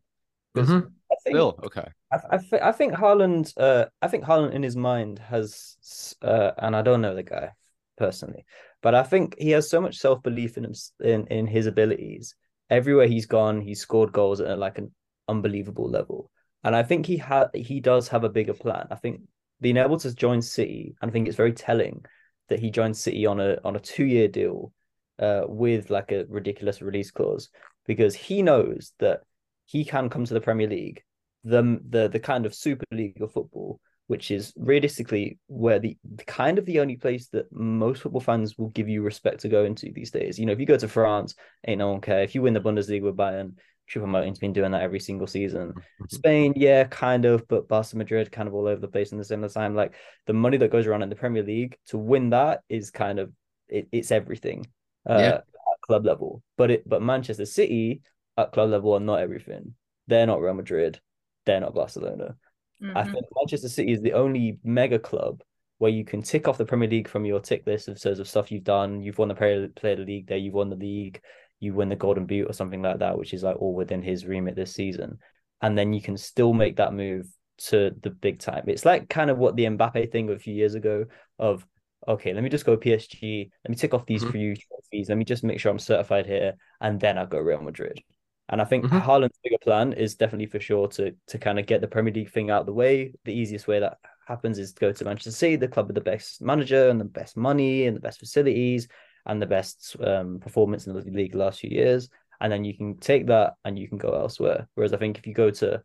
'Cause 0.54 0.68
Mhm. 0.68 0.92
I 1.10 1.14
think 1.24 1.34
Still 1.36 1.58
okay. 1.64 1.88
I, 2.12 2.18
I, 2.30 2.38
thi- 2.38 2.60
I 2.60 2.72
think 2.72 2.92
Haaland, 2.94 3.52
uh, 3.56 3.86
I 4.00 4.08
think 4.08 4.24
Haaland 4.24 4.52
in 4.52 4.62
his 4.62 4.76
mind 4.76 5.18
has, 5.18 6.14
uh, 6.22 6.52
and 6.58 6.76
I 6.76 6.82
don't 6.82 7.00
know 7.00 7.14
the 7.14 7.22
guy 7.24 7.50
personally, 7.96 8.44
but 8.82 8.94
I 8.94 9.02
think 9.02 9.36
he 9.38 9.50
has 9.50 9.68
so 9.68 9.80
much 9.80 9.96
self 9.98 10.22
belief 10.22 10.56
in 10.56 10.64
him, 10.64 10.74
in 11.00 11.26
in 11.28 11.46
his 11.48 11.66
abilities. 11.66 12.36
Everywhere 12.70 13.06
he's 13.08 13.26
gone, 13.26 13.60
he's 13.62 13.80
scored 13.80 14.12
goals 14.12 14.40
at 14.40 14.58
like 14.58 14.78
an 14.78 14.94
unbelievable 15.28 15.88
level, 15.90 16.30
and 16.64 16.74
I 16.74 16.82
think 16.82 17.06
he 17.06 17.16
had 17.16 17.48
he 17.54 17.80
does 17.80 18.08
have 18.08 18.24
a 18.24 18.28
bigger 18.28 18.54
plan. 18.54 18.88
I 18.90 18.96
think 18.96 19.20
being 19.60 19.76
able 19.76 19.98
to 19.98 20.14
join 20.14 20.42
City, 20.42 20.94
and 21.00 21.10
I 21.10 21.12
think 21.12 21.28
it's 21.28 21.36
very 21.36 21.52
telling 21.52 22.04
that 22.48 22.60
he 22.60 22.70
joined 22.70 22.96
City 22.96 23.26
on 23.26 23.40
a 23.40 23.58
on 23.64 23.76
a 23.76 23.80
two 23.80 24.04
year 24.04 24.28
deal, 24.28 24.72
uh, 25.18 25.42
with 25.46 25.90
like 25.90 26.12
a 26.12 26.24
ridiculous 26.28 26.82
release 26.82 27.10
clause 27.10 27.48
because 27.86 28.14
he 28.14 28.42
knows 28.42 28.92
that 28.98 29.20
he 29.66 29.84
can 29.84 30.08
come 30.08 30.24
to 30.24 30.34
the 30.34 30.40
Premier 30.40 30.68
League 30.68 31.02
the 31.44 31.78
the 31.88 32.08
the 32.08 32.20
kind 32.20 32.46
of 32.46 32.54
Super 32.54 32.86
League 32.90 33.20
of 33.20 33.32
football, 33.32 33.80
which 34.06 34.30
is 34.30 34.52
realistically 34.56 35.38
where 35.46 35.78
the 35.78 35.96
kind 36.26 36.58
of 36.58 36.64
the 36.64 36.80
only 36.80 36.96
place 36.96 37.28
that 37.28 37.52
most 37.52 38.02
football 38.02 38.20
fans 38.20 38.56
will 38.58 38.70
give 38.70 38.88
you 38.88 39.02
respect 39.02 39.40
to 39.40 39.48
go 39.48 39.64
into 39.64 39.92
these 39.92 40.10
days. 40.10 40.38
You 40.38 40.46
know, 40.46 40.52
if 40.52 40.60
you 40.60 40.66
go 40.66 40.78
to 40.78 40.88
France, 40.88 41.34
ain't 41.66 41.78
no 41.78 41.92
one 41.92 42.00
care. 42.00 42.22
If 42.22 42.34
you 42.34 42.42
win 42.42 42.54
the 42.54 42.60
Bundesliga 42.60 43.02
with 43.02 43.16
Bayern, 43.16 43.54
Choupo-Moting's 43.90 44.38
been 44.38 44.52
doing 44.52 44.72
that 44.72 44.82
every 44.82 45.00
single 45.00 45.26
season. 45.26 45.74
Spain, 46.08 46.52
yeah, 46.56 46.84
kind 46.84 47.24
of, 47.24 47.46
but 47.48 47.68
Barca 47.68 47.96
Madrid 47.96 48.32
kind 48.32 48.48
of 48.48 48.54
all 48.54 48.66
over 48.66 48.80
the 48.80 48.88
place 48.88 49.12
in 49.12 49.18
the 49.18 49.24
similar 49.24 49.48
time. 49.48 49.74
Like 49.74 49.94
the 50.26 50.32
money 50.32 50.56
that 50.56 50.70
goes 50.70 50.86
around 50.86 51.02
in 51.02 51.10
the 51.10 51.16
Premier 51.16 51.42
League 51.42 51.76
to 51.88 51.98
win 51.98 52.30
that 52.30 52.60
is 52.68 52.90
kind 52.90 53.18
of 53.18 53.30
it, 53.68 53.88
it's 53.92 54.10
everything 54.10 54.66
uh, 55.08 55.18
Yeah. 55.18 55.26
at 55.36 55.44
club 55.82 56.04
level. 56.06 56.42
But 56.56 56.70
it 56.70 56.88
but 56.88 57.02
Manchester 57.02 57.46
City 57.46 58.00
at 58.36 58.52
club 58.52 58.70
level 58.70 58.94
are 58.94 59.00
not 59.00 59.20
everything. 59.20 59.74
They're 60.06 60.26
not 60.26 60.40
Real 60.40 60.54
Madrid. 60.54 61.00
They're 61.46 61.60
not 61.60 61.74
Barcelona. 61.74 62.36
I 62.82 63.02
Mhm. 63.04 63.12
think 63.12 63.26
Manchester 63.36 63.68
City 63.68 63.92
is 63.92 64.00
the 64.02 64.14
only 64.14 64.58
mega 64.64 64.98
club 64.98 65.42
where 65.78 65.90
you 65.90 66.04
can 66.04 66.22
tick 66.22 66.48
off 66.48 66.58
the 66.58 66.64
Premier 66.64 66.88
League 66.88 67.08
from 67.08 67.24
your 67.24 67.40
tick 67.40 67.66
list 67.66 67.88
of 67.88 67.98
sorts 67.98 68.18
of 68.20 68.28
stuff 68.28 68.50
you've 68.50 68.64
done. 68.64 69.00
You've 69.02 69.18
won 69.18 69.28
the 69.28 69.34
player 69.34 69.68
player 69.68 69.96
the 69.96 70.04
league 70.04 70.26
there. 70.26 70.38
You've 70.38 70.54
won 70.54 70.70
the 70.70 70.76
league. 70.76 71.20
You 71.64 71.74
win 71.74 71.88
the 71.88 71.96
Golden 71.96 72.26
Boot 72.26 72.48
or 72.48 72.52
something 72.52 72.82
like 72.82 72.98
that, 72.98 73.16
which 73.18 73.32
is 73.32 73.42
like 73.42 73.56
all 73.56 73.74
within 73.74 74.02
his 74.02 74.26
remit 74.26 74.54
this 74.54 74.74
season. 74.74 75.18
And 75.62 75.76
then 75.78 75.92
you 75.92 76.02
can 76.02 76.16
still 76.16 76.52
make 76.52 76.76
that 76.76 76.92
move 76.92 77.26
to 77.56 77.90
the 78.02 78.10
big 78.10 78.38
time. 78.38 78.64
It's 78.66 78.84
like 78.84 79.08
kind 79.08 79.30
of 79.30 79.38
what 79.38 79.56
the 79.56 79.64
Mbappe 79.64 80.12
thing 80.12 80.28
a 80.30 80.38
few 80.38 80.54
years 80.54 80.74
ago 80.74 81.06
of 81.38 81.66
okay, 82.06 82.34
let 82.34 82.42
me 82.44 82.50
just 82.50 82.66
go 82.66 82.76
PSG. 82.76 83.50
Let 83.64 83.70
me 83.70 83.76
tick 83.76 83.94
off 83.94 84.04
these 84.04 84.22
Mhm. 84.22 84.32
few 84.32 84.56
trophies. 84.56 85.08
Let 85.08 85.16
me 85.16 85.24
just 85.24 85.42
make 85.42 85.58
sure 85.58 85.72
I'm 85.72 85.78
certified 85.78 86.26
here, 86.26 86.52
and 86.80 87.00
then 87.00 87.16
I'll 87.16 87.26
go 87.26 87.38
Real 87.38 87.62
Madrid. 87.62 88.02
And 88.50 88.60
I 88.60 88.66
think 88.66 88.84
Mhm. 88.84 89.00
Haaland's 89.00 89.38
bigger 89.42 89.56
plan 89.62 89.94
is 89.94 90.16
definitely 90.16 90.46
for 90.46 90.60
sure 90.60 90.88
to 90.88 91.16
to 91.28 91.38
kind 91.38 91.58
of 91.58 91.64
get 91.66 91.80
the 91.80 91.88
Premier 91.88 92.12
League 92.12 92.30
thing 92.30 92.50
out 92.50 92.60
of 92.60 92.66
the 92.66 92.74
way. 92.74 93.14
The 93.24 93.32
easiest 93.32 93.66
way 93.66 93.80
that 93.80 93.96
happens 94.26 94.58
is 94.58 94.74
to 94.74 94.80
go 94.80 94.92
to 94.92 95.04
Manchester 95.04 95.30
City, 95.30 95.56
the 95.56 95.68
club 95.68 95.86
with 95.86 95.94
the 95.94 96.00
best 96.02 96.42
manager 96.42 96.88
and 96.90 97.00
the 97.00 97.04
best 97.04 97.36
money 97.36 97.86
and 97.86 97.96
the 97.96 98.00
best 98.00 98.18
facilities 98.18 98.88
and 99.26 99.40
the 99.40 99.46
best 99.46 99.96
um, 100.02 100.38
performance 100.40 100.86
in 100.86 100.94
the 100.94 101.00
league 101.00 101.32
the 101.32 101.38
last 101.38 101.60
few 101.60 101.70
years. 101.70 102.08
And 102.40 102.52
then 102.52 102.64
you 102.64 102.76
can 102.76 102.98
take 102.98 103.26
that 103.28 103.54
and 103.64 103.78
you 103.78 103.88
can 103.88 103.98
go 103.98 104.10
elsewhere. 104.14 104.68
Whereas 104.74 104.92
I 104.92 104.98
think 104.98 105.18
if 105.18 105.26
you 105.26 105.34
go 105.34 105.50
to 105.50 105.82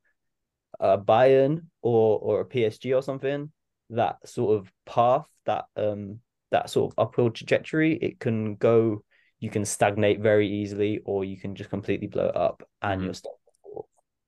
a 0.80 0.98
Bayern 0.98 1.66
or 1.82 2.20
or 2.20 2.42
a 2.42 2.46
PSG 2.46 2.94
or 2.94 3.02
something, 3.02 3.52
that 3.92 4.18
sort 4.28 4.58
of 4.60 4.72
path, 4.86 5.28
that 5.46 5.66
um 5.76 6.20
that 6.52 6.70
sort 6.70 6.92
of 6.92 7.00
uphill 7.00 7.30
trajectory, 7.30 7.94
it 7.96 8.20
can 8.20 8.56
go 8.56 9.04
you 9.40 9.50
can 9.50 9.64
stagnate 9.66 10.20
very 10.20 10.50
easily 10.50 11.00
or 11.06 11.24
you 11.24 11.38
can 11.38 11.56
just 11.56 11.70
completely 11.70 12.08
blow 12.08 12.28
it 12.28 12.36
up 12.36 12.64
and 12.82 13.02
Mhm. 13.02 13.06
you're 13.06 13.14
stuck. 13.14 13.34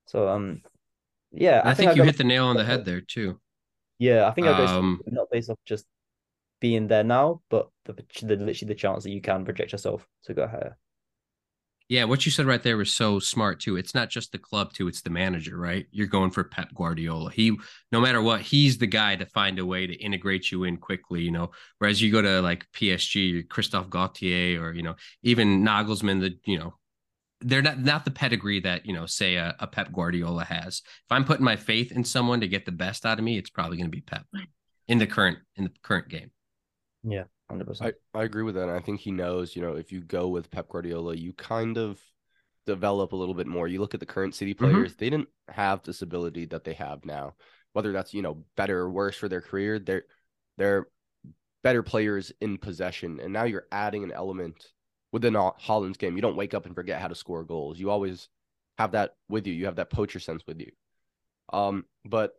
So 0.05 0.27
um 0.27 0.61
yeah, 1.31 1.61
I, 1.65 1.71
I, 1.71 1.73
think, 1.73 1.91
I 1.91 1.95
you 1.95 2.03
hit 2.03 2.17
the 2.17 2.23
nail 2.23 2.45
on 2.45 2.57
the 2.57 2.65
head 2.65 2.85
there 2.85 3.01
too. 3.01 3.39
Yeah, 3.99 4.27
I 4.27 4.31
think 4.31 4.47
I 4.47 4.53
go 4.53 4.65
Um, 4.67 5.01
not 5.07 5.29
based 5.31 5.49
off 5.49 5.59
just 5.65 5.85
being 6.61 6.87
there 6.87 7.03
now, 7.03 7.41
but 7.49 7.69
the, 7.85 7.93
the 7.93 8.37
literally 8.37 8.67
the 8.67 8.75
chance 8.75 9.03
that 9.03 9.11
you 9.11 9.19
can 9.19 9.43
project 9.43 9.73
yourself 9.73 10.07
to 10.23 10.33
go 10.33 10.47
higher. 10.47 10.77
Yeah, 11.89 12.05
what 12.05 12.25
you 12.25 12.31
said 12.31 12.45
right 12.45 12.63
there 12.63 12.77
was 12.77 12.93
so 12.93 13.19
smart 13.19 13.59
too. 13.59 13.75
It's 13.75 13.93
not 13.93 14.09
just 14.09 14.31
the 14.31 14.37
club 14.37 14.71
too, 14.71 14.87
it's 14.87 15.01
the 15.01 15.09
manager, 15.09 15.57
right? 15.57 15.87
You're 15.91 16.07
going 16.07 16.31
for 16.31 16.45
Pep 16.45 16.73
Guardiola. 16.73 17.31
He 17.31 17.57
no 17.91 17.99
matter 17.99 18.21
what, 18.21 18.39
he's 18.39 18.77
the 18.77 18.87
guy 18.87 19.17
to 19.17 19.25
find 19.25 19.59
a 19.59 19.65
way 19.65 19.87
to 19.87 19.93
integrate 19.93 20.53
you 20.53 20.63
in 20.63 20.77
quickly, 20.77 21.21
you 21.21 21.31
know. 21.31 21.51
Whereas 21.79 22.01
you 22.01 22.09
go 22.09 22.21
to 22.21 22.41
like 22.41 22.65
PSG, 22.71 23.49
Christophe 23.49 23.89
Galtier 23.89 24.61
or, 24.61 24.71
you 24.71 24.83
know, 24.83 24.95
even 25.21 25.65
Nagelsmann, 25.65 26.21
the, 26.21 26.37
you 26.45 26.57
know, 26.57 26.75
they're 27.41 27.61
not 27.61 27.79
not 27.79 28.05
the 28.05 28.11
pedigree 28.11 28.61
that, 28.61 28.85
you 28.85 28.93
know, 28.93 29.05
say 29.05 29.35
a, 29.35 29.53
a 29.59 29.67
Pep 29.67 29.91
Guardiola 29.91 30.45
has. 30.45 30.83
If 30.85 31.11
I'm 31.11 31.25
putting 31.25 31.43
my 31.43 31.57
faith 31.57 31.91
in 31.91 32.05
someone 32.05 32.39
to 32.39 32.47
get 32.47 32.63
the 32.65 32.71
best 32.71 33.05
out 33.05 33.19
of 33.19 33.25
me, 33.25 33.37
it's 33.37 33.49
probably 33.49 33.75
going 33.75 33.91
to 33.91 33.97
be 33.97 33.99
Pep 33.99 34.25
in 34.87 34.97
the 34.97 35.07
current 35.07 35.39
in 35.57 35.65
the 35.65 35.71
current 35.83 36.07
game. 36.07 36.31
Yeah, 37.03 37.23
hundred 37.49 37.65
I, 37.65 37.67
percent. 37.67 37.95
I 38.15 38.19
I 38.19 38.23
agree 38.23 38.43
with 38.43 38.55
that. 38.55 38.69
I 38.69 38.79
think 38.79 38.99
he 38.99 39.11
knows, 39.11 39.55
you 39.55 39.61
know, 39.61 39.75
if 39.75 39.91
you 39.91 40.01
go 40.01 40.27
with 40.27 40.51
Pep 40.51 40.69
Guardiola, 40.69 41.15
you 41.15 41.33
kind 41.33 41.77
of 41.77 41.99
develop 42.65 43.11
a 43.11 43.15
little 43.15 43.33
bit 43.35 43.47
more. 43.47 43.67
You 43.67 43.79
look 43.79 43.93
at 43.93 43.99
the 43.99 44.05
current 44.05 44.35
City 44.35 44.53
Mhm. 44.59 44.59
players, 44.73 44.95
they 44.95 45.09
didn't 45.09 45.29
have 45.47 45.81
this 45.83 46.01
ability 46.01 46.45
that 46.47 46.63
they 46.63 46.73
have 46.73 47.05
now. 47.05 47.35
Whether 47.73 47.91
that's, 47.91 48.13
you 48.13 48.21
know, 48.21 48.45
better 48.55 48.79
or 48.79 48.89
worse 48.91 49.15
for 49.17 49.29
their 49.29 49.41
career, 49.41 49.79
they're 49.79 50.03
they're 50.57 50.87
better 51.63 51.83
players 51.83 52.31
in 52.41 52.57
possession. 52.57 53.19
And 53.19 53.33
now 53.33 53.43
you're 53.45 53.67
adding 53.71 54.03
an 54.03 54.11
element 54.11 54.73
within 55.11 55.35
Ho- 55.35 55.55
Haaland's 55.61 55.97
game. 55.97 56.15
You 56.15 56.21
don't 56.21 56.35
wake 56.37 56.53
up 56.53 56.65
and 56.65 56.75
forget 56.75 57.01
how 57.01 57.07
to 57.07 57.15
score 57.15 57.43
goals. 57.43 57.79
You 57.79 57.89
always 57.91 58.29
have 58.77 58.91
that 58.93 59.15
with 59.29 59.47
you. 59.47 59.53
You 59.53 59.65
have 59.65 59.75
that 59.77 59.89
poacher 59.91 60.19
sense 60.19 60.43
with 60.47 60.59
you. 60.59 60.71
Um, 61.53 61.85
but 62.05 62.33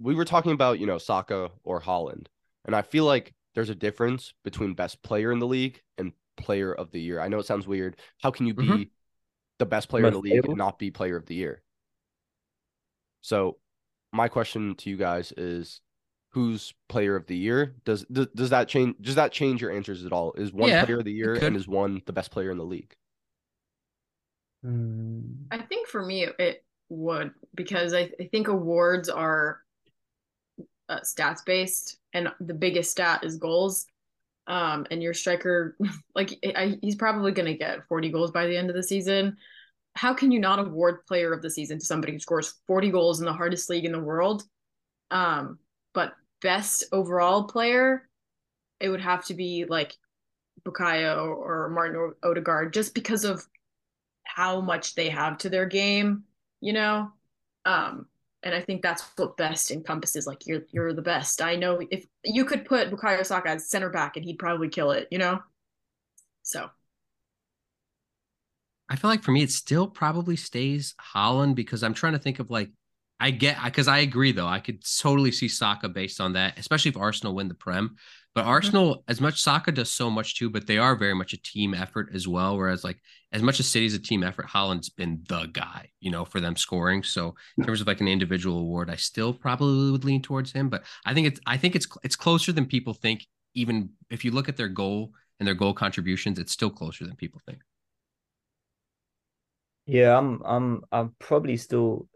we 0.00 0.14
were 0.14 0.24
talking 0.24 0.52
about, 0.52 0.78
you 0.78 0.86
know, 0.86 0.98
Saka 0.98 1.50
or 1.64 1.80
Haaland. 1.80 2.26
And 2.64 2.76
I 2.76 2.82
feel 2.82 3.04
like 3.04 3.34
there's 3.54 3.70
a 3.70 3.74
difference 3.74 4.34
between 4.44 4.74
best 4.74 5.02
player 5.02 5.32
in 5.32 5.38
the 5.38 5.46
league 5.46 5.82
and 5.98 6.12
player 6.36 6.72
of 6.72 6.90
the 6.92 7.00
year. 7.00 7.20
I 7.20 7.28
know 7.28 7.38
it 7.38 7.46
sounds 7.46 7.66
weird. 7.66 7.96
How 8.22 8.30
can 8.30 8.46
you 8.46 8.54
be 8.54 8.66
Mhm. 8.66 8.90
the 9.58 9.66
best 9.66 9.88
player 9.88 10.06
in 10.06 10.12
the 10.12 10.20
league 10.20 10.44
valuable? 10.44 10.44
and 10.44 10.56
not 10.56 10.78
be 10.78 10.90
player 10.90 11.16
of 11.16 11.26
the 11.26 11.34
year? 11.36 11.62
So, 13.20 13.58
my 14.12 14.28
question 14.28 14.74
to 14.76 14.90
you 14.90 14.96
guys 14.96 15.32
is 15.36 15.80
who's 16.30 16.74
player 16.88 17.16
of 17.16 17.26
the 17.26 17.36
year? 17.36 17.76
Does 17.84 18.04
does, 18.06 18.28
does 18.34 18.50
that 18.50 18.68
change 18.68 18.96
does 19.00 19.16
that 19.16 19.32
change 19.32 19.60
your 19.60 19.70
answers 19.72 20.04
at 20.04 20.12
all? 20.12 20.32
Is 20.34 20.52
one 20.52 20.70
Yeah, 20.70 20.84
player 20.84 20.98
of 20.98 21.04
the 21.04 21.12
year 21.12 21.36
and 21.36 21.56
is 21.56 21.68
one 21.68 22.02
the 22.06 22.12
best 22.12 22.30
player 22.30 22.50
in 22.50 22.58
the 22.58 22.64
league? 22.64 22.94
Mm. 24.64 25.46
I 25.50 25.58
think 25.58 25.88
for 25.88 26.04
me 26.04 26.24
it 26.38 26.64
would 26.88 27.32
because 27.54 27.94
I, 27.94 28.10
I 28.20 28.28
think 28.30 28.48
awards 28.48 29.08
are 29.08 29.60
uh, 30.88 31.00
stats 31.00 31.44
based 31.44 31.98
and 32.12 32.28
the 32.40 32.54
biggest 32.54 32.90
stat 32.90 33.24
is 33.24 33.36
goals. 33.36 33.86
Um, 34.46 34.86
and 34.90 35.02
your 35.02 35.14
striker, 35.14 35.76
like 36.14 36.38
I, 36.56 36.78
he's 36.80 36.96
probably 36.96 37.32
going 37.32 37.46
to 37.46 37.58
get 37.58 37.86
40 37.88 38.10
goals 38.10 38.30
by 38.30 38.46
the 38.46 38.56
end 38.56 38.70
of 38.70 38.76
the 38.76 38.82
season. 38.82 39.36
How 39.94 40.14
can 40.14 40.30
you 40.30 40.38
not 40.38 40.58
award 40.58 41.06
player 41.06 41.32
of 41.32 41.42
the 41.42 41.50
season 41.50 41.78
to 41.78 41.84
somebody 41.84 42.12
who 42.12 42.18
scores 42.18 42.54
40 42.66 42.90
goals 42.90 43.20
in 43.20 43.26
the 43.26 43.32
hardest 43.32 43.68
league 43.68 43.84
in 43.84 43.92
the 43.92 44.00
world? 44.00 44.44
Um, 45.10 45.58
but 45.92 46.12
best 46.40 46.84
overall 46.92 47.44
player, 47.44 48.08
it 48.80 48.88
would 48.88 49.00
have 49.00 49.24
to 49.26 49.34
be 49.34 49.64
like 49.68 49.96
Bukayo 50.64 51.36
or 51.36 51.68
Martin 51.70 52.14
Odegaard, 52.22 52.72
just 52.72 52.94
because 52.94 53.24
of 53.24 53.44
how 54.24 54.60
much 54.60 54.94
they 54.94 55.08
have 55.08 55.38
to 55.38 55.48
their 55.48 55.66
game, 55.66 56.24
you 56.60 56.72
know? 56.72 57.10
Um, 57.64 58.06
and 58.42 58.54
I 58.54 58.60
think 58.60 58.82
that's 58.82 59.02
what 59.16 59.36
best 59.36 59.70
encompasses. 59.70 60.26
Like 60.26 60.46
you're 60.46 60.62
you're 60.70 60.92
the 60.92 61.02
best. 61.02 61.42
I 61.42 61.56
know 61.56 61.80
if 61.90 62.06
you 62.24 62.44
could 62.44 62.64
put 62.64 62.90
Bukayo 62.90 63.24
Saka 63.24 63.50
as 63.50 63.68
center 63.68 63.90
back 63.90 64.16
and 64.16 64.24
he'd 64.24 64.38
probably 64.38 64.68
kill 64.68 64.92
it, 64.92 65.08
you 65.10 65.18
know? 65.18 65.40
So 66.42 66.70
I 68.88 68.96
feel 68.96 69.10
like 69.10 69.22
for 69.22 69.32
me 69.32 69.42
it 69.42 69.50
still 69.50 69.86
probably 69.86 70.36
stays 70.36 70.94
Haaland 71.14 71.54
because 71.54 71.82
I'm 71.82 71.94
trying 71.94 72.14
to 72.14 72.18
think 72.18 72.38
of 72.38 72.50
like 72.50 72.70
I 73.20 73.32
get 73.32 73.62
because 73.64 73.88
I 73.88 73.98
agree 73.98 74.32
though. 74.32 74.46
I 74.46 74.60
could 74.60 74.84
totally 74.84 75.32
see 75.32 75.48
Saka 75.48 75.88
based 75.88 76.20
on 76.20 76.34
that, 76.34 76.58
especially 76.58 76.90
if 76.90 76.96
Arsenal 76.96 77.34
win 77.34 77.48
the 77.48 77.54
Prem. 77.54 77.96
But 78.38 78.42
mm-hmm. 78.42 78.50
Arsenal, 78.50 79.04
as 79.08 79.20
much 79.20 79.42
Saka 79.42 79.72
does 79.72 79.90
so 79.90 80.08
much 80.08 80.36
too, 80.36 80.48
but 80.48 80.68
they 80.68 80.78
are 80.78 80.94
very 80.94 81.12
much 81.12 81.32
a 81.32 81.42
team 81.42 81.74
effort 81.74 82.10
as 82.14 82.28
well. 82.28 82.56
Whereas 82.56 82.84
like 82.84 83.00
as 83.32 83.42
much 83.42 83.58
as 83.58 83.66
City's 83.66 83.94
a 83.94 83.98
team 83.98 84.22
effort, 84.22 84.46
Haaland's 84.46 84.90
been 84.90 85.24
the 85.28 85.46
guy, 85.46 85.88
you 85.98 86.12
know, 86.12 86.24
for 86.24 86.38
them 86.38 86.54
scoring. 86.54 87.02
So 87.02 87.34
in 87.56 87.64
terms 87.64 87.80
of 87.80 87.88
like 87.88 88.00
an 88.00 88.06
individual 88.06 88.60
award, 88.60 88.90
I 88.90 88.94
still 88.94 89.34
probably 89.34 89.90
would 89.90 90.04
lean 90.04 90.22
towards 90.22 90.52
him. 90.52 90.68
But 90.68 90.84
I 91.04 91.14
think 91.14 91.26
it's 91.26 91.40
I 91.48 91.56
think 91.56 91.74
it's 91.74 91.88
it's 92.04 92.14
closer 92.14 92.52
than 92.52 92.66
people 92.66 92.94
think. 92.94 93.26
Even 93.54 93.90
if 94.08 94.24
you 94.24 94.30
look 94.30 94.48
at 94.48 94.56
their 94.56 94.68
goal 94.68 95.10
and 95.40 95.46
their 95.48 95.56
goal 95.56 95.74
contributions, 95.74 96.38
it's 96.38 96.52
still 96.52 96.70
closer 96.70 97.06
than 97.06 97.16
people 97.16 97.40
think. 97.44 97.58
Yeah, 99.86 100.16
I'm 100.16 100.42
I'm 100.44 100.82
I'm 100.92 101.16
probably 101.18 101.56
still 101.56 102.06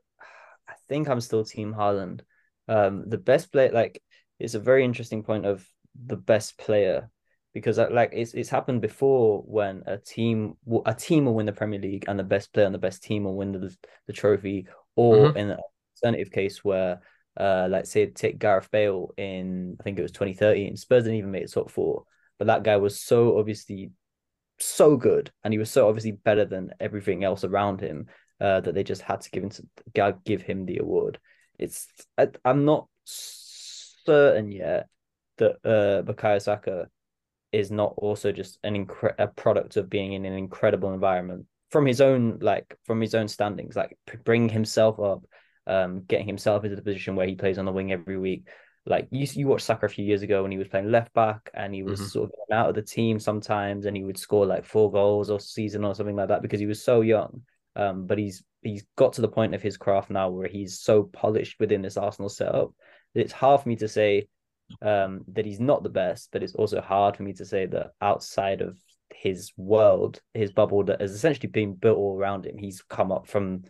I 0.68 0.74
think 0.88 1.08
I'm 1.08 1.20
still 1.20 1.44
team 1.44 1.74
Haaland. 1.74 2.20
Um 2.68 3.08
the 3.08 3.18
best 3.18 3.50
player 3.50 3.72
like 3.72 4.00
it's 4.38 4.54
a 4.54 4.60
very 4.60 4.84
interesting 4.84 5.24
point 5.24 5.46
of 5.46 5.66
the 6.06 6.16
best 6.16 6.58
player 6.58 7.10
because 7.54 7.78
uh, 7.78 7.88
like 7.90 8.10
it's 8.12 8.34
it's 8.34 8.48
happened 8.48 8.80
before 8.80 9.42
when 9.46 9.82
a 9.86 9.98
team 9.98 10.56
a 10.86 10.94
team 10.94 11.24
will 11.24 11.34
win 11.34 11.46
the 11.46 11.52
Premier 11.52 11.80
League 11.80 12.04
and 12.08 12.18
the 12.18 12.24
best 12.24 12.52
player 12.52 12.66
and 12.66 12.74
the 12.74 12.78
best 12.78 13.02
team 13.02 13.24
will 13.24 13.36
win 13.36 13.52
the, 13.52 13.76
the 14.06 14.12
trophy 14.12 14.66
or 14.96 15.16
mm-hmm. 15.16 15.36
in 15.36 15.50
an 15.50 15.58
alternative 16.02 16.32
case 16.32 16.64
where 16.64 17.00
uh 17.38 17.66
like 17.70 17.86
say 17.86 18.06
take 18.06 18.38
Gareth 18.38 18.70
Bale 18.70 19.12
in 19.16 19.76
I 19.78 19.82
think 19.82 19.98
it 19.98 20.02
was 20.02 20.12
2013 20.12 20.76
Spurs 20.76 21.04
didn't 21.04 21.18
even 21.18 21.30
make 21.30 21.44
it 21.44 21.52
top 21.52 21.70
four 21.70 22.04
but 22.38 22.46
that 22.46 22.62
guy 22.62 22.76
was 22.76 23.00
so 23.00 23.38
obviously 23.38 23.90
so 24.58 24.96
good 24.96 25.30
and 25.44 25.52
he 25.52 25.58
was 25.58 25.70
so 25.70 25.88
obviously 25.88 26.12
better 26.12 26.44
than 26.44 26.72
everything 26.80 27.24
else 27.24 27.44
around 27.44 27.80
him 27.80 28.06
uh, 28.40 28.60
that 28.60 28.74
they 28.74 28.82
just 28.82 29.02
had 29.02 29.20
to 29.20 29.30
give 29.30 29.42
him 29.44 29.50
to 29.50 30.18
give 30.24 30.42
him 30.42 30.66
the 30.66 30.78
award 30.78 31.18
it's 31.58 31.86
I, 32.18 32.28
I'm 32.44 32.64
not 32.64 32.88
certain 33.04 34.50
yet 34.52 34.88
that 35.42 35.56
uh 35.64 36.02
Bukayo 36.02 36.40
Saka 36.40 36.88
is 37.52 37.70
not 37.70 37.94
also 37.98 38.32
just 38.32 38.58
an 38.64 38.86
incre- 38.86 39.14
a 39.18 39.26
product 39.28 39.76
of 39.76 39.90
being 39.90 40.14
in 40.14 40.24
an 40.24 40.32
incredible 40.32 40.92
environment 40.94 41.46
from 41.70 41.86
his 41.86 42.00
own 42.00 42.38
like 42.40 42.76
from 42.84 43.00
his 43.00 43.14
own 43.14 43.28
standings, 43.28 43.76
like 43.76 43.96
bringing 44.24 44.48
himself 44.48 45.00
up, 45.00 45.24
um, 45.66 46.02
getting 46.06 46.26
himself 46.26 46.64
into 46.64 46.76
the 46.76 46.82
position 46.82 47.16
where 47.16 47.26
he 47.26 47.34
plays 47.34 47.58
on 47.58 47.64
the 47.64 47.72
wing 47.72 47.92
every 47.92 48.18
week. 48.18 48.48
Like 48.84 49.08
you, 49.10 49.26
you 49.32 49.46
watched 49.46 49.66
Saka 49.66 49.86
a 49.86 49.88
few 49.88 50.04
years 50.04 50.22
ago 50.22 50.42
when 50.42 50.50
he 50.50 50.58
was 50.58 50.68
playing 50.68 50.90
left 50.90 51.12
back 51.14 51.50
and 51.54 51.74
he 51.74 51.82
was 51.82 52.00
mm-hmm. 52.00 52.08
sort 52.08 52.30
of 52.30 52.56
out 52.56 52.68
of 52.68 52.74
the 52.74 52.82
team 52.82 53.18
sometimes, 53.18 53.86
and 53.86 53.96
he 53.96 54.04
would 54.04 54.18
score 54.18 54.44
like 54.44 54.64
four 54.64 54.90
goals 54.90 55.30
or 55.30 55.40
season 55.40 55.84
or 55.84 55.94
something 55.94 56.16
like 56.16 56.28
that 56.28 56.42
because 56.42 56.60
he 56.60 56.66
was 56.66 56.84
so 56.84 57.00
young. 57.00 57.42
Um, 57.74 58.06
but 58.06 58.18
he's 58.18 58.42
he's 58.60 58.84
got 58.96 59.14
to 59.14 59.22
the 59.22 59.28
point 59.28 59.54
of 59.54 59.62
his 59.62 59.76
craft 59.76 60.10
now 60.10 60.30
where 60.30 60.48
he's 60.48 60.80
so 60.80 61.04
polished 61.04 61.58
within 61.58 61.82
this 61.82 61.96
Arsenal 61.96 62.28
setup 62.28 62.72
that 63.14 63.20
it's 63.20 63.32
hard 63.32 63.62
for 63.62 63.68
me 63.68 63.76
to 63.76 63.88
say 63.88 64.28
um, 64.80 65.22
that 65.28 65.46
he's 65.46 65.60
not 65.60 65.82
the 65.82 65.88
best, 65.88 66.28
but 66.32 66.42
it's 66.42 66.54
also 66.54 66.80
hard 66.80 67.16
for 67.16 67.22
me 67.22 67.32
to 67.34 67.44
say 67.44 67.66
that 67.66 67.92
outside 68.00 68.60
of 68.60 68.78
his 69.14 69.52
world, 69.56 70.20
his 70.34 70.52
bubble 70.52 70.84
that 70.84 71.00
has 71.00 71.12
essentially 71.12 71.48
been 71.48 71.74
built 71.74 71.98
all 71.98 72.18
around 72.18 72.46
him, 72.46 72.56
he's 72.56 72.82
come 72.82 73.12
up 73.12 73.26
from 73.26 73.62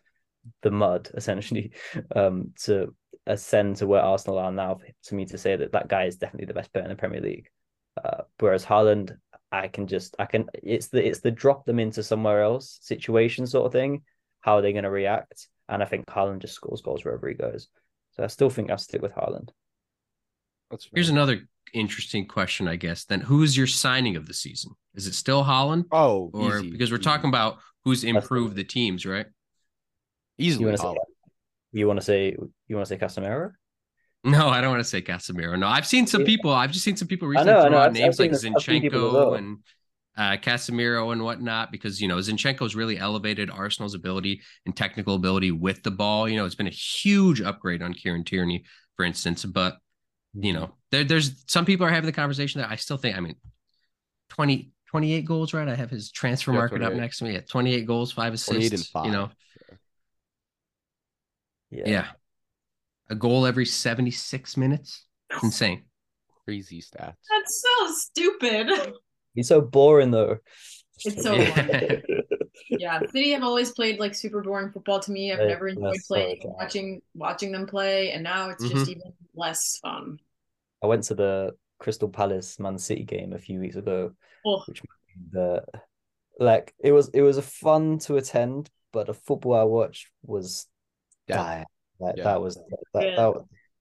the 0.62 0.70
mud 0.70 1.10
essentially 1.14 1.72
um, 2.14 2.52
to 2.64 2.94
ascend 3.26 3.76
to 3.76 3.86
where 3.86 4.02
Arsenal 4.02 4.38
are 4.38 4.52
now. 4.52 4.78
To 5.04 5.14
me, 5.14 5.24
to 5.26 5.38
say 5.38 5.56
that 5.56 5.72
that 5.72 5.88
guy 5.88 6.04
is 6.04 6.16
definitely 6.16 6.46
the 6.46 6.54
best 6.54 6.72
player 6.72 6.84
in 6.84 6.90
the 6.90 6.96
Premier 6.96 7.20
League, 7.20 7.48
uh, 8.02 8.22
whereas 8.38 8.64
Haaland, 8.64 9.16
I 9.50 9.68
can 9.68 9.86
just 9.86 10.16
I 10.18 10.24
can 10.24 10.48
it's 10.62 10.88
the 10.88 11.06
it's 11.06 11.20
the 11.20 11.30
drop 11.30 11.64
them 11.64 11.78
into 11.78 12.02
somewhere 12.02 12.42
else 12.42 12.78
situation 12.80 13.46
sort 13.46 13.66
of 13.66 13.72
thing. 13.72 14.02
How 14.40 14.56
are 14.56 14.62
they 14.62 14.72
going 14.72 14.84
to 14.84 14.90
react? 14.90 15.48
And 15.68 15.82
I 15.82 15.86
think 15.86 16.06
Haaland 16.06 16.40
just 16.40 16.54
scores 16.54 16.82
goals 16.82 17.04
wherever 17.04 17.28
he 17.28 17.34
goes. 17.34 17.68
So 18.12 18.24
I 18.24 18.26
still 18.26 18.50
think 18.50 18.70
I'll 18.70 18.78
stick 18.78 19.02
with 19.02 19.14
Haaland. 19.14 19.50
That's 20.72 20.88
Here's 20.92 21.10
another 21.10 21.42
interesting 21.72 22.26
question, 22.26 22.66
I 22.66 22.76
guess. 22.76 23.04
Then, 23.04 23.20
who's 23.20 23.56
your 23.56 23.66
signing 23.66 24.16
of 24.16 24.26
the 24.26 24.34
season? 24.34 24.72
Is 24.94 25.06
it 25.06 25.14
still 25.14 25.44
Haaland? 25.44 25.84
Oh, 25.92 26.30
or 26.32 26.58
easy, 26.58 26.70
because 26.70 26.90
we're 26.90 26.96
easy. 26.96 27.04
talking 27.04 27.28
about 27.28 27.58
who's 27.84 28.02
improved 28.02 28.56
the 28.56 28.64
teams, 28.64 29.06
right? 29.06 29.26
Easily, 30.38 30.62
you 30.62 30.66
want 30.68 30.78
to 30.78 30.82
say 30.82 30.96
you 31.72 31.86
want 31.86 32.00
to 32.00 32.04
say 32.04 32.36
you 32.66 32.76
want 32.76 32.88
to 32.88 32.98
say 32.98 32.98
Casemiro? 32.98 33.52
No, 34.24 34.48
I 34.48 34.60
don't 34.60 34.70
want 34.70 34.82
to 34.82 34.88
say 34.88 35.02
Casemiro. 35.02 35.58
No, 35.58 35.66
I've 35.66 35.86
seen 35.86 36.06
some 36.06 36.24
people. 36.24 36.52
I've 36.52 36.72
just 36.72 36.84
seen 36.84 36.96
some 36.96 37.08
people 37.08 37.28
recently 37.28 37.52
I 37.52 37.56
know, 37.64 37.68
throw 37.68 37.78
out 37.78 37.92
names 37.92 38.18
like 38.18 38.30
Zinchenko 38.30 39.36
and 39.36 39.58
uh, 40.16 40.36
Casemiro 40.36 41.12
and 41.12 41.22
whatnot 41.22 41.72
because 41.72 42.00
you 42.00 42.08
know 42.08 42.16
Zinchenko's 42.16 42.76
really 42.76 42.98
elevated 42.98 43.50
Arsenal's 43.50 43.94
ability 43.94 44.40
and 44.64 44.76
technical 44.76 45.16
ability 45.16 45.50
with 45.50 45.82
the 45.82 45.90
ball. 45.90 46.28
You 46.28 46.36
know, 46.36 46.46
it's 46.46 46.54
been 46.54 46.66
a 46.66 46.70
huge 46.70 47.40
upgrade 47.40 47.82
on 47.82 47.92
Kieran 47.92 48.24
Tierney, 48.24 48.64
for 48.96 49.04
instance. 49.04 49.44
But 49.44 49.78
you 50.34 50.52
know, 50.52 50.72
there, 50.90 51.04
there's 51.04 51.44
some 51.46 51.64
people 51.64 51.86
are 51.86 51.90
having 51.90 52.06
the 52.06 52.12
conversation 52.12 52.60
that 52.60 52.70
I 52.70 52.76
still 52.76 52.96
think, 52.96 53.16
I 53.16 53.20
mean, 53.20 53.36
20, 54.30 54.70
28 54.88 55.24
goals, 55.24 55.54
right? 55.54 55.68
I 55.68 55.74
have 55.74 55.90
his 55.90 56.10
transfer 56.10 56.52
yeah, 56.52 56.58
market 56.58 56.82
up 56.82 56.94
next 56.94 57.18
to 57.18 57.24
me 57.24 57.36
at 57.36 57.48
28 57.48 57.86
goals, 57.86 58.12
five 58.12 58.32
assists, 58.32 58.88
five. 58.88 59.06
you 59.06 59.12
know. 59.12 59.30
Yeah. 61.70 61.84
yeah. 61.86 62.06
A 63.10 63.14
goal 63.14 63.46
every 63.46 63.66
76 63.66 64.56
minutes. 64.56 65.06
Insane. 65.42 65.84
Crazy 66.44 66.82
stats. 66.82 67.14
That's 67.30 67.62
so 67.62 67.94
stupid. 67.94 68.94
He's 69.34 69.48
so 69.48 69.60
boring 69.60 70.10
though. 70.10 70.38
It's 71.04 71.22
so 71.22 71.34
yeah. 72.68 73.00
yeah. 73.00 73.10
City 73.10 73.30
have 73.32 73.42
always 73.42 73.72
played 73.72 73.98
like 73.98 74.14
super 74.14 74.42
boring 74.42 74.70
football 74.70 75.00
to 75.00 75.12
me. 75.12 75.32
I've 75.32 75.46
never 75.46 75.68
enjoyed 75.68 75.96
playing 76.06 76.40
so 76.42 76.54
watching 76.58 77.02
watching 77.14 77.52
them 77.52 77.66
play, 77.66 78.12
and 78.12 78.22
now 78.22 78.50
it's 78.50 78.64
mm-hmm. 78.64 78.76
just 78.76 78.90
even 78.90 79.12
less 79.34 79.78
fun. 79.82 80.18
I 80.82 80.86
went 80.86 81.04
to 81.04 81.14
the 81.14 81.54
Crystal 81.78 82.08
Palace 82.08 82.58
Man 82.58 82.78
City 82.78 83.04
game 83.04 83.32
a 83.32 83.38
few 83.38 83.60
weeks 83.60 83.76
ago, 83.76 84.12
oh. 84.46 84.62
which 84.66 84.82
the 85.30 85.64
like 86.38 86.74
it 86.78 86.92
was 86.92 87.08
it 87.14 87.22
was 87.22 87.36
a 87.36 87.42
fun 87.42 87.98
to 88.00 88.16
attend, 88.16 88.70
but 88.92 89.06
the 89.06 89.14
football 89.14 89.54
I 89.54 89.64
watched 89.64 90.08
was 90.22 90.66
yeah. 91.28 91.64
Like 91.98 92.16
yeah. 92.16 92.24
that 92.24 92.42
was 92.42 92.56
that, 92.94 93.04
yeah. 93.04 93.16
that 93.16 93.34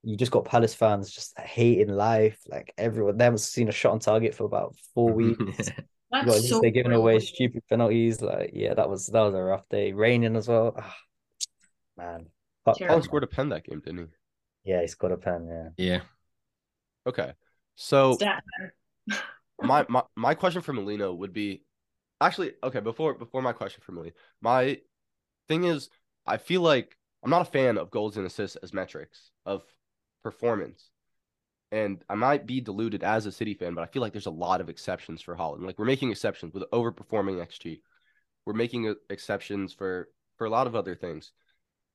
you 0.03 0.15
just 0.15 0.31
got 0.31 0.45
Palace 0.45 0.73
fans 0.73 1.11
just 1.11 1.37
hating 1.39 1.89
life. 1.89 2.39
Like 2.47 2.73
everyone, 2.77 3.17
they 3.17 3.23
haven't 3.23 3.39
seen 3.39 3.69
a 3.69 3.71
shot 3.71 3.93
on 3.93 3.99
target 3.99 4.35
for 4.35 4.43
about 4.43 4.75
four 4.93 5.11
weeks. 5.13 5.69
That's 6.11 6.49
so 6.49 6.59
they're 6.61 6.71
giving 6.71 6.93
away 6.93 7.19
stupid 7.19 7.63
penalties. 7.69 8.21
Like, 8.21 8.51
yeah, 8.53 8.73
that 8.73 8.89
was 8.89 9.07
that 9.07 9.21
was 9.21 9.33
a 9.33 9.41
rough 9.41 9.67
day. 9.69 9.93
Raining 9.93 10.35
as 10.35 10.47
well. 10.47 10.75
Oh, 10.77 10.93
man, 11.97 12.27
Paul 12.65 13.01
scored 13.01 13.23
a 13.23 13.27
pen 13.27 13.49
that 13.49 13.63
game, 13.63 13.79
didn't 13.79 14.09
he? 14.63 14.71
Yeah, 14.71 14.81
he 14.81 14.87
scored 14.87 15.13
a 15.13 15.17
pen. 15.17 15.73
Yeah. 15.77 15.85
Yeah. 15.85 16.01
Okay, 17.07 17.33
so 17.75 18.17
my 19.63 19.85
my 19.89 20.03
my 20.15 20.35
question 20.35 20.61
for 20.61 20.73
Melina 20.73 21.11
would 21.11 21.33
be, 21.33 21.63
actually, 22.19 22.53
okay. 22.63 22.79
Before 22.79 23.13
before 23.13 23.41
my 23.41 23.53
question 23.53 23.81
for 23.83 23.91
Melina, 23.91 24.13
my 24.41 24.79
thing 25.47 25.63
is, 25.63 25.89
I 26.27 26.37
feel 26.37 26.61
like 26.61 26.95
I'm 27.23 27.29
not 27.29 27.41
a 27.41 27.51
fan 27.51 27.77
of 27.77 27.89
goals 27.91 28.17
and 28.17 28.25
assists 28.25 28.55
as 28.57 28.73
metrics 28.73 29.31
of 29.45 29.63
performance 30.23 30.91
and 31.71 32.03
I 32.09 32.15
might 32.15 32.45
be 32.45 32.61
deluded 32.61 33.03
as 33.03 33.25
a 33.25 33.31
City 33.31 33.53
fan, 33.53 33.73
but 33.73 33.81
I 33.81 33.87
feel 33.87 34.01
like 34.01 34.11
there's 34.11 34.25
a 34.25 34.31
lot 34.31 34.61
of 34.61 34.69
exceptions 34.69 35.21
for 35.21 35.35
Haaland. 35.35 35.65
Like 35.65 35.79
we're 35.79 35.85
making 35.85 36.11
exceptions 36.11 36.53
with 36.53 36.69
overperforming 36.71 37.45
XG. 37.45 37.81
We're 38.45 38.53
making 38.53 38.93
exceptions 39.09 39.73
for 39.73 40.09
for 40.37 40.45
a 40.45 40.49
lot 40.49 40.67
of 40.67 40.75
other 40.75 40.95
things. 40.95 41.31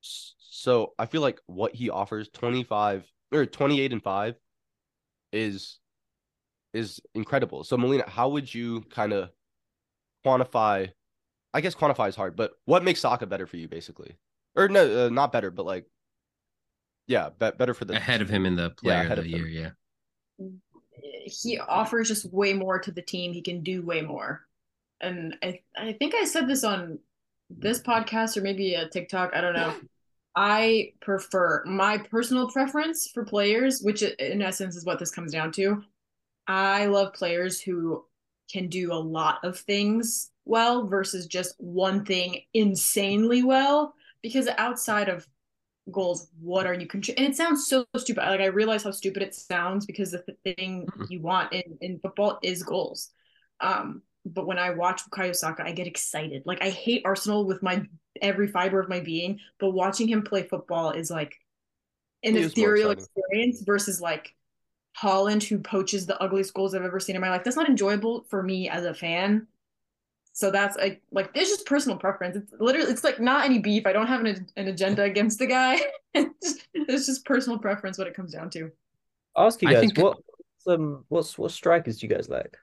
So 0.01 0.93
I 0.97 1.05
feel 1.05 1.21
like 1.21 1.39
what 1.47 1.75
he 1.75 1.89
offers 1.89 2.29
25 2.29 3.11
or 3.31 3.45
28 3.45 3.93
and 3.93 4.03
5 4.03 4.35
is 5.31 5.79
is 6.73 7.01
incredible. 7.13 7.63
So 7.63 7.77
Melina, 7.77 8.09
how 8.09 8.29
would 8.29 8.53
you 8.53 8.81
kind 8.89 9.13
of 9.13 9.29
quantify 10.25 10.91
I 11.53 11.61
guess 11.61 11.75
quantify 11.75 12.09
is 12.09 12.15
hard, 12.15 12.35
but 12.35 12.51
what 12.65 12.83
makes 12.83 12.99
Saka 12.99 13.25
better 13.25 13.47
for 13.47 13.57
you, 13.57 13.67
basically? 13.67 14.15
Or 14.55 14.67
no, 14.67 15.05
uh, 15.05 15.09
not 15.09 15.31
better, 15.31 15.49
but 15.49 15.65
like, 15.65 15.85
yeah, 17.07 17.29
be- 17.29 17.51
better 17.57 17.73
for 17.73 17.85
the 17.85 17.95
ahead 17.95 18.21
of 18.21 18.29
him 18.29 18.45
in 18.45 18.55
the 18.55 18.71
player 18.71 19.01
ahead 19.01 19.17
of 19.19 19.19
the 19.19 19.21
of 19.21 19.25
him. 19.27 19.47
year. 19.47 19.47
Yeah. 19.47 20.47
he 21.25 21.59
offers 21.59 22.07
just 22.07 22.31
way 22.33 22.53
more 22.53 22.79
to 22.79 22.91
the 22.91 23.01
team. 23.01 23.33
He 23.33 23.41
can 23.41 23.63
do 23.63 23.81
way 23.85 24.01
more. 24.01 24.45
And 25.01 25.35
I 25.43 25.61
I 25.77 25.93
think 25.93 26.15
I 26.15 26.25
said 26.25 26.47
this 26.47 26.63
on 26.63 26.99
this 27.49 27.81
podcast 27.81 28.37
or 28.37 28.41
maybe 28.41 28.73
a 28.75 28.89
TikTok, 28.89 29.31
I 29.33 29.41
don't 29.41 29.53
know. 29.53 29.73
I 30.35 30.93
prefer 31.01 31.63
my 31.65 31.97
personal 31.97 32.49
preference 32.51 33.09
for 33.09 33.25
players, 33.25 33.81
which 33.81 34.03
in 34.03 34.41
essence 34.41 34.75
is 34.75 34.85
what 34.85 34.99
this 34.99 35.11
comes 35.11 35.31
down 35.31 35.51
to. 35.53 35.83
I 36.47 36.85
love 36.87 37.13
players 37.13 37.59
who 37.61 38.05
can 38.51 38.67
do 38.69 38.93
a 38.93 38.95
lot 38.95 39.39
of 39.43 39.59
things 39.59 40.31
well 40.45 40.87
versus 40.87 41.27
just 41.27 41.55
one 41.57 42.05
thing 42.05 42.41
insanely 42.53 43.43
well 43.43 43.93
because 44.21 44.47
outside 44.57 45.09
of 45.09 45.27
goals 45.91 46.27
what 46.41 46.65
are 46.65 46.73
you 46.73 46.85
contributing 46.87 47.25
and 47.25 47.33
it 47.33 47.37
sounds 47.37 47.67
so 47.67 47.85
stupid 47.97 48.21
like 48.21 48.41
i 48.41 48.45
realize 48.45 48.83
how 48.83 48.91
stupid 48.91 49.23
it 49.23 49.33
sounds 49.33 49.85
because 49.85 50.11
the 50.11 50.23
thing 50.43 50.87
Mhm. 50.97 51.09
you 51.09 51.21
want 51.21 51.53
in 51.53 51.77
in 51.81 51.99
football 51.99 52.39
is 52.43 52.63
goals 52.63 53.11
um 53.61 54.01
but 54.25 54.45
when 54.45 54.59
i 54.59 54.69
watch 54.71 55.01
Bukayo 55.09 55.35
Saka 55.35 55.63
i 55.65 55.71
get 55.71 55.87
excited 55.87 56.43
like 56.45 56.61
i 56.61 56.69
hate 56.69 57.03
arsenal 57.05 57.45
with 57.45 57.63
my 57.63 57.83
every 58.21 58.47
fiber 58.47 58.79
of 58.79 58.89
my 58.89 58.99
being 58.99 59.39
but 59.59 59.71
watching 59.71 60.07
him 60.07 60.23
play 60.23 60.43
football 60.43 60.91
is 60.91 61.09
like 61.09 61.35
an 62.23 62.33
He 62.35 62.41
ethereal 62.41 62.91
experience 62.91 63.61
versus 63.61 64.01
like 64.01 64.33
Haaland 65.01 65.43
who 65.43 65.59
poaches 65.59 66.05
the 66.05 66.19
ugliest 66.21 66.53
goals 66.53 66.73
I've 66.73 66.81
ever 66.83 66.99
seen 66.99 67.15
in 67.15 67.21
my 67.21 67.29
life. 67.29 67.43
That's 67.43 67.55
not 67.55 67.69
enjoyable 67.69 68.25
for 68.29 68.41
me 68.41 68.67
as 68.67 68.83
a 68.83 68.93
fan. 68.95 69.47
So 70.37 70.51
that's 70.51 70.77
like 70.77 71.01
like 71.11 71.31
it's 71.33 71.49
just 71.49 71.65
personal 71.65 71.97
preference. 71.97 72.35
It's 72.35 72.53
literally 72.59 72.91
it's 72.91 73.03
like 73.03 73.19
not 73.19 73.43
any 73.45 73.57
beef. 73.57 73.87
I 73.87 73.91
don't 73.91 74.05
have 74.05 74.23
an, 74.23 74.45
an 74.55 74.67
agenda 74.67 75.01
against 75.01 75.39
the 75.39 75.47
guy. 75.47 75.79
it's, 76.13 76.53
just, 76.53 76.67
it's 76.75 77.05
just 77.07 77.25
personal 77.25 77.57
preference 77.57 77.97
what 77.97 78.05
it 78.05 78.13
comes 78.13 78.33
down 78.33 78.51
to. 78.51 78.69
I'll 79.35 79.47
ask 79.47 79.59
you 79.63 79.67
guys 79.67 79.79
think- 79.91 79.97
what 79.97 80.19
um 80.67 81.05
what's 81.07 81.39
what 81.39 81.49
strikers 81.49 81.97
do 81.97 82.05
you 82.05 82.13
guys 82.13 82.29
like? 82.29 82.55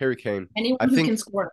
Harry 0.00 0.16
Kane. 0.16 0.48
Anyone 0.56 0.78
I 0.80 0.86
who 0.86 0.96
think- 0.96 1.08
can 1.08 1.18
score. 1.18 1.52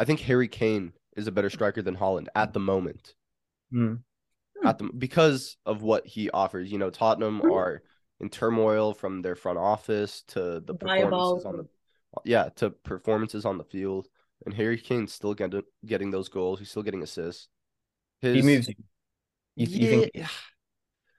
I 0.00 0.04
think 0.04 0.18
Harry 0.18 0.48
Kane 0.48 0.92
is 1.16 1.28
a 1.28 1.32
better 1.32 1.48
striker 1.48 1.80
than 1.80 1.96
Haaland 1.96 2.26
at 2.34 2.52
the 2.52 2.58
moment. 2.58 3.14
Hmm. 3.70 3.94
At 4.64 4.78
the 4.78 4.90
because 4.98 5.58
of 5.64 5.82
what 5.82 6.08
he 6.08 6.28
offers. 6.30 6.72
You 6.72 6.78
know, 6.78 6.90
Tottenham 6.90 7.38
Hmm. 7.38 7.52
are 7.52 7.82
in 8.18 8.30
turmoil 8.30 8.94
from 8.94 9.22
their 9.22 9.36
front 9.36 9.58
office 9.58 10.22
to 10.34 10.58
the 10.58 10.74
performances 10.74 11.44
on 11.44 11.56
the 11.58 11.66
yeah 12.24 12.48
to 12.56 12.70
performances 12.70 13.44
on 13.44 13.58
the 13.58 13.64
field, 13.64 14.08
and 14.46 14.54
Harry 14.54 14.78
Kane's 14.78 15.12
still 15.12 15.34
getting 15.34 15.62
getting 15.84 16.10
those 16.10 16.28
goals. 16.28 16.58
He's 16.58 16.70
still 16.70 16.82
getting 16.82 17.02
assists. 17.02 17.48
His, 18.20 18.34
He 18.34 18.42
moves 18.42 18.68
you. 18.68 18.74
You, 19.56 19.66
you 19.66 19.88
think 19.88 20.10
Yeah, 20.14 20.28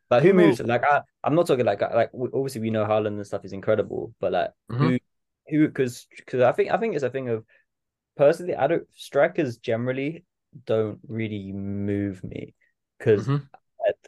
like 0.09 0.23
who 0.23 0.33
moves? 0.33 0.59
Like 0.59 0.83
I, 0.83 1.01
I'm 1.23 1.35
not 1.35 1.47
talking 1.47 1.65
like 1.65 1.81
like 1.81 2.09
obviously 2.13 2.61
we 2.61 2.69
know 2.69 2.85
Haaland 2.85 3.07
and 3.07 3.25
stuff 3.27 3.45
is 3.45 3.53
incredible, 3.53 4.13
but 4.19 4.31
like 4.31 4.51
Mhm. 4.69 4.79
who 4.79 4.97
who 5.47 5.67
because 5.67 6.07
because 6.15 6.41
I 6.41 6.51
think 6.51 6.71
I 6.71 6.77
think 6.77 6.95
it's 6.95 7.03
a 7.03 7.09
thing 7.09 7.29
of 7.29 7.45
personally 8.17 8.55
I 8.55 8.67
don't 8.67 8.87
strikers 8.95 9.57
generally 9.57 10.25
don't 10.65 10.99
really 11.07 11.51
move 11.53 12.23
me 12.23 12.55
because 12.97 13.29
Mhm. 13.29 13.49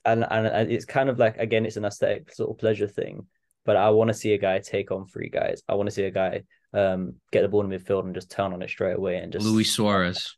and, 0.05 0.25
and 0.29 0.47
and 0.47 0.71
it's 0.71 0.85
kind 0.85 1.09
of 1.09 1.19
like 1.19 1.37
again 1.37 1.65
it's 1.65 1.77
an 1.77 1.85
aesthetic 1.85 2.33
sort 2.33 2.49
of 2.51 2.57
pleasure 2.57 2.87
thing, 2.87 3.27
but 3.65 3.75
I 3.77 3.89
want 3.91 4.09
to 4.09 4.13
see 4.13 4.33
a 4.33 4.37
guy 4.37 4.59
take 4.59 4.91
on 4.91 5.05
three 5.07 5.29
guys. 5.29 5.61
I 5.67 5.75
want 5.75 5.87
to 5.87 5.95
see 5.95 6.03
a 6.03 6.11
guy 6.11 6.43
um 6.73 7.15
get 7.31 7.41
the 7.41 7.47
ball 7.49 7.61
in 7.61 7.69
midfield 7.69 8.05
and 8.05 8.15
just 8.15 8.31
turn 8.31 8.53
on 8.53 8.61
it 8.61 8.69
straight 8.69 8.95
away 8.95 9.17
and 9.17 9.31
just 9.31 9.45
Luis 9.45 9.71
Suarez. 9.71 10.37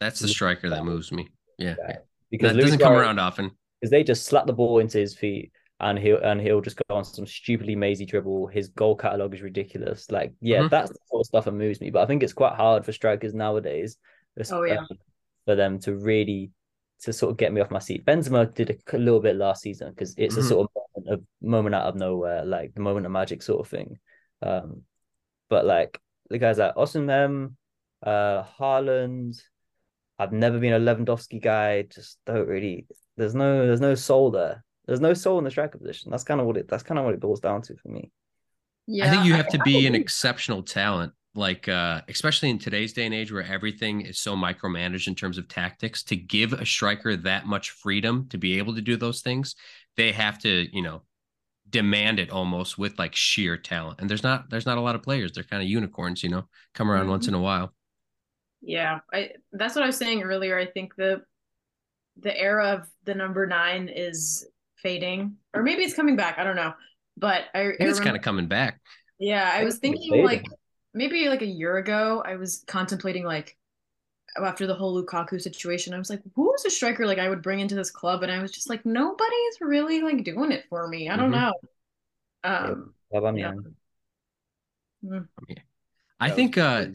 That's 0.00 0.20
the 0.20 0.28
striker 0.28 0.68
that 0.70 0.84
moves 0.84 1.12
me. 1.12 1.28
Yeah. 1.58 1.74
Yeah. 1.78 1.96
because 2.30 2.50
That 2.50 2.56
Luis 2.56 2.64
doesn't 2.66 2.80
come 2.80 2.92
around 2.92 3.18
often. 3.18 3.50
because 3.80 3.90
they 3.90 4.04
just 4.04 4.24
slap 4.26 4.46
the 4.46 4.52
ball 4.52 4.78
into 4.78 4.98
his 4.98 5.14
feet 5.14 5.52
and 5.80 5.98
he'll 5.98 6.18
and 6.22 6.40
he'll 6.40 6.60
just 6.62 6.76
go 6.88 6.94
on 6.96 7.04
some 7.04 7.26
stupidly 7.26 7.76
mazy 7.76 8.04
dribble. 8.06 8.46
His 8.48 8.68
goal 8.68 8.96
catalog 8.96 9.34
is 9.34 9.42
ridiculous. 9.42 10.10
Like, 10.10 10.32
yeah, 10.40 10.60
Mhm. 10.62 10.70
that's 10.70 10.90
the 10.90 10.98
sort 11.06 11.20
of 11.20 11.26
stuff 11.26 11.44
that 11.44 11.52
moves 11.52 11.80
me. 11.80 11.90
But 11.90 12.02
I 12.02 12.06
think 12.06 12.22
it's 12.22 12.32
quite 12.32 12.54
hard 12.54 12.84
for 12.84 12.92
strikers 12.92 13.34
nowadays. 13.34 13.98
Oh, 14.50 14.64
yeah. 14.64 14.80
For 15.46 15.54
them 15.54 15.78
to 15.80 15.94
really 15.96 16.50
to 17.02 17.12
sort 17.12 17.30
of 17.30 17.36
get 17.36 17.52
me 17.52 17.60
off 17.60 17.70
my 17.70 17.78
seat. 17.78 18.06
Benzema 18.06 18.52
did 18.54 18.70
a 18.92 18.98
little 18.98 19.20
bit 19.20 19.36
last 19.36 19.60
season 19.62 19.90
because 19.90 20.14
it's 20.16 20.36
a 20.36 20.40
Mhm. 20.40 20.48
sort 20.48 20.70
of 20.70 20.82
moment 21.04 21.20
of 21.20 21.26
moment 21.46 21.74
out 21.74 21.86
of 21.88 21.94
nowhere, 21.94 22.42
like 22.44 22.72
the 22.74 22.80
moment 22.80 23.04
of 23.04 23.12
magic 23.12 23.42
sort 23.42 23.60
of 23.60 23.68
thing. 23.70 23.98
Um, 24.40 24.82
but 25.48 25.64
like 25.64 26.00
the 26.30 26.38
guys 26.38 26.58
like 26.58 26.74
Osimhen, 26.74 27.54
uh, 28.02 28.44
Haaland. 28.58 29.40
I've 30.18 30.32
never 30.32 30.58
been 30.58 30.72
a 30.72 30.80
Lewandowski 30.80 31.42
guy. 31.42 31.82
Just 31.82 32.18
don't 32.26 32.48
really. 32.48 32.86
There's 33.16 33.34
no. 33.34 33.66
There's 33.66 33.80
no 33.80 33.94
soul 33.94 34.30
there. 34.30 34.64
There's 34.86 35.00
no 35.00 35.14
soul 35.14 35.38
in 35.38 35.44
the 35.44 35.50
striker 35.50 35.78
position. 35.78 36.10
That's 36.10 36.24
kind 36.24 36.40
of 36.40 36.46
what 36.46 36.56
it. 36.56 36.68
That's 36.68 36.82
kind 36.82 36.98
of 36.98 37.04
what 37.04 37.14
it 37.14 37.20
boils 37.20 37.40
down 37.40 37.62
to 37.62 37.76
for 37.76 37.88
me. 37.88 38.10
Yeah, 38.86 39.06
I 39.06 39.10
think 39.10 39.24
you 39.24 39.34
have 39.34 39.48
to 39.48 39.58
be 39.58 39.86
an 39.86 39.94
exceptional 39.94 40.62
talent, 40.62 41.12
like 41.34 41.68
uh, 41.68 42.02
especially 42.08 42.50
in 42.50 42.58
today's 42.58 42.92
day 42.92 43.04
and 43.04 43.14
age 43.14 43.32
where 43.32 43.42
everything 43.42 44.02
is 44.02 44.20
so 44.20 44.36
micromanaged 44.36 45.08
in 45.08 45.14
terms 45.14 45.38
of 45.38 45.48
tactics. 45.48 46.04
To 46.04 46.16
give 46.16 46.52
a 46.52 46.64
striker 46.64 47.16
that 47.16 47.46
much 47.46 47.70
freedom 47.70 48.28
to 48.30 48.38
be 48.38 48.58
able 48.58 48.74
to 48.76 48.80
do 48.80 48.96
those 48.96 49.22
things, 49.22 49.56
they 49.96 50.12
have 50.12 50.38
to, 50.40 50.68
you 50.72 50.82
know, 50.82 51.02
demand 51.70 52.18
it 52.18 52.30
almost 52.30 52.78
with 52.78 52.98
like 52.98 53.14
sheer 53.14 53.56
talent. 53.56 54.00
And 54.00 54.08
there's 54.08 54.22
not 54.22 54.50
there's 54.50 54.66
not 54.66 54.78
a 54.78 54.80
lot 54.80 54.94
of 54.94 55.02
players. 55.02 55.32
They're 55.32 55.44
kind 55.44 55.62
of 55.62 55.68
unicorns, 55.68 56.22
you 56.22 56.30
know, 56.30 56.44
come 56.74 56.90
around 56.90 57.08
once 57.08 57.26
mm-hmm. 57.26 57.34
in 57.34 57.40
a 57.40 57.42
while. 57.42 57.72
Yeah, 58.62 59.00
I 59.12 59.30
that's 59.52 59.74
what 59.74 59.84
I 59.84 59.86
was 59.86 59.96
saying 59.96 60.22
earlier. 60.22 60.58
I 60.58 60.66
think 60.66 60.94
the 60.96 61.22
the 62.18 62.36
era 62.36 62.72
of 62.72 62.88
the 63.04 63.14
number 63.14 63.46
nine 63.46 63.88
is 63.88 64.46
fading, 64.76 65.36
or 65.54 65.62
maybe 65.62 65.82
it's 65.82 65.94
coming 65.94 66.16
back. 66.16 66.38
I 66.38 66.44
don't 66.44 66.56
know, 66.56 66.72
but 67.16 67.44
I, 67.54 67.60
I 67.60 67.64
I 67.64 67.74
it's 67.80 68.00
kind 68.00 68.16
of 68.16 68.22
coming 68.22 68.46
back. 68.46 68.80
Yeah, 69.18 69.50
I 69.52 69.60
I 69.60 69.64
was 69.64 69.78
thinking 69.78 70.24
like 70.24 70.44
maybe 70.94 71.28
like 71.28 71.42
a 71.42 71.46
year 71.46 71.76
ago, 71.76 72.22
I 72.24 72.36
was 72.36 72.64
contemplating 72.66 73.24
like 73.24 73.56
after 74.44 74.66
the 74.66 74.74
whole 74.74 75.02
Lukaku 75.02 75.40
situation, 75.40 75.94
I 75.94 75.98
was 75.98 76.10
like, 76.10 76.22
who's 76.34 76.64
a 76.64 76.70
striker 76.70 77.06
like 77.06 77.18
I 77.18 77.28
would 77.28 77.42
bring 77.42 77.60
into 77.60 77.74
this 77.74 77.90
club? 77.90 78.22
And 78.22 78.32
I 78.32 78.40
was 78.40 78.52
just 78.52 78.68
like, 78.68 78.84
nobody's 78.84 79.60
really 79.60 80.00
like 80.02 80.24
doing 80.24 80.52
it 80.52 80.64
for 80.68 80.86
me. 80.88 81.08
I 81.08 81.16
don't 81.16 81.30
Mhm. 81.30 81.40
know. 81.40 81.52
Um, 82.44 82.94
Aubameyang. 83.12 83.74
I 86.18 86.28
that 86.28 86.36
think 86.36 86.58
uh 86.58 86.86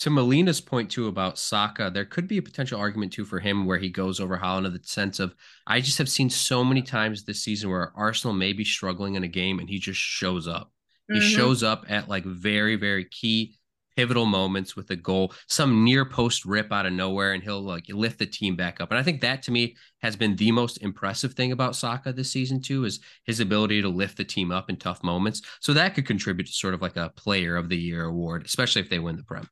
to 0.00 0.10
Melina's 0.10 0.60
point 0.60 0.90
too 0.90 1.06
about 1.06 1.38
Saka, 1.38 1.90
there 1.92 2.04
could 2.04 2.26
be 2.26 2.38
a 2.38 2.42
potential 2.42 2.78
argument 2.80 3.12
too 3.12 3.24
for 3.24 3.38
him 3.38 3.64
where 3.64 3.78
he 3.78 3.88
goes 3.88 4.20
over 4.20 4.36
Haaland 4.36 4.66
in 4.66 4.72
the 4.72 4.80
sense 4.82 5.20
of 5.20 5.34
I 5.66 5.80
just 5.80 5.98
have 5.98 6.08
seen 6.08 6.30
so 6.30 6.64
many 6.64 6.82
times 6.82 7.24
this 7.24 7.42
season 7.42 7.70
where 7.70 7.92
Arsenal 7.96 8.34
may 8.34 8.52
be 8.52 8.64
struggling 8.64 9.14
in 9.14 9.24
a 9.24 9.28
game 9.28 9.60
and 9.60 9.68
he 9.68 9.78
just 9.78 10.00
shows 10.00 10.48
up. 10.48 10.72
He 11.08 11.20
mhm. 11.20 11.36
shows 11.36 11.62
up 11.62 11.86
at 11.88 12.08
like 12.08 12.24
very, 12.24 12.76
very 12.76 13.04
key 13.04 13.56
pivotal 13.96 14.26
moments 14.26 14.74
with 14.76 14.90
a 14.90 14.96
goal, 14.96 15.32
some 15.48 15.84
near 15.84 16.04
post 16.04 16.44
rip 16.44 16.72
out 16.72 16.86
of 16.86 16.92
nowhere, 16.92 17.32
and 17.32 17.42
he'll 17.42 17.62
like 17.62 17.84
lift 17.88 18.18
the 18.18 18.26
team 18.26 18.56
back 18.56 18.80
up. 18.80 18.90
And 18.90 18.98
I 18.98 19.02
think 19.02 19.20
that 19.20 19.42
to 19.44 19.50
me 19.50 19.76
has 20.02 20.16
been 20.16 20.36
the 20.36 20.52
most 20.52 20.78
impressive 20.82 21.34
thing 21.34 21.52
about 21.52 21.76
Saka 21.76 22.12
this 22.12 22.30
season 22.30 22.60
too, 22.60 22.84
is 22.84 23.00
his 23.24 23.40
ability 23.40 23.82
to 23.82 23.88
lift 23.88 24.16
the 24.16 24.24
team 24.24 24.50
up 24.50 24.68
in 24.70 24.76
tough 24.76 25.02
moments. 25.02 25.42
So 25.60 25.72
that 25.74 25.94
could 25.94 26.06
contribute 26.06 26.46
to 26.46 26.52
sort 26.52 26.74
of 26.74 26.82
like 26.82 26.96
a 26.96 27.10
player 27.16 27.56
of 27.56 27.68
the 27.68 27.78
year 27.78 28.04
award, 28.04 28.44
especially 28.44 28.82
if 28.82 28.90
they 28.90 28.98
win 28.98 29.16
the 29.16 29.22
Prem. 29.24 29.48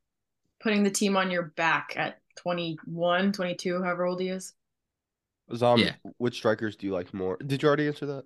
putting 0.61 0.83
the 0.83 0.89
team 0.91 1.17
on 1.17 1.29
your 1.29 1.51
back 1.57 1.93
at 1.97 2.19
21, 2.37 3.33
22, 3.33 3.83
however 3.83 4.05
old 4.05 4.21
he 4.21 4.29
is. 4.29 4.53
Zom, 5.53 5.79
Yeah. 5.79 5.95
which 6.17 6.35
strikers 6.35 6.77
do 6.77 6.87
you 6.87 6.93
like 6.93 7.13
more? 7.13 7.37
Did 7.45 7.61
you 7.61 7.67
already 7.67 7.87
answer 7.87 8.05
that? 8.05 8.23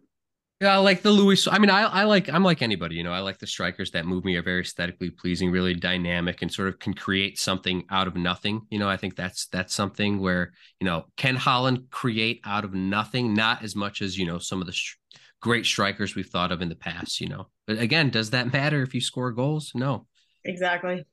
Yeah, 0.59 0.73
I 0.73 0.77
like 0.77 1.03
the 1.03 1.11
Luis. 1.11 1.47
I 1.47 1.59
mean, 1.59 1.69
I 1.69 1.83
I 1.83 2.03
like 2.05 2.29
I'm 2.29 2.43
like 2.43 2.63
anybody, 2.63 2.95
you 2.95 3.03
know. 3.03 3.13
I 3.13 3.19
like 3.19 3.37
the 3.37 3.45
strikers 3.45 3.91
that 3.91 4.07
move 4.07 4.25
me 4.25 4.35
are 4.37 4.41
very 4.41 4.61
aesthetically 4.61 5.11
pleasing, 5.11 5.51
really 5.51 5.75
dynamic, 5.75 6.41
and 6.41 6.51
sort 6.51 6.69
of 6.69 6.79
can 6.79 6.95
create 6.95 7.37
something 7.37 7.85
out 7.91 8.07
of 8.07 8.15
nothing. 8.15 8.61
You 8.71 8.79
know, 8.79 8.89
I 8.89 8.97
think 8.97 9.15
that's 9.15 9.47
that's 9.47 9.75
something 9.75 10.19
where 10.19 10.53
you 10.79 10.85
know 10.85 11.05
can 11.15 11.35
Haaland 11.37 11.91
create 11.91 12.41
out 12.43 12.65
of 12.65 12.73
nothing, 12.73 13.35
not 13.35 13.63
as 13.63 13.75
much 13.75 14.01
as 14.01 14.17
you 14.17 14.25
know 14.25 14.39
some 14.39 14.59
of 14.59 14.65
the 14.65 14.73
sh- 14.73 14.95
great 15.41 15.65
strikers 15.65 16.15
we've 16.15 16.25
thought 16.25 16.51
of 16.51 16.63
in 16.63 16.69
the 16.69 16.75
past. 16.75 17.21
You 17.21 17.29
know, 17.29 17.49
but 17.67 17.77
again, 17.77 18.09
does 18.09 18.31
that 18.31 18.51
matter 18.51 18.81
if 18.81 18.95
you 18.95 19.01
score 19.01 19.31
goals? 19.31 19.73
No. 19.75 20.07
Exactly. 20.43 21.05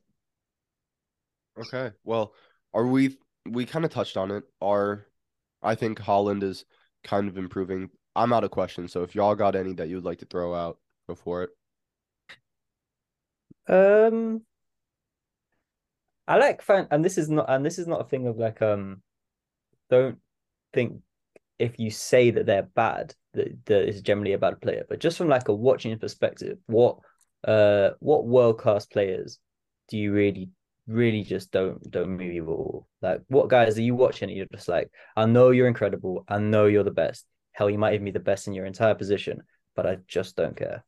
Okay. 1.59 1.93
Well, 2.03 2.33
are 2.73 2.87
we 2.87 3.19
we 3.47 3.67
kind 3.67 3.85
of 3.85 3.91
touched 3.91 4.17
on 4.17 4.31
it. 4.31 4.45
Are 4.61 5.07
I 5.63 5.75
think 5.75 5.99
Haaland 5.99 6.43
is 6.43 6.65
kind 7.03 7.29
of 7.29 7.37
improving. 7.37 7.91
I'm 8.17 8.33
out 8.33 8.45
of 8.45 8.51
questions, 8.51 8.93
so 8.93 9.03
if 9.03 9.15
y'all 9.15 9.35
got 9.35 9.57
any 9.57 9.73
that 9.75 9.89
you 9.89 9.97
would 9.97 10.05
like 10.05 10.19
to 10.19 10.27
throw 10.27 10.55
out, 10.55 10.79
go 11.09 11.15
for 11.15 11.45
it. 11.45 11.51
Um, 13.67 14.43
I 16.29 16.37
like 16.39 16.63
fan, 16.63 16.87
and 16.91 17.05
this 17.05 17.19
is 17.19 17.29
not, 17.29 17.47
and 17.49 17.65
this 17.65 17.79
is 17.79 17.87
not 17.87 18.01
a 18.01 18.09
thing 18.09 18.27
of 18.27 18.37
like, 18.37 18.63
um, 18.63 19.03
don't 19.91 20.19
think 20.73 21.01
if 21.59 21.79
you 21.79 21.91
say 21.91 22.31
that 22.31 22.47
they're 22.47 22.63
bad 22.63 23.15
that 23.35 23.65
that 23.67 23.89
is 23.89 24.03
generally 24.03 24.33
a 24.33 24.39
bad 24.39 24.61
player, 24.61 24.85
but 24.89 25.01
just 25.01 25.19
from 25.19 25.29
like 25.29 25.49
a 25.49 25.55
watching 25.55 25.99
perspective, 25.99 26.59
what, 26.67 26.99
uh, 27.45 27.91
what 28.01 28.27
world 28.27 28.59
class 28.59 28.87
players 28.87 29.39
do 29.89 29.99
you 29.99 30.13
really 30.13 30.51
really 30.87 31.23
just 31.23 31.51
don't 31.51 31.91
don't 31.91 32.11
move 32.11 32.33
you 32.33 32.45
at 32.45 32.49
all. 32.49 32.87
Like, 33.03 33.23
what 33.29 33.49
guys 33.49 33.79
are 33.79 33.83
you 33.83 33.95
watching? 33.95 34.29
You're 34.29 34.47
just 34.53 34.69
like, 34.69 34.91
I 35.17 35.27
know 35.27 35.51
you're 35.51 35.69
incredible. 35.69 36.25
I 36.29 36.39
know 36.39 36.67
you're 36.67 36.85
the 36.85 36.91
best. 36.91 37.25
Hell, 37.55 37.71
you 37.71 37.79
might 37.79 37.95
even 37.95 38.05
be 38.05 38.11
the 38.11 38.21
best 38.21 38.47
in 38.47 38.55
your 38.55 38.67
entire 38.67 38.95
position, 38.95 39.43
but 39.75 39.87
I 39.87 39.99
just 40.07 40.37
don't 40.37 40.57
care. 40.57 40.85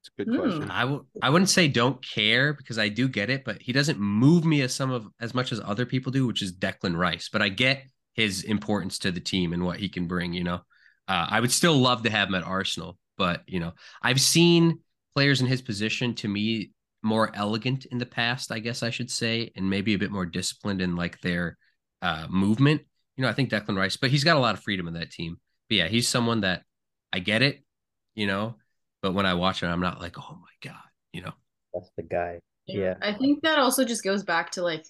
It's 0.00 0.10
a 0.18 0.24
good 0.24 0.34
Hmm. 0.34 0.40
question. 0.40 0.70
I 0.70 0.80
w- 0.82 1.06
I 1.22 1.30
wouldn't 1.30 1.48
say 1.48 1.66
don't 1.66 2.04
care 2.04 2.52
because 2.52 2.78
I 2.78 2.88
do 2.90 3.08
get 3.08 3.30
it, 3.30 3.44
but 3.44 3.62
he 3.62 3.72
doesn't 3.72 3.98
move 3.98 4.44
me 4.44 4.60
as 4.60 4.74
some 4.74 4.90
of 4.90 5.06
as 5.20 5.32
much 5.32 5.50
as 5.52 5.60
other 5.60 5.86
people 5.86 6.12
do, 6.12 6.26
which 6.26 6.42
is 6.42 6.52
Declan 6.52 6.96
Rice. 6.96 7.30
But 7.32 7.40
I 7.40 7.48
get 7.48 7.84
his 8.14 8.42
importance 8.42 8.98
to 9.00 9.10
the 9.10 9.20
team 9.20 9.52
and 9.52 9.64
what 9.64 9.78
he 9.80 9.88
can 9.88 10.06
bring. 10.06 10.34
You 10.34 10.44
know, 10.44 10.60
uh, 11.08 11.26
I 11.30 11.40
would 11.40 11.52
still 11.52 11.76
love 11.78 12.02
to 12.02 12.10
have 12.10 12.28
him 12.28 12.34
at 12.34 12.44
Arsenal, 12.44 12.98
but 13.16 13.42
you 13.46 13.60
know, 13.60 13.72
I've 14.02 14.20
seen 14.20 14.80
players 15.14 15.40
in 15.40 15.46
his 15.46 15.62
position 15.62 16.14
to 16.16 16.28
me 16.28 16.72
more 17.02 17.30
elegant 17.34 17.86
in 17.86 17.98
the 17.98 18.06
past, 18.06 18.50
I 18.52 18.58
guess 18.58 18.82
I 18.82 18.90
should 18.90 19.10
say, 19.10 19.52
and 19.56 19.68
maybe 19.70 19.94
a 19.94 19.98
bit 19.98 20.10
more 20.10 20.26
disciplined 20.26 20.82
in 20.82 20.96
like 20.96 21.20
their 21.20 21.56
uh, 22.02 22.26
movement. 22.28 22.82
You 23.16 23.22
know, 23.22 23.28
I 23.28 23.32
think 23.32 23.50
Declan 23.50 23.76
Rice, 23.76 23.96
but 23.96 24.10
he's 24.10 24.24
got 24.24 24.36
a 24.36 24.40
lot 24.40 24.54
of 24.54 24.62
freedom 24.62 24.88
in 24.88 24.94
that 24.94 25.10
team. 25.10 25.38
But 25.68 25.76
yeah, 25.76 25.88
he's 25.88 26.08
someone 26.08 26.42
that 26.42 26.62
I 27.12 27.18
get 27.20 27.42
it. 27.42 27.60
You 28.14 28.26
know, 28.26 28.54
but 29.02 29.12
when 29.12 29.26
I 29.26 29.34
watch 29.34 29.62
it, 29.62 29.66
I'm 29.66 29.80
not 29.80 30.00
like, 30.00 30.16
oh 30.18 30.38
my 30.40 30.70
god, 30.70 30.82
you 31.12 31.22
know. 31.22 31.32
That's 31.72 31.90
the 31.96 32.02
guy. 32.04 32.38
Yeah. 32.66 32.94
I 33.02 33.12
think 33.12 33.42
that 33.42 33.58
also 33.58 33.84
just 33.84 34.04
goes 34.04 34.22
back 34.22 34.50
to 34.52 34.62
like 34.62 34.86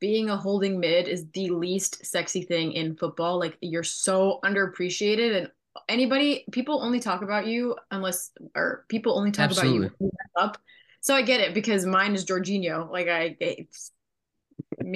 being 0.00 0.30
a 0.30 0.36
holding 0.36 0.80
mid 0.80 1.08
is 1.08 1.26
the 1.32 1.50
least 1.50 2.04
sexy 2.04 2.42
thing 2.42 2.72
in 2.72 2.96
football. 2.96 3.38
Like 3.38 3.58
you're 3.60 3.82
so 3.82 4.40
underappreciated 4.44 5.36
and 5.36 5.50
anybody 5.88 6.44
people 6.52 6.82
only 6.82 7.00
talk 7.00 7.22
about 7.22 7.46
you 7.46 7.76
unless 7.90 8.30
or 8.54 8.84
people 8.88 9.16
only 9.16 9.30
talk 9.30 9.50
about 9.50 9.64
you 9.64 9.84
Absolutely. 9.84 9.96
when 9.98 10.10
you 10.10 10.42
up. 10.42 10.58
So 11.00 11.14
I 11.14 11.22
get 11.22 11.40
it 11.40 11.54
because 11.54 11.86
mine 11.86 12.14
is 12.14 12.24
Jorginho. 12.24 12.90
Like 12.90 13.08
I 13.08 13.36
it's, 13.40 13.90
me 13.90 13.99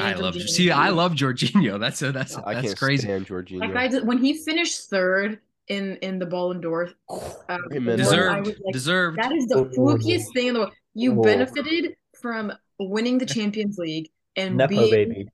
I 0.01 0.15
love 0.15 0.35
Jorginho. 0.35 0.49
see, 0.49 0.71
I 0.71 0.89
love 0.91 1.13
Jorginho. 1.13 1.79
That's 1.79 2.03
a 2.03 2.13
that's 2.13 2.37
I 2.37 2.55
that's 2.55 2.67
can't 2.69 2.79
crazy. 2.79 3.03
stand 3.07 3.27
Jorginho. 3.27 3.61
like 3.61 3.77
I 3.77 3.89
did 3.89 4.07
when 4.07 4.19
he 4.19 4.35
finished 4.45 4.89
third 4.91 5.39
in 5.69 5.97
in 5.97 6.19
the 6.19 6.27
Ballon 6.27 6.61
d'Or. 6.61 6.91
Um, 7.11 7.61
Amen. 7.73 7.73
award, 7.73 7.89
I 7.89 7.97
Deserved, 7.97 8.47
like, 8.47 8.73
deserved. 8.73 9.19
That 9.19 9.33
is 9.33 9.47
the 9.47 9.57
Oh. 9.59 9.65
flukiest 9.67 10.33
thing 10.35 10.49
in 10.49 10.55
the 10.55 10.61
world. 10.61 10.73
You 10.95 11.19
Oh. 11.19 11.23
benefited 11.23 11.97
from 12.21 12.53
winning 12.79 13.19
the 13.19 13.27
Champions 13.37 13.79
League 13.79 14.09
and 14.37 14.57
Nepo 14.57 14.69
being 14.75 14.91
baby. 14.91 15.29